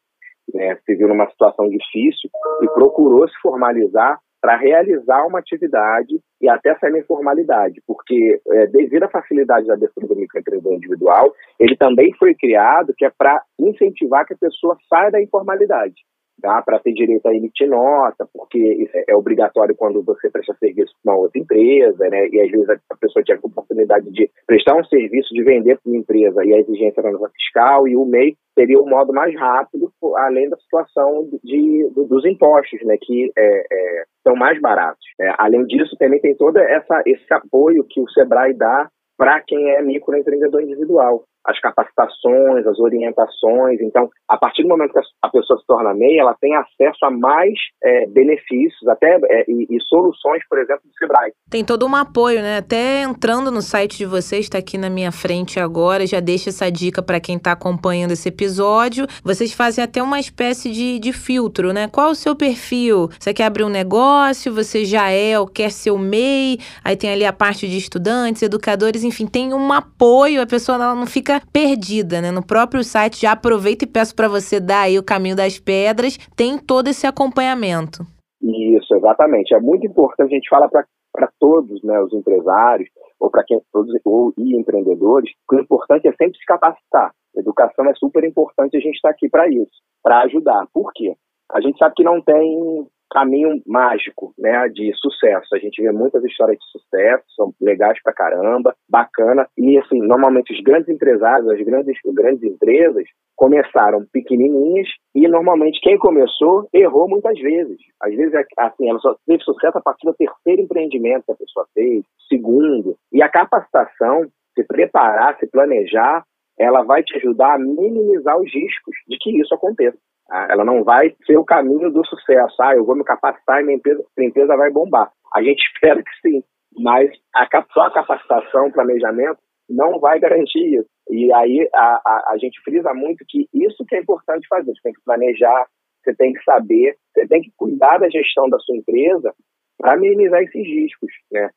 né, 0.52 0.76
se 0.84 0.94
viu 0.94 1.08
numa 1.08 1.28
situação 1.30 1.68
difícil 1.68 2.30
e 2.62 2.66
procurou 2.74 3.26
se 3.28 3.34
formalizar 3.40 4.18
para 4.40 4.56
realizar 4.56 5.24
uma 5.24 5.38
atividade 5.38 6.20
e 6.40 6.48
até 6.48 6.76
sair 6.76 6.90
na 6.90 6.98
informalidade, 6.98 7.80
porque 7.86 8.40
é, 8.50 8.66
devido 8.66 9.04
à 9.04 9.08
facilidade 9.08 9.68
da 9.68 9.74
abertura 9.74 10.08
do 10.08 10.16
microempreendedor 10.16 10.74
individual, 10.74 11.32
ele 11.60 11.76
também 11.76 12.12
foi 12.18 12.34
criado 12.34 12.92
que 12.98 13.04
é 13.04 13.10
para 13.10 13.40
incentivar 13.58 14.26
que 14.26 14.34
a 14.34 14.38
pessoa 14.38 14.76
saia 14.88 15.12
da 15.12 15.22
informalidade 15.22 15.94
tá? 16.42 16.60
para 16.62 16.80
ter 16.80 16.92
direito 16.92 17.26
a 17.26 17.34
emitir 17.34 17.68
nota, 17.68 18.28
porque 18.34 18.58
isso 18.58 18.92
é 19.08 19.14
obrigatório 19.14 19.74
quando 19.74 20.02
você 20.02 20.28
presta 20.28 20.54
serviço 20.58 20.92
para 21.02 21.14
uma 21.14 21.22
outra 21.22 21.40
empresa, 21.40 22.08
né? 22.08 22.28
E 22.28 22.40
às 22.40 22.50
vezes 22.50 22.68
a 22.68 22.96
pessoa 22.96 23.22
tinha 23.22 23.38
a 23.38 23.46
oportunidade 23.46 24.10
de 24.10 24.28
prestar 24.46 24.76
um 24.76 24.84
serviço, 24.84 25.32
de 25.32 25.42
vender 25.42 25.78
para 25.78 25.90
uma 25.90 25.98
empresa 25.98 26.44
e 26.44 26.52
a 26.52 26.58
exigência 26.58 27.00
era 27.00 27.12
nota 27.12 27.30
fiscal 27.34 27.86
e 27.86 27.96
o 27.96 28.04
MEI 28.04 28.34
seria 28.54 28.78
o 28.78 28.86
modo 28.86 29.12
mais 29.12 29.34
rápido, 29.34 29.90
além 30.16 30.48
da 30.50 30.56
situação 30.58 31.28
de, 31.42 31.88
dos 31.94 32.26
impostos, 32.26 32.82
né? 32.84 32.96
Que 33.00 33.30
é, 33.38 33.64
é, 33.72 34.04
são 34.26 34.34
mais 34.34 34.60
baratos. 34.60 35.04
É, 35.20 35.32
além 35.38 35.64
disso, 35.66 35.96
também 35.98 36.20
tem 36.20 36.34
todo 36.34 36.58
essa, 36.58 37.02
esse 37.06 37.32
apoio 37.32 37.86
que 37.88 38.00
o 38.00 38.10
Sebrae 38.10 38.52
dá 38.52 38.88
para 39.16 39.40
quem 39.40 39.70
é 39.70 39.82
microempreendedor 39.82 40.62
individual 40.62 41.24
as 41.44 41.58
capacitações, 41.60 42.66
as 42.66 42.78
orientações. 42.78 43.80
Então, 43.80 44.08
a 44.28 44.36
partir 44.36 44.62
do 44.62 44.68
momento 44.68 44.92
que 44.92 45.00
a 45.22 45.28
pessoa 45.28 45.58
se 45.58 45.66
torna 45.66 45.94
MEI, 45.94 46.18
ela 46.18 46.36
tem 46.40 46.54
acesso 46.54 47.04
a 47.04 47.10
mais 47.10 47.52
é, 47.82 48.06
benefícios 48.06 48.86
até 48.88 49.18
é, 49.24 49.44
e, 49.48 49.66
e, 49.70 49.80
soluções, 49.88 50.42
por 50.48 50.58
exemplo, 50.58 50.82
do 50.84 50.94
Sebrae. 50.98 51.32
Tem 51.50 51.64
todo 51.64 51.86
um 51.86 51.94
apoio, 51.94 52.40
né? 52.40 52.58
Até 52.58 53.02
entrando 53.02 53.50
no 53.50 53.60
site 53.60 53.98
de 53.98 54.06
vocês, 54.06 54.44
está 54.44 54.58
aqui 54.58 54.78
na 54.78 54.88
minha 54.88 55.10
frente 55.10 55.58
agora, 55.58 56.06
já 56.06 56.20
deixa 56.20 56.50
essa 56.50 56.70
dica 56.70 57.02
para 57.02 57.20
quem 57.20 57.36
está 57.36 57.52
acompanhando 57.52 58.12
esse 58.12 58.28
episódio. 58.28 59.06
Vocês 59.24 59.52
fazem 59.52 59.82
até 59.82 60.02
uma 60.02 60.20
espécie 60.20 60.70
de, 60.70 60.98
de 60.98 61.12
filtro, 61.12 61.72
né? 61.72 61.88
Qual 61.88 62.10
o 62.10 62.14
seu 62.14 62.36
perfil? 62.36 63.08
Você 63.18 63.34
quer 63.34 63.44
abrir 63.44 63.64
um 63.64 63.68
negócio? 63.68 64.54
Você 64.54 64.84
já 64.84 65.10
é 65.10 65.38
ou 65.38 65.46
quer 65.46 65.70
ser 65.70 65.90
o 65.90 65.98
MEI? 65.98 66.58
Aí 66.84 66.96
tem 66.96 67.10
ali 67.10 67.24
a 67.24 67.32
parte 67.32 67.68
de 67.68 67.76
estudantes, 67.76 68.42
educadores, 68.42 69.02
enfim, 69.02 69.26
tem 69.26 69.52
um 69.52 69.72
apoio, 69.72 70.40
a 70.40 70.46
pessoa 70.46 70.78
não 70.78 71.06
fica 71.06 71.31
fica 71.32 71.46
perdida, 71.52 72.20
né? 72.20 72.30
No 72.30 72.44
próprio 72.44 72.84
site, 72.84 73.22
já 73.22 73.32
aproveito 73.32 73.82
e 73.82 73.86
peço 73.86 74.14
para 74.14 74.28
você 74.28 74.60
dar 74.60 74.82
aí 74.82 74.98
o 74.98 75.04
caminho 75.04 75.36
das 75.36 75.58
pedras, 75.58 76.18
tem 76.36 76.58
todo 76.58 76.88
esse 76.88 77.06
acompanhamento. 77.06 78.04
Isso, 78.42 78.94
exatamente. 78.94 79.54
É 79.54 79.60
muito 79.60 79.86
importante, 79.86 80.32
a 80.32 80.34
gente 80.34 80.48
fala 80.48 80.68
para 80.68 81.28
todos, 81.38 81.82
né, 81.82 82.00
os 82.00 82.12
empresários, 82.12 82.88
ou 83.18 83.30
para 83.30 83.44
quem 83.44 83.60
todos 83.72 83.92
ou 84.04 84.32
e 84.36 84.56
empreendedores, 84.56 85.30
o 85.50 85.56
importante 85.56 86.08
é 86.08 86.12
sempre 86.12 86.38
se 86.38 86.44
capacitar. 86.44 87.12
Educação 87.36 87.86
é 87.86 87.94
super 87.94 88.24
importante, 88.24 88.76
a 88.76 88.80
gente 88.80 88.96
está 88.96 89.10
aqui 89.10 89.28
para 89.28 89.48
isso, 89.48 89.70
para 90.02 90.22
ajudar. 90.22 90.66
Por 90.72 90.92
quê? 90.92 91.14
A 91.50 91.60
gente 91.60 91.78
sabe 91.78 91.94
que 91.94 92.04
não 92.04 92.20
tem 92.20 92.86
caminho 93.12 93.60
mágico, 93.66 94.32
né, 94.38 94.68
de 94.68 94.90
sucesso. 94.96 95.54
A 95.54 95.58
gente 95.58 95.82
vê 95.82 95.92
muitas 95.92 96.24
histórias 96.24 96.58
de 96.58 96.64
sucesso, 96.70 97.24
são 97.36 97.52
legais 97.60 98.02
pra 98.02 98.12
caramba, 98.12 98.74
bacana. 98.88 99.46
E 99.56 99.78
assim, 99.78 99.98
normalmente 100.00 100.52
os 100.52 100.60
grandes 100.62 100.88
empresários, 100.88 101.48
as 101.50 101.60
grandes, 101.60 101.96
grandes 102.14 102.42
empresas 102.42 103.04
começaram 103.36 104.06
pequenininhas 104.12 104.88
e 105.14 105.28
normalmente 105.28 105.80
quem 105.82 105.98
começou 105.98 106.68
errou 106.72 107.08
muitas 107.08 107.38
vezes. 107.38 107.76
Às 108.00 108.14
vezes, 108.14 108.32
assim, 108.58 108.88
ela 108.88 108.98
só 109.00 109.14
teve 109.26 109.42
sucesso 109.42 109.78
a 109.78 109.82
partir 109.82 110.06
do 110.06 110.14
terceiro 110.14 110.62
empreendimento 110.62 111.24
que 111.26 111.32
a 111.32 111.36
pessoa 111.36 111.66
fez, 111.74 112.04
segundo. 112.28 112.96
E 113.12 113.22
a 113.22 113.28
capacitação, 113.28 114.26
se 114.54 114.64
preparar, 114.64 115.36
se 115.38 115.46
planejar, 115.50 116.24
ela 116.58 116.82
vai 116.82 117.02
te 117.02 117.16
ajudar 117.16 117.54
a 117.54 117.58
minimizar 117.58 118.38
os 118.38 118.52
riscos 118.52 118.94
de 119.08 119.18
que 119.18 119.40
isso 119.40 119.54
aconteça. 119.54 119.98
Tá? 120.32 120.48
Ela 120.50 120.64
não 120.64 120.82
vai 120.82 121.14
ser 121.26 121.36
o 121.36 121.44
caminho 121.44 121.90
do 121.90 122.04
sucesso. 122.06 122.56
Ah, 122.62 122.74
eu 122.74 122.86
vou 122.86 122.96
me 122.96 123.04
capacitar 123.04 123.60
e 123.60 123.64
minha 123.64 123.76
empresa, 123.76 124.02
minha 124.16 124.30
empresa 124.30 124.56
vai 124.56 124.70
bombar. 124.70 125.12
A 125.34 125.42
gente 125.42 125.60
espera 125.74 126.02
que 126.02 126.10
sim, 126.26 126.42
mas 126.78 127.10
a, 127.34 127.46
só 127.72 127.82
a 127.82 127.92
capacitação, 127.92 128.72
planejamento, 128.72 129.38
não 129.68 130.00
vai 130.00 130.18
garantir 130.18 130.78
isso. 130.78 130.88
E 131.10 131.30
aí 131.34 131.68
a, 131.74 132.00
a, 132.04 132.32
a 132.32 132.38
gente 132.38 132.58
frisa 132.62 132.94
muito 132.94 133.24
que 133.28 133.46
isso 133.52 133.84
que 133.86 133.94
é 133.94 134.00
importante 134.00 134.48
fazer. 134.48 134.72
Você 134.72 134.80
tem 134.82 134.92
que 134.94 135.04
planejar, 135.04 135.66
você 136.02 136.14
tem 136.14 136.32
que 136.32 136.42
saber, 136.44 136.96
você 137.12 137.28
tem 137.28 137.42
que 137.42 137.52
cuidar 137.56 137.98
da 137.98 138.08
gestão 138.08 138.48
da 138.48 138.58
sua 138.58 138.76
empresa 138.76 139.34
para 139.78 139.96
minimizar 139.96 140.42
esses 140.42 140.64
riscos, 140.64 141.10
né? 141.30 141.50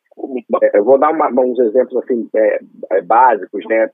Eu 0.72 0.84
vou 0.84 0.98
dar 0.98 1.10
uma, 1.10 1.28
uns 1.28 1.58
exemplos 1.58 2.02
assim 2.02 2.28
é, 2.34 2.58
é, 2.92 3.02
básicos, 3.02 3.64
né? 3.66 3.88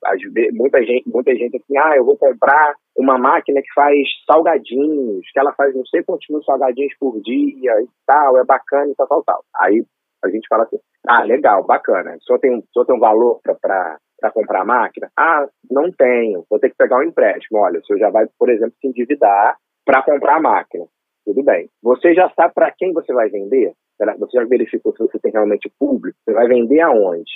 muita 0.53 0.83
gente, 0.85 1.09
muita 1.09 1.35
gente 1.35 1.57
assim, 1.57 1.77
ah, 1.77 1.95
eu 1.97 2.05
vou 2.05 2.17
comprar 2.17 2.75
uma 2.97 3.19
máquina 3.19 3.61
que 3.61 3.73
faz 3.75 3.99
salgadinhos, 4.27 5.27
que 5.33 5.39
ela 5.39 5.53
faz 5.55 5.75
não 5.75 5.85
sei 5.87 6.03
quantos 6.05 6.29
mil 6.31 6.43
salgadinhos 6.45 6.95
por 6.99 7.21
dia 7.23 7.73
e 7.83 7.89
tal, 8.07 8.39
é 8.39 8.45
bacana 8.45 8.91
e 8.91 8.95
tal, 8.95 9.09
tal, 9.09 9.25
tal. 9.25 9.45
Aí 9.57 9.85
a 10.25 10.29
gente 10.29 10.47
fala 10.49 10.65
assim, 10.65 10.79
ah, 11.09 11.25
legal, 11.25 11.65
bacana. 11.65 12.17
Só 12.21 12.39
tem, 12.39 12.63
só 12.73 12.85
tem 12.85 12.97
um 12.97 13.01
valor 13.01 13.41
para 13.43 13.99
para 14.23 14.31
comprar 14.31 14.63
a 14.63 14.65
máquina? 14.65 15.11
Ah, 15.19 15.49
não 15.69 15.91
tenho, 15.91 16.47
vou 16.49 16.61
ter 16.61 16.71
que 16.71 16.77
pegar 16.77 16.99
um 16.99 17.03
empréstimo. 17.03 17.59
Olha, 17.59 17.81
o 17.81 17.85
senhor 17.85 17.99
já 17.99 18.09
vai, 18.09 18.25
por 18.39 18.49
exemplo, 18.49 18.73
se 18.81 18.87
endividar 18.87 19.57
para 19.85 20.01
comprar 20.03 20.37
a 20.37 20.41
máquina. 20.41 20.85
Tudo 21.25 21.43
bem. 21.43 21.69
Você 21.83 22.15
já 22.15 22.31
sabe 22.31 22.55
para 22.55 22.71
quem 22.71 22.93
você 22.93 23.13
vai 23.13 23.29
vender? 23.29 23.73
Você 23.99 24.39
já 24.39 24.45
verificou 24.45 24.93
se 24.93 24.99
você 24.99 25.19
tem 25.19 25.33
realmente 25.33 25.71
público? 25.79 26.19
Você 26.25 26.33
vai 26.33 26.49
vender 26.49 26.81
aonde? 26.81 27.31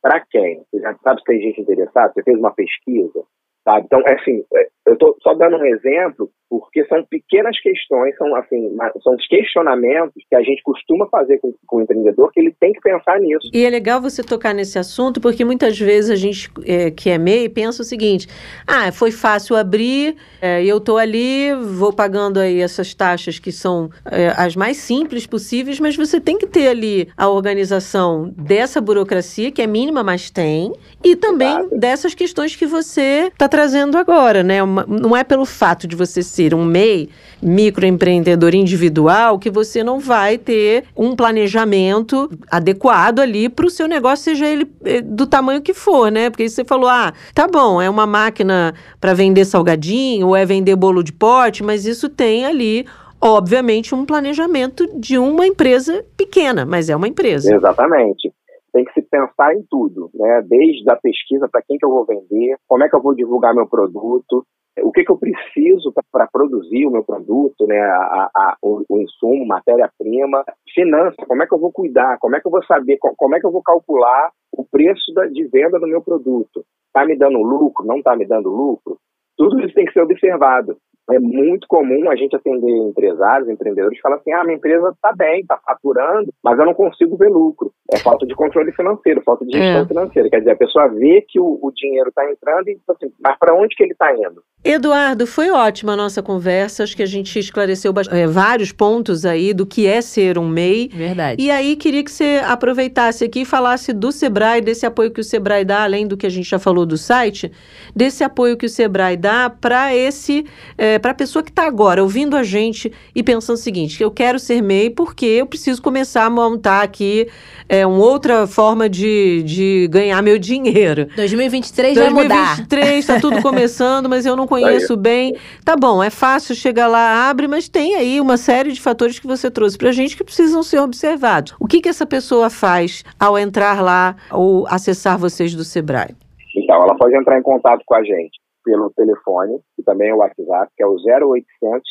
Para 0.00 0.20
quem? 0.20 0.64
Você 0.70 0.80
já 0.80 0.94
sabe 1.02 1.20
se 1.20 1.26
tem 1.26 1.40
gente 1.40 1.60
interessada? 1.60 2.12
Você 2.12 2.22
fez 2.22 2.38
uma 2.38 2.52
pesquisa? 2.52 3.22
Sabe? 3.64 3.86
Então, 3.86 4.00
é 4.00 4.14
assim, 4.14 4.44
é, 4.54 4.68
eu 4.86 4.94
estou 4.94 5.16
só 5.22 5.34
dando 5.34 5.56
um 5.56 5.64
exemplo, 5.64 6.30
porque 6.52 6.84
são 6.84 7.02
pequenas 7.04 7.58
questões, 7.60 8.14
são 8.18 8.36
assim, 8.36 8.76
são 9.02 9.14
os 9.14 9.26
questionamentos 9.26 10.22
que 10.28 10.36
a 10.36 10.42
gente 10.42 10.62
costuma 10.62 11.06
fazer 11.06 11.38
com, 11.38 11.54
com, 11.66 11.78
o 11.78 11.80
empreendedor, 11.80 12.30
que 12.30 12.40
ele 12.40 12.54
tem 12.60 12.74
que 12.74 12.80
pensar 12.82 13.18
nisso. 13.18 13.48
E 13.54 13.64
é 13.64 13.70
legal 13.70 14.02
você 14.02 14.22
tocar 14.22 14.52
nesse 14.52 14.78
assunto, 14.78 15.18
porque 15.18 15.46
muitas 15.46 15.78
vezes 15.78 16.10
a 16.10 16.14
gente 16.14 16.50
é, 16.66 16.90
que 16.90 17.08
é 17.08 17.16
MEI 17.16 17.48
pensa 17.48 17.80
o 17.80 17.86
seguinte: 17.86 18.28
ah, 18.66 18.92
foi 18.92 19.10
fácil 19.10 19.56
abrir, 19.56 20.14
é, 20.42 20.62
eu 20.62 20.76
estou 20.76 20.98
ali, 20.98 21.54
vou 21.54 21.90
pagando 21.90 22.38
aí 22.38 22.60
essas 22.60 22.92
taxas 22.92 23.38
que 23.38 23.50
são 23.50 23.88
é, 24.10 24.34
as 24.36 24.54
mais 24.54 24.76
simples 24.76 25.26
possíveis, 25.26 25.80
mas 25.80 25.96
você 25.96 26.20
tem 26.20 26.36
que 26.36 26.46
ter 26.46 26.68
ali 26.68 27.08
a 27.16 27.30
organização 27.30 28.30
dessa 28.36 28.78
burocracia, 28.78 29.50
que 29.50 29.62
é 29.62 29.66
mínima, 29.66 30.02
mas 30.02 30.28
tem, 30.28 30.74
e 31.02 31.16
também 31.16 31.48
Exato. 31.48 31.78
dessas 31.78 32.14
questões 32.14 32.54
que 32.54 32.66
você 32.66 33.30
está 33.32 33.48
trazendo 33.48 33.96
agora, 33.96 34.42
né? 34.42 34.62
Uma, 34.62 34.84
não 34.86 35.16
é 35.16 35.24
pelo 35.24 35.46
fato 35.46 35.86
de 35.86 35.96
você 35.96 36.22
ser 36.22 36.41
um 36.54 36.64
MEI, 36.64 37.08
microempreendedor 37.42 38.54
individual, 38.54 39.38
que 39.38 39.50
você 39.50 39.82
não 39.84 39.98
vai 39.98 40.38
ter 40.38 40.84
um 40.96 41.14
planejamento 41.14 42.30
adequado 42.50 43.20
ali 43.20 43.48
para 43.48 43.66
o 43.66 43.70
seu 43.70 43.86
negócio, 43.86 44.24
seja 44.24 44.46
ele 44.46 44.70
eh, 44.84 45.00
do 45.00 45.26
tamanho 45.26 45.62
que 45.62 45.74
for, 45.74 46.10
né? 46.10 46.30
Porque 46.30 46.48
você 46.48 46.64
falou, 46.64 46.88
ah, 46.88 47.12
tá 47.34 47.46
bom, 47.46 47.80
é 47.80 47.88
uma 47.88 48.06
máquina 48.06 48.74
para 49.00 49.14
vender 49.14 49.44
salgadinho, 49.44 50.28
ou 50.28 50.36
é 50.36 50.44
vender 50.44 50.76
bolo 50.76 51.02
de 51.02 51.12
pote, 51.12 51.62
mas 51.62 51.86
isso 51.86 52.08
tem 52.08 52.44
ali 52.44 52.86
obviamente, 53.24 53.94
um 53.94 54.04
planejamento 54.04 54.98
de 54.98 55.16
uma 55.16 55.46
empresa 55.46 56.04
pequena, 56.16 56.66
mas 56.66 56.90
é 56.90 56.96
uma 56.96 57.06
empresa. 57.06 57.54
Exatamente 57.54 58.32
tem 58.72 58.84
que 58.84 58.92
se 58.92 59.02
pensar 59.02 59.54
em 59.54 59.62
tudo, 59.68 60.10
né? 60.14 60.42
Desde 60.48 60.90
a 60.90 60.96
pesquisa 60.96 61.48
para 61.48 61.62
quem 61.62 61.78
que 61.78 61.84
eu 61.84 61.90
vou 61.90 62.04
vender, 62.04 62.56
como 62.66 62.84
é 62.84 62.88
que 62.88 62.96
eu 62.96 63.02
vou 63.02 63.14
divulgar 63.14 63.54
meu 63.54 63.68
produto, 63.68 64.44
o 64.82 64.90
que, 64.90 65.04
que 65.04 65.12
eu 65.12 65.18
preciso 65.18 65.92
para 66.10 66.26
produzir 66.26 66.86
o 66.86 66.90
meu 66.90 67.04
produto, 67.04 67.66
né? 67.66 67.78
A, 67.78 68.30
a, 68.34 68.56
o, 68.62 68.82
o, 68.88 69.02
insumo, 69.02 69.46
matéria-prima, 69.46 70.44
finança, 70.72 71.16
como 71.26 71.42
é 71.42 71.46
que 71.46 71.54
eu 71.54 71.60
vou 71.60 71.72
cuidar, 71.72 72.18
como 72.18 72.36
é 72.36 72.40
que 72.40 72.46
eu 72.46 72.50
vou 72.50 72.64
saber, 72.64 72.98
como 72.98 73.36
é 73.36 73.40
que 73.40 73.46
eu 73.46 73.52
vou 73.52 73.62
calcular 73.62 74.30
o 74.56 74.64
preço 74.64 75.12
da, 75.14 75.26
de 75.26 75.44
venda 75.48 75.78
do 75.78 75.86
meu 75.86 76.02
produto. 76.02 76.64
Está 76.86 77.06
me 77.06 77.16
dando 77.16 77.38
lucro? 77.42 77.86
Não 77.86 77.96
está 77.96 78.16
me 78.16 78.26
dando 78.26 78.50
lucro? 78.50 78.98
Tudo 79.36 79.60
isso 79.60 79.74
tem 79.74 79.86
que 79.86 79.92
ser 79.92 80.02
observado 80.02 80.76
é 81.10 81.18
muito 81.18 81.66
comum 81.66 82.08
a 82.10 82.16
gente 82.16 82.36
atender 82.36 82.70
empresários, 82.70 83.48
empreendedores, 83.48 83.96
que 83.96 84.02
falam 84.02 84.18
assim: 84.18 84.32
ah, 84.32 84.44
minha 84.44 84.56
empresa 84.56 84.90
está 84.90 85.12
bem, 85.12 85.40
está 85.40 85.58
faturando, 85.64 86.32
mas 86.42 86.58
eu 86.58 86.64
não 86.64 86.74
consigo 86.74 87.16
ver 87.16 87.28
lucro. 87.28 87.72
É 87.92 87.98
falta 87.98 88.26
de 88.26 88.34
controle 88.34 88.72
financeiro, 88.72 89.22
falta 89.22 89.44
de 89.44 89.52
gestão 89.52 89.82
é. 89.82 89.86
financeira. 89.86 90.30
Quer 90.30 90.38
dizer, 90.38 90.52
a 90.52 90.56
pessoa 90.56 90.88
vê 90.88 91.24
que 91.28 91.40
o, 91.40 91.58
o 91.60 91.72
dinheiro 91.72 92.08
está 92.08 92.30
entrando 92.30 92.68
e 92.68 92.78
assim, 92.88 93.12
mas 93.22 93.36
para 93.38 93.54
onde 93.54 93.74
que 93.74 93.82
ele 93.82 93.92
está 93.92 94.14
indo? 94.14 94.42
Eduardo, 94.64 95.26
foi 95.26 95.50
ótima 95.50 95.94
a 95.94 95.96
nossa 95.96 96.22
conversa. 96.22 96.84
Acho 96.84 96.96
que 96.96 97.02
a 97.02 97.06
gente 97.06 97.36
esclareceu 97.36 97.92
é, 98.10 98.26
vários 98.28 98.70
pontos 98.70 99.24
aí 99.24 99.52
do 99.52 99.66
que 99.66 99.88
é 99.88 100.00
ser 100.00 100.38
um 100.38 100.48
MEI. 100.48 100.88
Verdade. 100.88 101.42
E 101.42 101.50
aí 101.50 101.74
queria 101.74 102.04
que 102.04 102.10
você 102.10 102.40
aproveitasse 102.46 103.24
aqui 103.24 103.40
e 103.40 103.44
falasse 103.44 103.92
do 103.92 104.12
Sebrae, 104.12 104.60
desse 104.60 104.86
apoio 104.86 105.10
que 105.10 105.20
o 105.20 105.24
Sebrae 105.24 105.64
dá, 105.64 105.82
além 105.82 106.06
do 106.06 106.16
que 106.16 106.26
a 106.26 106.30
gente 106.30 106.48
já 106.48 106.60
falou 106.60 106.86
do 106.86 106.96
site, 106.96 107.50
desse 107.94 108.22
apoio 108.22 108.56
que 108.56 108.66
o 108.66 108.68
Sebrae 108.68 109.16
dá 109.16 109.50
para 109.50 109.94
esse. 109.96 110.46
É, 110.78 110.91
para 110.98 111.12
a 111.12 111.14
pessoa 111.14 111.42
que 111.42 111.50
está 111.50 111.66
agora 111.66 112.02
ouvindo 112.02 112.36
a 112.36 112.42
gente 112.42 112.92
e 113.14 113.22
pensando 113.22 113.56
o 113.56 113.60
seguinte: 113.60 114.02
eu 114.02 114.10
quero 114.10 114.38
ser 114.38 114.62
MEI 114.62 114.90
porque 114.90 115.26
eu 115.26 115.46
preciso 115.46 115.80
começar 115.82 116.24
a 116.24 116.30
montar 116.30 116.82
aqui 116.82 117.28
é, 117.68 117.86
uma 117.86 117.98
outra 117.98 118.46
forma 118.46 118.88
de, 118.88 119.42
de 119.44 119.88
ganhar 119.90 120.20
meu 120.22 120.38
dinheiro. 120.38 121.08
2023 121.16 121.96
vai 121.96 122.10
mudar. 122.10 122.56
2023 122.56 122.98
está 122.98 123.20
tudo 123.20 123.40
começando, 123.42 124.08
mas 124.08 124.26
eu 124.26 124.36
não 124.36 124.46
conheço 124.46 124.96
bem. 124.96 125.36
Tá 125.64 125.76
bom, 125.76 126.02
é 126.02 126.10
fácil 126.10 126.54
chegar 126.54 126.88
lá, 126.88 127.28
abre, 127.30 127.48
mas 127.48 127.68
tem 127.68 127.94
aí 127.94 128.20
uma 128.20 128.36
série 128.36 128.72
de 128.72 128.80
fatores 128.80 129.18
que 129.18 129.26
você 129.26 129.50
trouxe 129.50 129.78
para 129.78 129.88
a 129.88 129.92
gente 129.92 130.16
que 130.16 130.24
precisam 130.24 130.62
ser 130.62 130.80
observados. 130.80 131.54
O 131.58 131.66
que, 131.66 131.80
que 131.80 131.88
essa 131.88 132.06
pessoa 132.06 132.50
faz 132.50 133.04
ao 133.18 133.38
entrar 133.38 133.82
lá 133.82 134.16
ou 134.30 134.66
acessar 134.68 135.18
vocês 135.18 135.54
do 135.54 135.64
Sebrae? 135.64 136.14
Então, 136.54 136.76
ela 136.82 136.94
pode 136.96 137.16
entrar 137.16 137.38
em 137.38 137.42
contato 137.42 137.82
com 137.86 137.94
a 137.94 138.02
gente 138.02 138.41
pelo 138.64 138.90
telefone, 138.90 139.60
que 139.76 139.82
também 139.82 140.12
o 140.12 140.18
WhatsApp, 140.18 140.70
que 140.76 140.82
é 140.82 140.86
o 140.86 140.96
0800 140.96 141.82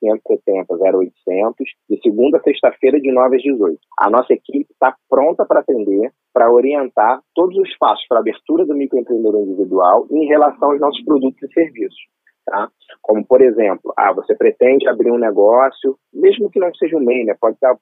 570 0.00 0.74
0800, 0.74 1.68
de 1.88 2.00
segunda 2.02 2.38
a 2.38 2.42
sexta-feira, 2.42 3.00
de 3.00 3.12
9 3.12 3.36
às 3.36 3.42
18. 3.42 3.78
A 3.98 4.10
nossa 4.10 4.32
equipe 4.32 4.70
está 4.70 4.94
pronta 5.08 5.44
para 5.44 5.60
atender, 5.60 6.12
para 6.32 6.52
orientar 6.52 7.20
todos 7.34 7.56
os 7.56 7.76
passos 7.78 8.06
para 8.08 8.18
a 8.18 8.20
abertura 8.20 8.66
do 8.66 8.74
microempreendedor 8.74 9.40
individual 9.40 10.06
em 10.10 10.26
relação 10.26 10.70
aos 10.70 10.80
nossos 10.80 11.02
produtos 11.04 11.42
e 11.42 11.52
serviços. 11.52 11.98
Tá? 12.46 12.68
Como, 13.02 13.26
por 13.26 13.42
exemplo, 13.42 13.92
ah, 13.96 14.12
você 14.12 14.32
pretende 14.36 14.88
abrir 14.88 15.10
um 15.10 15.18
negócio, 15.18 15.98
mesmo 16.14 16.48
que 16.48 16.60
não 16.60 16.72
seja 16.76 16.96
um 16.96 17.00
MEI, 17.00 17.24
né? 17.24 17.34
pode 17.40 17.56
estar, 17.56 17.76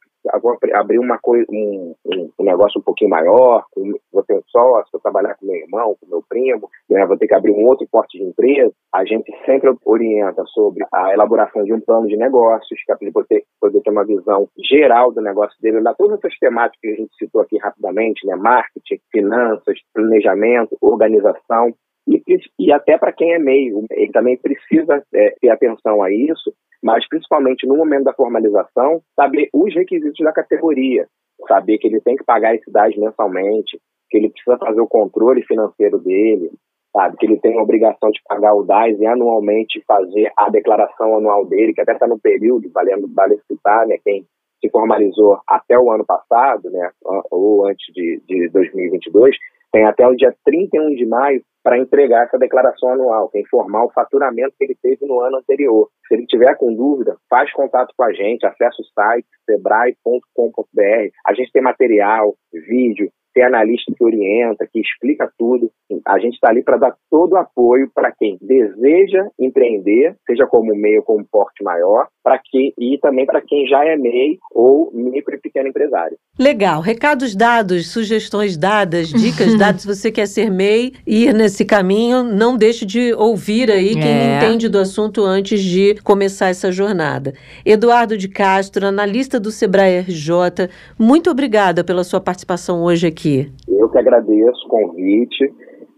abrir 0.73 0.99
uma 0.99 1.19
coisa, 1.19 1.45
um, 1.51 1.95
um, 2.07 2.45
negócio 2.45 2.81
um 2.81 2.83
pouquinho 2.83 3.11
maior, 3.11 3.67
vou 4.11 4.23
ter 4.23 4.33
um 4.33 4.43
sócio, 4.47 4.89
vou 4.91 5.03
trabalhar 5.03 5.35
com 5.35 5.45
meu 5.45 5.57
irmão, 5.57 5.95
com 6.01 6.07
meu 6.07 6.25
primo, 6.27 6.71
né? 6.89 7.05
vou 7.05 7.19
ter 7.19 7.29
que 7.29 7.35
abrir 7.35 7.51
um 7.51 7.67
outro 7.67 7.87
porte 7.93 8.17
de 8.17 8.25
empresa. 8.25 8.73
A 8.91 9.05
gente 9.05 9.31
sempre 9.45 9.71
orienta 9.85 10.43
sobre 10.47 10.83
a 10.91 11.13
elaboração 11.13 11.63
de 11.63 11.75
um 11.75 11.81
plano 11.81 12.07
de 12.07 12.17
negócios, 12.17 12.83
que 12.87 12.91
é 12.91 12.97
ele 13.03 13.13
poder, 13.13 13.45
poder 13.61 13.83
ter 13.83 13.91
uma 13.91 14.07
visão 14.07 14.49
geral 14.71 15.13
do 15.13 15.21
negócio 15.21 15.61
dele, 15.61 15.81
lá 15.81 15.93
todas 15.93 16.19
essas 16.19 16.39
temáticas 16.39 16.81
que 16.81 16.89
a 16.89 16.97
gente 16.97 17.15
citou 17.19 17.43
aqui 17.43 17.59
rapidamente, 17.59 18.27
né? 18.27 18.35
marketing, 18.35 18.99
finanças, 19.13 19.79
planejamento, 19.93 20.75
organização, 20.81 21.75
e, 22.07 22.39
e 22.59 22.73
até 22.73 22.99
para 22.99 23.13
quem 23.13 23.33
é 23.33 23.39
meio, 23.39 23.85
ele 23.91 24.13
também 24.13 24.37
precisa 24.37 25.03
é, 25.15 25.35
ter 25.41 25.51
atenção 25.51 26.03
a 26.03 26.13
isso, 26.13 26.53
mas 26.83 27.07
principalmente 27.09 27.67
no 27.67 27.77
momento 27.77 28.05
da 28.05 28.13
formalização, 28.13 29.01
saber 29.17 29.49
os 29.53 29.75
requisitos 29.75 30.23
da 30.25 30.33
categoria, 30.33 31.07
saber 31.49 31.79
que 31.79 31.87
ele 31.87 32.01
tem 32.01 32.17
que 32.17 32.25
pagar 32.25 32.55
esse 32.55 32.71
DAS 32.71 32.95
mensalmente, 32.97 33.81
que 34.11 34.19
ele 34.19 34.31
precisa 34.31 34.59
fazer 34.59 34.81
o 34.81 34.87
controle 34.87 35.43
financeiro 35.45 35.99
dele, 35.99 36.51
sabe, 36.93 37.17
que 37.17 37.27
ele 37.27 37.41
tem 37.41 37.59
a 37.59 37.63
obrigação 37.63 38.11
de 38.11 38.21
pagar 38.29 38.55
o 38.55 38.65
DAS 38.65 38.99
e 39.01 39.07
anualmente 39.07 39.83
fazer 39.87 40.31
a 40.37 40.49
declaração 40.51 41.17
anual 41.17 41.47
dele, 41.47 41.73
que 41.73 41.81
até 41.81 41.93
está 41.93 42.07
no 42.07 42.19
período, 42.19 42.71
valendo, 42.73 43.09
vale 43.13 43.41
citar, 43.51 43.87
né, 43.87 43.99
quem 44.05 44.25
se 44.61 44.71
formalizou 44.71 45.39
até 45.47 45.79
o 45.79 45.91
ano 45.91 46.05
passado, 46.05 46.71
né, 46.71 46.91
ou 47.31 47.67
antes 47.67 47.93
de, 47.93 48.23
de 48.27 48.49
2022, 48.51 49.37
tem 49.75 49.85
até 49.85 50.07
o 50.07 50.15
dia 50.15 50.33
31 50.45 50.95
de 50.95 51.05
maio 51.05 51.43
para 51.61 51.77
entregar 51.77 52.27
essa 52.27 52.39
declaração 52.39 52.91
anual, 52.91 53.29
que 53.29 53.39
é 53.39 53.41
informar 53.41 53.85
o 53.85 53.91
faturamento 53.91 54.55
que 54.57 54.65
ele 54.67 54.77
teve 54.81 55.05
no 55.05 55.21
ano 55.21 55.39
anterior. 55.39 55.89
Se 56.07 56.15
ele 56.15 56.27
tiver 56.27 56.55
com 56.55 56.73
dúvida, 56.73 57.17
faz 57.29 57.53
contato 57.53 57.93
com 57.97 58.05
a 58.05 58.13
gente, 58.13 58.47
acessa 58.47 58.81
o 58.81 58.85
site 58.85 59.27
sebrae.com.br. 59.45 61.11
A 61.27 61.35
gente 61.35 61.51
tem 61.51 61.61
material, 61.61 62.37
vídeo, 62.53 63.11
tem 63.35 63.43
analista 63.43 63.93
que 63.97 64.05
orienta, 64.05 64.69
que 64.73 64.81
explica 64.81 65.29
tudo. 65.37 65.69
A 66.07 66.21
gente 66.21 66.35
está 66.35 66.51
ali 66.51 66.63
para 66.63 66.77
dar 66.77 66.97
todo 67.11 67.33
o 67.33 67.39
apoio 67.39 67.91
para 67.93 68.13
quem 68.13 68.39
deseja 68.41 69.29
empreender, 69.41 70.15
seja 70.25 70.47
como 70.47 70.73
MEI 70.73 70.99
ou 70.99 71.05
como 71.05 71.27
porte 71.29 71.65
maior, 71.65 72.07
para 72.25 72.39
que 72.39 72.73
e 72.79 72.97
também 72.99 73.27
para 73.27 73.43
quem 73.43 73.67
já 73.69 73.85
é 73.85 73.97
MEI 73.97 74.39
ou 74.51 74.91
micro 74.95 75.35
e 75.35 75.39
pequeno 75.39 75.69
empresário. 75.69 76.17
Legal. 76.39 76.81
Recados 76.81 77.37
dados, 77.37 77.89
sugestões 77.93 78.57
dadas, 78.57 79.09
dicas 79.09 79.55
dadas. 79.61 79.83
Se 79.83 79.87
você 79.87 80.11
quer 80.11 80.27
ser 80.27 80.51
MEI 80.51 80.95
e 81.07 81.27
ir 81.27 81.35
nesse 81.35 81.65
caminho, 81.67 82.23
não 82.25 82.57
deixe 82.57 82.87
de 82.87 83.13
ouvir 83.15 83.71
aí 83.71 83.93
quem 83.93 84.03
É. 84.11 84.37
entende 84.39 84.69
do 84.69 84.79
assunto 84.79 85.23
antes 85.23 85.61
de 85.61 85.97
começar 86.03 86.49
essa 86.49 86.73
jornada. 86.73 87.35
Eduardo 87.65 88.17
de 88.17 88.27
Castro, 88.29 88.87
analista 88.87 89.39
do 89.39 89.51
Sebrae 89.51 89.99
RJ, 90.01 90.69
muito 90.99 91.31
obrigada 91.31 91.85
pela 91.85 92.03
sua 92.05 92.21
participação 92.21 92.83
hoje 92.83 93.07
aqui. 93.07 93.53
Eu 93.69 93.89
que 93.91 93.99
agradeço 93.99 94.65
o 94.67 94.69
convite. 94.69 95.53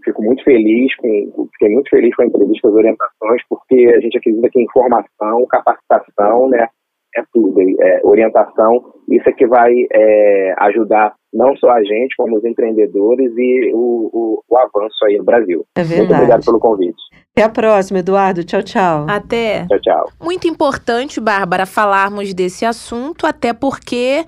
Fico 0.07 0.23
muito 0.23 0.45
feliz 0.45 0.95
com, 0.95 1.49
fiquei 1.53 1.69
muito 1.69 1.91
feliz 1.91 2.15
com 2.15 2.23
a 2.23 2.27
entrevista 2.27 2.69
as 2.69 2.75
orientações, 2.75 3.43
porque 3.49 3.93
a 3.93 4.01
gente 4.01 4.17
acredita 4.17 4.49
que 4.51 4.63
informação, 4.63 5.45
capacitação, 5.47 6.49
né, 6.49 6.69
é 7.17 7.23
tudo. 7.33 7.61
É, 7.83 8.01
orientação, 8.05 8.95
isso 9.11 9.29
é 9.29 9.33
que 9.33 9.49
vai 9.49 9.73
é, 9.93 10.55
ajudar 10.59 11.13
não 11.33 11.57
só 11.57 11.71
a 11.71 11.83
gente, 11.83 12.17
como 12.17 12.37
os 12.37 12.45
empreendedores 12.45 13.33
e 13.37 13.73
o, 13.75 14.11
o, 14.13 14.43
o 14.49 14.59
avanço 14.59 15.05
aí 15.05 15.19
no 15.19 15.25
Brasil. 15.25 15.65
É 15.75 15.81
Muito 15.81 15.91
verdade. 15.97 16.15
obrigado 16.15 16.45
pelo 16.45 16.59
convite. 16.59 17.03
Até 17.33 17.43
a 17.43 17.49
próxima, 17.51 17.99
Eduardo. 17.99 18.45
Tchau, 18.45 18.63
tchau. 18.63 19.07
Até. 19.09 19.67
Tchau, 19.67 19.81
tchau. 19.81 20.11
Muito 20.23 20.49
importante, 20.49 21.21
Bárbara, 21.21 21.67
falarmos 21.67 22.33
desse 22.33 22.65
assunto, 22.65 23.27
até 23.27 23.53
porque 23.53 24.25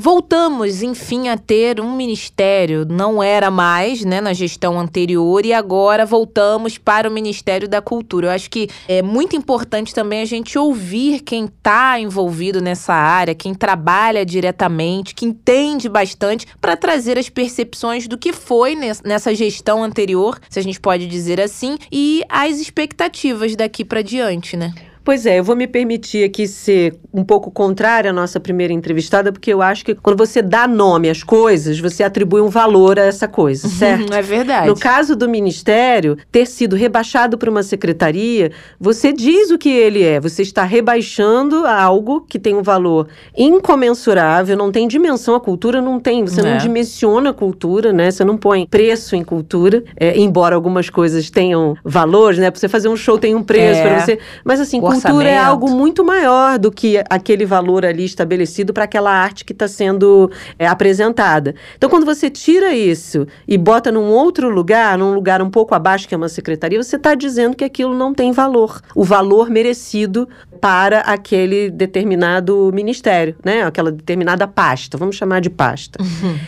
voltamos, 0.00 0.80
enfim, 0.80 1.28
a 1.28 1.36
ter 1.36 1.80
um 1.80 1.96
ministério. 1.96 2.86
Não 2.88 3.20
era 3.20 3.50
mais, 3.50 4.04
né, 4.04 4.20
na 4.20 4.32
gestão 4.32 4.78
anterior, 4.78 5.44
e 5.44 5.52
agora 5.52 6.06
voltamos 6.06 6.78
para 6.78 7.08
o 7.08 7.12
Ministério 7.12 7.68
da 7.68 7.82
Cultura. 7.82 8.28
Eu 8.28 8.30
acho 8.30 8.48
que 8.48 8.68
é 8.86 9.02
muito 9.02 9.34
importante 9.34 9.92
também 9.92 10.22
a 10.22 10.24
gente 10.24 10.56
ouvir 10.56 11.20
quem 11.22 11.46
está 11.46 11.98
envolvido 11.98 12.60
nessa 12.60 12.94
área, 12.94 13.34
quem 13.34 13.52
trabalha 13.52 14.24
diretamente, 14.24 15.16
que 15.16 15.26
entende 15.26 15.88
bastante, 15.88 16.37
para 16.60 16.76
trazer 16.76 17.18
as 17.18 17.28
percepções 17.28 18.06
do 18.06 18.18
que 18.18 18.32
foi 18.32 18.74
nes- 18.74 19.02
nessa 19.02 19.34
gestão 19.34 19.82
anterior, 19.82 20.38
se 20.48 20.58
a 20.58 20.62
gente 20.62 20.80
pode 20.80 21.06
dizer 21.06 21.40
assim, 21.40 21.76
e 21.90 22.22
as 22.28 22.58
expectativas 22.58 23.54
daqui 23.56 23.84
para 23.84 24.02
diante, 24.02 24.56
né? 24.56 24.72
Pois 25.08 25.24
é, 25.24 25.38
eu 25.38 25.42
vou 25.42 25.56
me 25.56 25.66
permitir 25.66 26.22
aqui 26.22 26.46
ser 26.46 26.94
um 27.14 27.24
pouco 27.24 27.50
contrária 27.50 28.10
à 28.10 28.12
nossa 28.12 28.38
primeira 28.38 28.74
entrevistada, 28.74 29.32
porque 29.32 29.50
eu 29.50 29.62
acho 29.62 29.82
que 29.82 29.94
quando 29.94 30.18
você 30.18 30.42
dá 30.42 30.68
nome 30.68 31.08
às 31.08 31.22
coisas, 31.22 31.80
você 31.80 32.02
atribui 32.02 32.42
um 32.42 32.50
valor 32.50 32.98
a 32.98 33.04
essa 33.04 33.26
coisa, 33.26 33.66
certo? 33.68 34.12
É 34.12 34.20
verdade. 34.20 34.66
No 34.68 34.78
caso 34.78 35.16
do 35.16 35.26
ministério, 35.26 36.18
ter 36.30 36.44
sido 36.44 36.76
rebaixado 36.76 37.38
para 37.38 37.48
uma 37.48 37.62
secretaria, 37.62 38.52
você 38.78 39.10
diz 39.10 39.50
o 39.50 39.56
que 39.56 39.70
ele 39.70 40.02
é. 40.02 40.20
Você 40.20 40.42
está 40.42 40.62
rebaixando 40.62 41.64
algo 41.66 42.20
que 42.28 42.38
tem 42.38 42.54
um 42.54 42.62
valor 42.62 43.08
incomensurável, 43.34 44.58
não 44.58 44.70
tem 44.70 44.86
dimensão. 44.86 45.34
A 45.34 45.40
cultura 45.40 45.80
não 45.80 45.98
tem. 45.98 46.22
Você 46.26 46.42
É. 46.42 46.50
não 46.50 46.58
dimensiona 46.58 47.30
a 47.30 47.32
cultura, 47.32 47.94
né? 47.94 48.10
Você 48.10 48.26
não 48.26 48.36
põe 48.36 48.66
preço 48.66 49.16
em 49.16 49.24
cultura, 49.24 49.82
é, 49.96 50.18
embora 50.18 50.54
algumas 50.54 50.90
coisas 50.90 51.30
tenham 51.30 51.74
valores, 51.82 52.38
né? 52.38 52.50
Para 52.50 52.60
você 52.60 52.68
fazer 52.68 52.90
um 52.90 52.96
show 52.96 53.16
tem 53.16 53.34
um 53.34 53.42
preço, 53.42 53.80
É. 53.80 53.82
para 53.88 54.00
você. 54.00 54.18
Mas 54.44 54.60
assim, 54.60 54.76
O 54.80 54.97
cultura 55.00 55.28
é 55.28 55.38
algo 55.38 55.70
muito 55.70 56.04
maior 56.04 56.58
do 56.58 56.70
que 56.70 57.02
aquele 57.08 57.44
valor 57.46 57.84
ali 57.84 58.04
estabelecido 58.04 58.72
para 58.72 58.84
aquela 58.84 59.10
arte 59.10 59.44
que 59.44 59.52
está 59.52 59.66
sendo 59.68 60.30
é, 60.58 60.66
apresentada. 60.66 61.54
Então, 61.76 61.88
quando 61.88 62.04
você 62.06 62.28
tira 62.30 62.74
isso 62.74 63.26
e 63.46 63.56
bota 63.58 63.90
num 63.92 64.08
outro 64.10 64.48
lugar, 64.48 64.96
num 64.98 65.14
lugar 65.14 65.40
um 65.42 65.50
pouco 65.50 65.74
abaixo 65.74 66.08
que 66.08 66.14
é 66.14 66.16
uma 66.18 66.28
secretaria, 66.28 66.82
você 66.82 66.96
está 66.96 67.14
dizendo 67.14 67.56
que 67.56 67.64
aquilo 67.64 67.94
não 67.94 68.12
tem 68.14 68.32
valor. 68.32 68.80
O 68.94 69.04
valor 69.04 69.50
merecido 69.50 70.28
para 70.60 71.00
aquele 71.00 71.70
determinado 71.70 72.70
ministério, 72.74 73.36
né? 73.44 73.62
Aquela 73.62 73.92
determinada 73.92 74.46
pasta. 74.48 74.96
Vamos 74.98 75.16
chamar 75.16 75.40
de 75.40 75.50
pasta. 75.50 75.98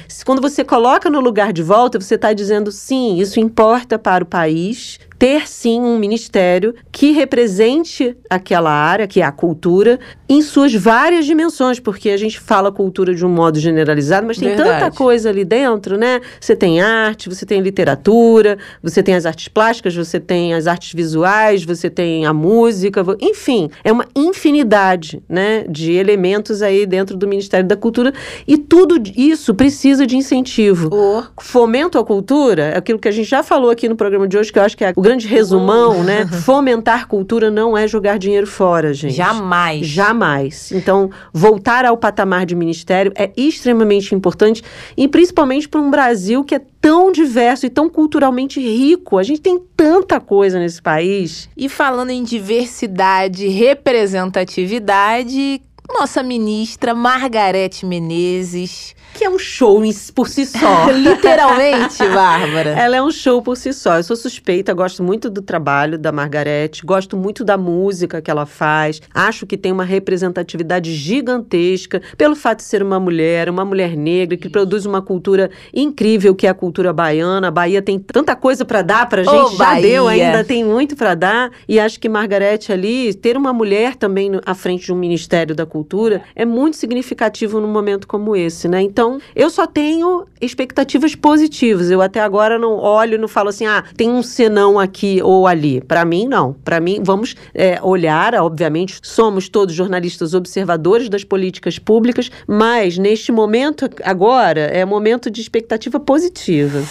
Se- 0.09 0.25
Quando 0.25 0.41
você 0.41 0.65
coloca 0.65 1.09
no 1.11 1.21
lugar 1.21 1.53
de 1.53 1.63
volta, 1.63 2.01
você 2.01 2.15
está 2.17 2.33
dizendo 2.33 2.73
sim, 2.73 3.19
isso 3.19 3.39
importa 3.39 3.99
para 3.99 4.25
o 4.25 4.27
país. 4.27 4.99
Ter 5.21 5.47
sim 5.47 5.83
um 5.83 5.99
ministério 5.99 6.75
que 6.91 7.13
represente 7.13 8.17
aquela 8.31 8.71
área, 8.71 9.07
que 9.07 9.21
é 9.21 9.25
a 9.25 9.31
cultura, 9.31 10.01
em 10.27 10.41
suas 10.41 10.73
várias 10.75 11.27
dimensões, 11.27 11.79
porque 11.79 12.09
a 12.09 12.17
gente 12.17 12.41
fala 12.41 12.73
cultura 12.73 13.15
de 13.15 13.27
um 13.27 13.29
modo 13.29 13.59
generalizado, 13.59 14.27
mas 14.27 14.39
tem 14.39 14.57
tanta 14.57 14.71
Verdade. 14.71 14.97
coisa 14.97 15.29
ali 15.29 15.45
dentro, 15.45 15.99
né? 15.99 16.23
Você 16.41 16.57
tem 16.57 16.81
arte, 16.81 17.29
você 17.29 17.45
tem 17.45 17.61
literatura, 17.61 18.57
você 18.83 19.03
tem 19.03 19.15
as 19.15 19.27
artes 19.27 19.49
plásticas, 19.49 19.95
você 19.95 20.19
tem 20.19 20.55
as 20.55 20.67
artes 20.67 20.95
visuais, 20.95 21.65
você 21.65 21.91
tem 21.91 22.25
a 22.25 22.33
música, 22.33 23.05
enfim, 23.21 23.69
é 23.85 23.93
uma 23.93 24.07
infinidade, 24.17 25.23
né, 25.29 25.67
de 25.69 25.93
elementos 25.93 26.63
aí 26.63 26.87
dentro 26.87 27.15
do 27.15 27.29
Ministério 27.29 27.69
da 27.69 27.77
Cultura 27.77 28.15
e 28.49 28.57
tudo 28.57 28.97
isso 29.15 29.55
precisa 29.55 30.07
de 30.07 30.17
incentivo. 30.17 30.89
O 30.95 31.43
Fomento 31.43 31.99
à 31.99 32.05
cultura, 32.05 32.63
é 32.69 32.79
aquilo 32.79 32.99
que 32.99 33.09
a 33.09 33.13
gente 33.13 33.29
já 33.29 33.43
falou 33.43 33.71
aqui 33.71 33.87
no 33.87 33.97
programa 33.97 34.27
de 34.27 34.39
hoje, 34.39 34.51
que 34.51 34.59
eu 34.59 34.63
acho 34.63 34.77
que 34.77 34.85
é 34.85 34.95
o 34.97 35.10
grande 35.11 35.27
resumão, 35.27 36.05
né? 36.05 36.25
Fomentar 36.27 37.09
cultura 37.09 37.51
não 37.51 37.77
é 37.77 37.89
jogar 37.89 38.17
dinheiro 38.17 38.47
fora, 38.47 38.95
gente. 38.95 39.15
jamais. 39.15 39.85
Jamais. 39.85 40.71
Então, 40.71 41.11
voltar 41.33 41.85
ao 41.85 41.97
patamar 41.97 42.47
de 42.47 42.55
ministério 42.55 43.11
é 43.17 43.33
extremamente 43.37 44.15
importante 44.15 44.63
e 44.97 45.09
principalmente 45.09 45.69
para 45.69 45.81
um 45.81 45.91
Brasil 45.91 46.45
que 46.45 46.55
é 46.55 46.61
tão 46.81 47.11
diverso 47.11 47.67
e 47.67 47.71
tão 47.71 47.91
culturalmente 47.91 48.61
rico. 48.61 49.19
A 49.19 49.25
gente 49.25 49.41
tem 49.41 49.61
tanta 49.77 50.21
coisa 50.21 50.61
nesse 50.61 50.81
país. 50.81 51.49
E 51.57 51.69
falando 51.69 52.11
em 52.11 52.23
diversidade, 52.23 53.49
representatividade, 53.49 55.61
nossa 55.89 56.23
ministra 56.23 56.95
Margarete 56.95 57.85
Menezes. 57.85 58.95
Que 59.15 59.25
é 59.25 59.31
um 59.31 59.39
show 59.39 59.83
por 60.15 60.29
si 60.29 60.47
só. 60.47 60.91
Literalmente, 60.93 61.99
Bárbara. 62.09 62.71
Ela 62.71 62.97
é 62.97 63.03
um 63.03 63.11
show 63.11 63.43
por 63.43 63.57
si 63.57 63.73
só. 63.73 63.97
Eu 63.97 64.03
sou 64.03 64.17
suspeita, 64.17 64.73
gosto 64.73 65.03
muito 65.03 65.29
do 65.29 65.43
trabalho 65.43 65.99
da 65.99 66.11
Margarete, 66.13 66.85
gosto 66.85 67.17
muito 67.17 67.45
da 67.45 67.57
música 67.57 68.21
que 68.23 68.31
ela 68.31 68.47
faz. 68.47 69.01
Acho 69.15 69.47
que 69.47 69.57
tem 69.57 69.73
uma 69.73 69.85
representatividade 69.85 70.95
gigantesca 70.95 72.01
pelo 72.17 72.35
fato 72.37 72.59
de 72.59 72.65
ser 72.65 72.83
uma 72.83 73.01
mulher, 73.01 73.49
uma 73.49 73.65
mulher 73.65 73.97
negra 73.97 74.37
que 74.37 74.49
produz 74.49 74.87
uma 74.87 75.03
cultura 75.03 75.51
incrível 75.73 76.35
que 76.35 76.47
é 76.47 76.51
a 76.51 76.55
cultura 76.55 76.93
baiana. 76.93 77.49
A 77.49 77.51
Bahia 77.51 77.83
tem 77.83 77.99
tanta 77.99 78.37
coisa 78.37 78.65
para 78.65 78.83
dar 78.83 79.09
pra 79.09 79.23
gente, 79.23 79.35
Ô, 79.35 79.51
já 79.51 79.65
Bahia! 79.65 79.83
deu, 79.83 80.09
ainda 80.09 80.45
tem 80.45 80.65
muito 80.65 80.97
para 80.97 81.15
dar. 81.15 81.51
E 81.69 81.79
acho 81.81 81.99
que 81.99 82.09
Margarete 82.09 82.73
ali 82.73 83.13
ter 83.15 83.37
uma 83.37 83.53
mulher 83.53 83.97
também 83.97 84.33
à 84.45 84.55
frente 84.55 84.87
de 84.87 84.93
um 84.93 84.97
Ministério 84.97 85.55
da 85.55 85.67
Cultura 85.67 86.23
é 86.35 86.45
muito 86.45 86.77
significativo 86.77 87.61
num 87.61 87.69
momento 87.69 88.07
como 88.07 88.37
esse, 88.37 88.69
né? 88.69 88.81
Então, 88.83 89.00
eu 89.35 89.49
só 89.49 89.67
tenho 89.67 90.27
expectativas 90.41 91.15
positivas. 91.15 91.91
Eu 91.91 92.03
até 92.03 92.21
agora 92.21 92.59
não 92.59 92.77
olho 92.77 93.19
não 93.19 93.29
falo 93.29 93.49
assim, 93.49 93.67
ah, 93.67 93.85
tem 93.97 94.11
um 94.11 94.23
senão 94.23 94.79
aqui 94.79 95.21
ou 95.23 95.47
ali. 95.47 95.81
Para 95.81 96.05
mim, 96.05 96.27
não. 96.27 96.53
Para 96.53 96.81
mim, 96.81 97.01
vamos 97.03 97.35
é, 97.55 97.79
olhar, 97.83 98.35
obviamente, 98.35 98.99
somos 99.03 99.49
todos 99.49 99.75
jornalistas 99.75 100.35
observadores 100.35 101.09
das 101.09 101.25
políticas 101.25 101.79
públicas, 101.79 102.31
mas 102.47 102.99
neste 102.99 103.31
momento, 103.33 103.89
agora, 104.03 104.61
é 104.61 104.85
momento 104.85 105.31
de 105.31 105.41
expectativa 105.41 106.01
positiva. 106.01 106.83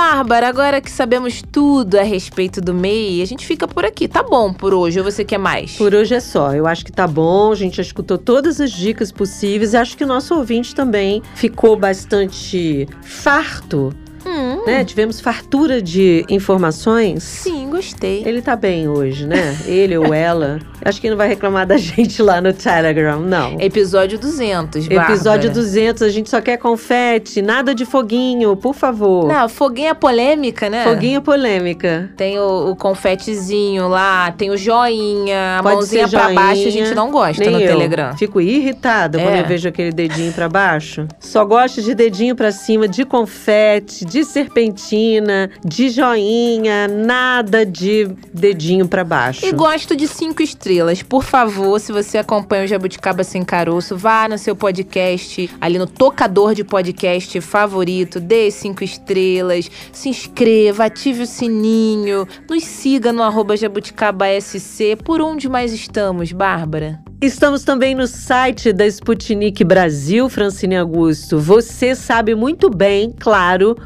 Bárbara, 0.00 0.48
agora 0.48 0.80
que 0.80 0.90
sabemos 0.90 1.42
tudo 1.52 1.98
a 1.98 2.02
respeito 2.02 2.58
do 2.58 2.72
MEI, 2.72 3.20
a 3.20 3.26
gente 3.26 3.46
fica 3.46 3.68
por 3.68 3.84
aqui. 3.84 4.08
Tá 4.08 4.22
bom 4.22 4.50
por 4.50 4.72
hoje, 4.72 4.98
ou 4.98 5.04
você 5.04 5.22
quer 5.22 5.36
mais? 5.36 5.76
Por 5.76 5.94
hoje 5.94 6.14
é 6.14 6.20
só. 6.20 6.54
Eu 6.54 6.66
acho 6.66 6.86
que 6.86 6.90
tá 6.90 7.06
bom. 7.06 7.52
A 7.52 7.54
gente 7.54 7.76
já 7.76 7.82
escutou 7.82 8.16
todas 8.16 8.62
as 8.62 8.70
dicas 8.70 9.12
possíveis. 9.12 9.74
Acho 9.74 9.94
que 9.98 10.02
o 10.02 10.06
nosso 10.06 10.34
ouvinte 10.34 10.74
também 10.74 11.22
ficou 11.34 11.76
bastante 11.76 12.88
farto, 13.02 13.92
Hum, 14.26 14.64
né? 14.66 14.84
Tivemos 14.84 15.20
fartura 15.20 15.80
de 15.80 16.24
informações. 16.28 17.22
sim, 17.22 17.68
gostei. 17.70 18.22
Ele 18.26 18.42
tá 18.42 18.54
bem 18.56 18.88
hoje, 18.88 19.26
né? 19.26 19.56
Ele 19.66 19.96
ou 19.96 20.12
ela. 20.12 20.58
Acho 20.82 20.98
que 21.00 21.10
não 21.10 21.16
vai 21.16 21.28
reclamar 21.28 21.66
da 21.66 21.76
gente 21.76 22.22
lá 22.22 22.40
no 22.40 22.52
Telegram, 22.54 23.20
não. 23.20 23.60
Episódio 23.60 24.18
200, 24.18 24.88
Bárbara. 24.88 25.12
Episódio 25.12 25.50
200, 25.50 26.02
a 26.02 26.08
gente 26.08 26.30
só 26.30 26.40
quer 26.40 26.56
confete, 26.56 27.42
nada 27.42 27.74
de 27.74 27.84
foguinho, 27.84 28.56
por 28.56 28.74
favor. 28.74 29.26
Não, 29.28 29.46
foguinha 29.48 29.94
polêmica, 29.94 30.70
né? 30.70 30.84
Foguinho 30.84 31.20
polêmica. 31.20 32.10
Tem 32.16 32.38
o, 32.38 32.70
o 32.70 32.76
confetezinho 32.76 33.88
lá, 33.88 34.30
tem 34.32 34.50
o 34.50 34.56
joinha, 34.56 35.58
a 35.58 35.62
Pode 35.62 35.74
mãozinha 35.76 36.08
ser 36.08 36.16
pra 36.16 36.32
baixo, 36.32 36.50
a 36.50 36.54
joinha, 36.54 36.70
gente 36.70 36.94
não 36.94 37.10
gosta 37.10 37.50
no 37.50 37.60
eu. 37.60 37.66
Telegram. 37.68 38.16
Fico 38.16 38.40
irritada 38.40 39.18
quando 39.18 39.34
É. 39.34 39.40
eu 39.42 39.46
vejo 39.46 39.68
aquele 39.68 39.92
dedinho 39.92 40.32
pra 40.32 40.48
baixo. 40.48 41.06
Só 41.20 41.44
gosto 41.44 41.82
de 41.82 41.94
dedinho 41.94 42.34
pra 42.34 42.50
cima, 42.52 42.88
de 42.88 43.04
confete, 43.04 44.04
de 44.10 44.24
serpentina, 44.24 45.48
de 45.64 45.88
joinha, 45.88 46.88
nada 46.88 47.64
de 47.64 48.08
dedinho 48.34 48.88
para 48.88 49.04
baixo. 49.04 49.46
E 49.46 49.52
gosto 49.52 49.94
de 49.94 50.08
cinco 50.08 50.42
estrelas. 50.42 51.00
Por 51.00 51.22
favor, 51.22 51.78
se 51.78 51.92
você 51.92 52.18
acompanha 52.18 52.64
o 52.64 52.66
Jabuticaba 52.66 53.22
Sem 53.22 53.44
Caroço, 53.44 53.96
vá 53.96 54.28
no 54.28 54.36
seu 54.36 54.56
podcast, 54.56 55.48
ali 55.60 55.78
no 55.78 55.86
tocador 55.86 56.56
de 56.56 56.64
podcast 56.64 57.40
favorito, 57.40 58.18
dê 58.18 58.50
cinco 58.50 58.82
estrelas, 58.82 59.70
se 59.92 60.08
inscreva, 60.08 60.86
ative 60.86 61.22
o 61.22 61.26
sininho, 61.26 62.26
nos 62.48 62.64
siga 62.64 63.12
no 63.12 63.22
arroba 63.22 63.56
jabuticabaSC. 63.56 64.96
Por 65.04 65.22
onde 65.22 65.48
mais 65.48 65.72
estamos, 65.72 66.32
Bárbara? 66.32 67.00
Estamos 67.22 67.64
também 67.64 67.94
no 67.94 68.06
site 68.06 68.72
da 68.72 68.86
Sputnik 68.86 69.62
Brasil, 69.62 70.26
Francine 70.30 70.78
Augusto. 70.78 71.38
Você 71.38 71.94
sabe 71.94 72.34
muito 72.34 72.70
bem, 72.70 73.14
claro, 73.20 73.76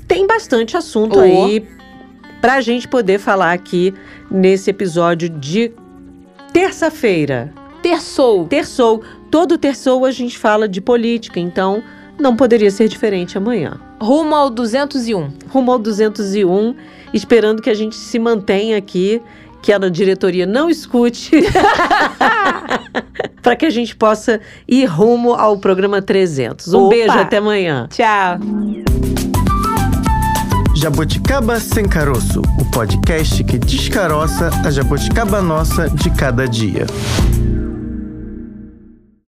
Tem 0.08 0.28
bastante 0.28 0.78
assunto 0.78 1.18
Oh. 1.18 1.22
aí 1.22 1.66
pra 2.42 2.62
gente 2.62 2.88
poder 2.88 3.20
falar 3.20 3.54
aqui 3.54 3.94
nesse 4.30 4.70
episódio 4.70 5.30
de 5.30 5.72
terça-feira. 6.54 7.54
Terçou. 7.82 8.46
Terçou. 8.46 9.02
Todo 9.30 9.58
terçou 9.58 10.06
a 10.06 10.12
gente 10.12 10.38
fala 10.38 10.68
de 10.68 10.82
política, 10.82 11.40
então 11.40 11.82
não 12.20 12.36
poderia 12.36 12.70
ser 12.70 12.88
diferente 12.88 13.38
amanhã. 13.38 13.80
Rumo 14.00 14.36
ao 14.36 14.50
201. 14.50 15.32
Rumo 15.50 15.72
ao 15.72 15.80
201, 15.80 16.76
esperando 17.14 17.62
que 17.62 17.70
a 17.70 17.74
gente 17.74 17.96
se 17.96 18.20
mantenha 18.20 18.78
aqui, 18.78 19.22
que 19.62 19.72
a 19.72 19.78
diretoria 19.90 20.46
não 20.46 20.70
escute, 20.70 21.32
para 23.42 23.56
que 23.56 23.66
a 23.66 23.70
gente 23.70 23.96
possa 23.96 24.42
ir 24.68 24.86
rumo 24.86 25.34
ao 25.34 25.58
programa 25.58 26.02
300. 26.02 26.74
Um 26.74 26.86
Opa! 26.86 26.90
beijo, 26.90 27.12
até 27.12 27.38
amanhã. 27.38 27.88
Tchau. 27.90 28.40
Jabuticaba 30.76 31.60
Sem 31.60 31.88
Caroço, 31.88 32.42
o 32.60 32.72
podcast 32.72 33.44
que 33.44 33.60
descaroça 33.60 34.50
a 34.66 34.72
jabuticaba 34.72 35.40
nossa 35.42 35.88
de 35.90 36.10
cada 36.10 36.48
dia. 36.48 36.88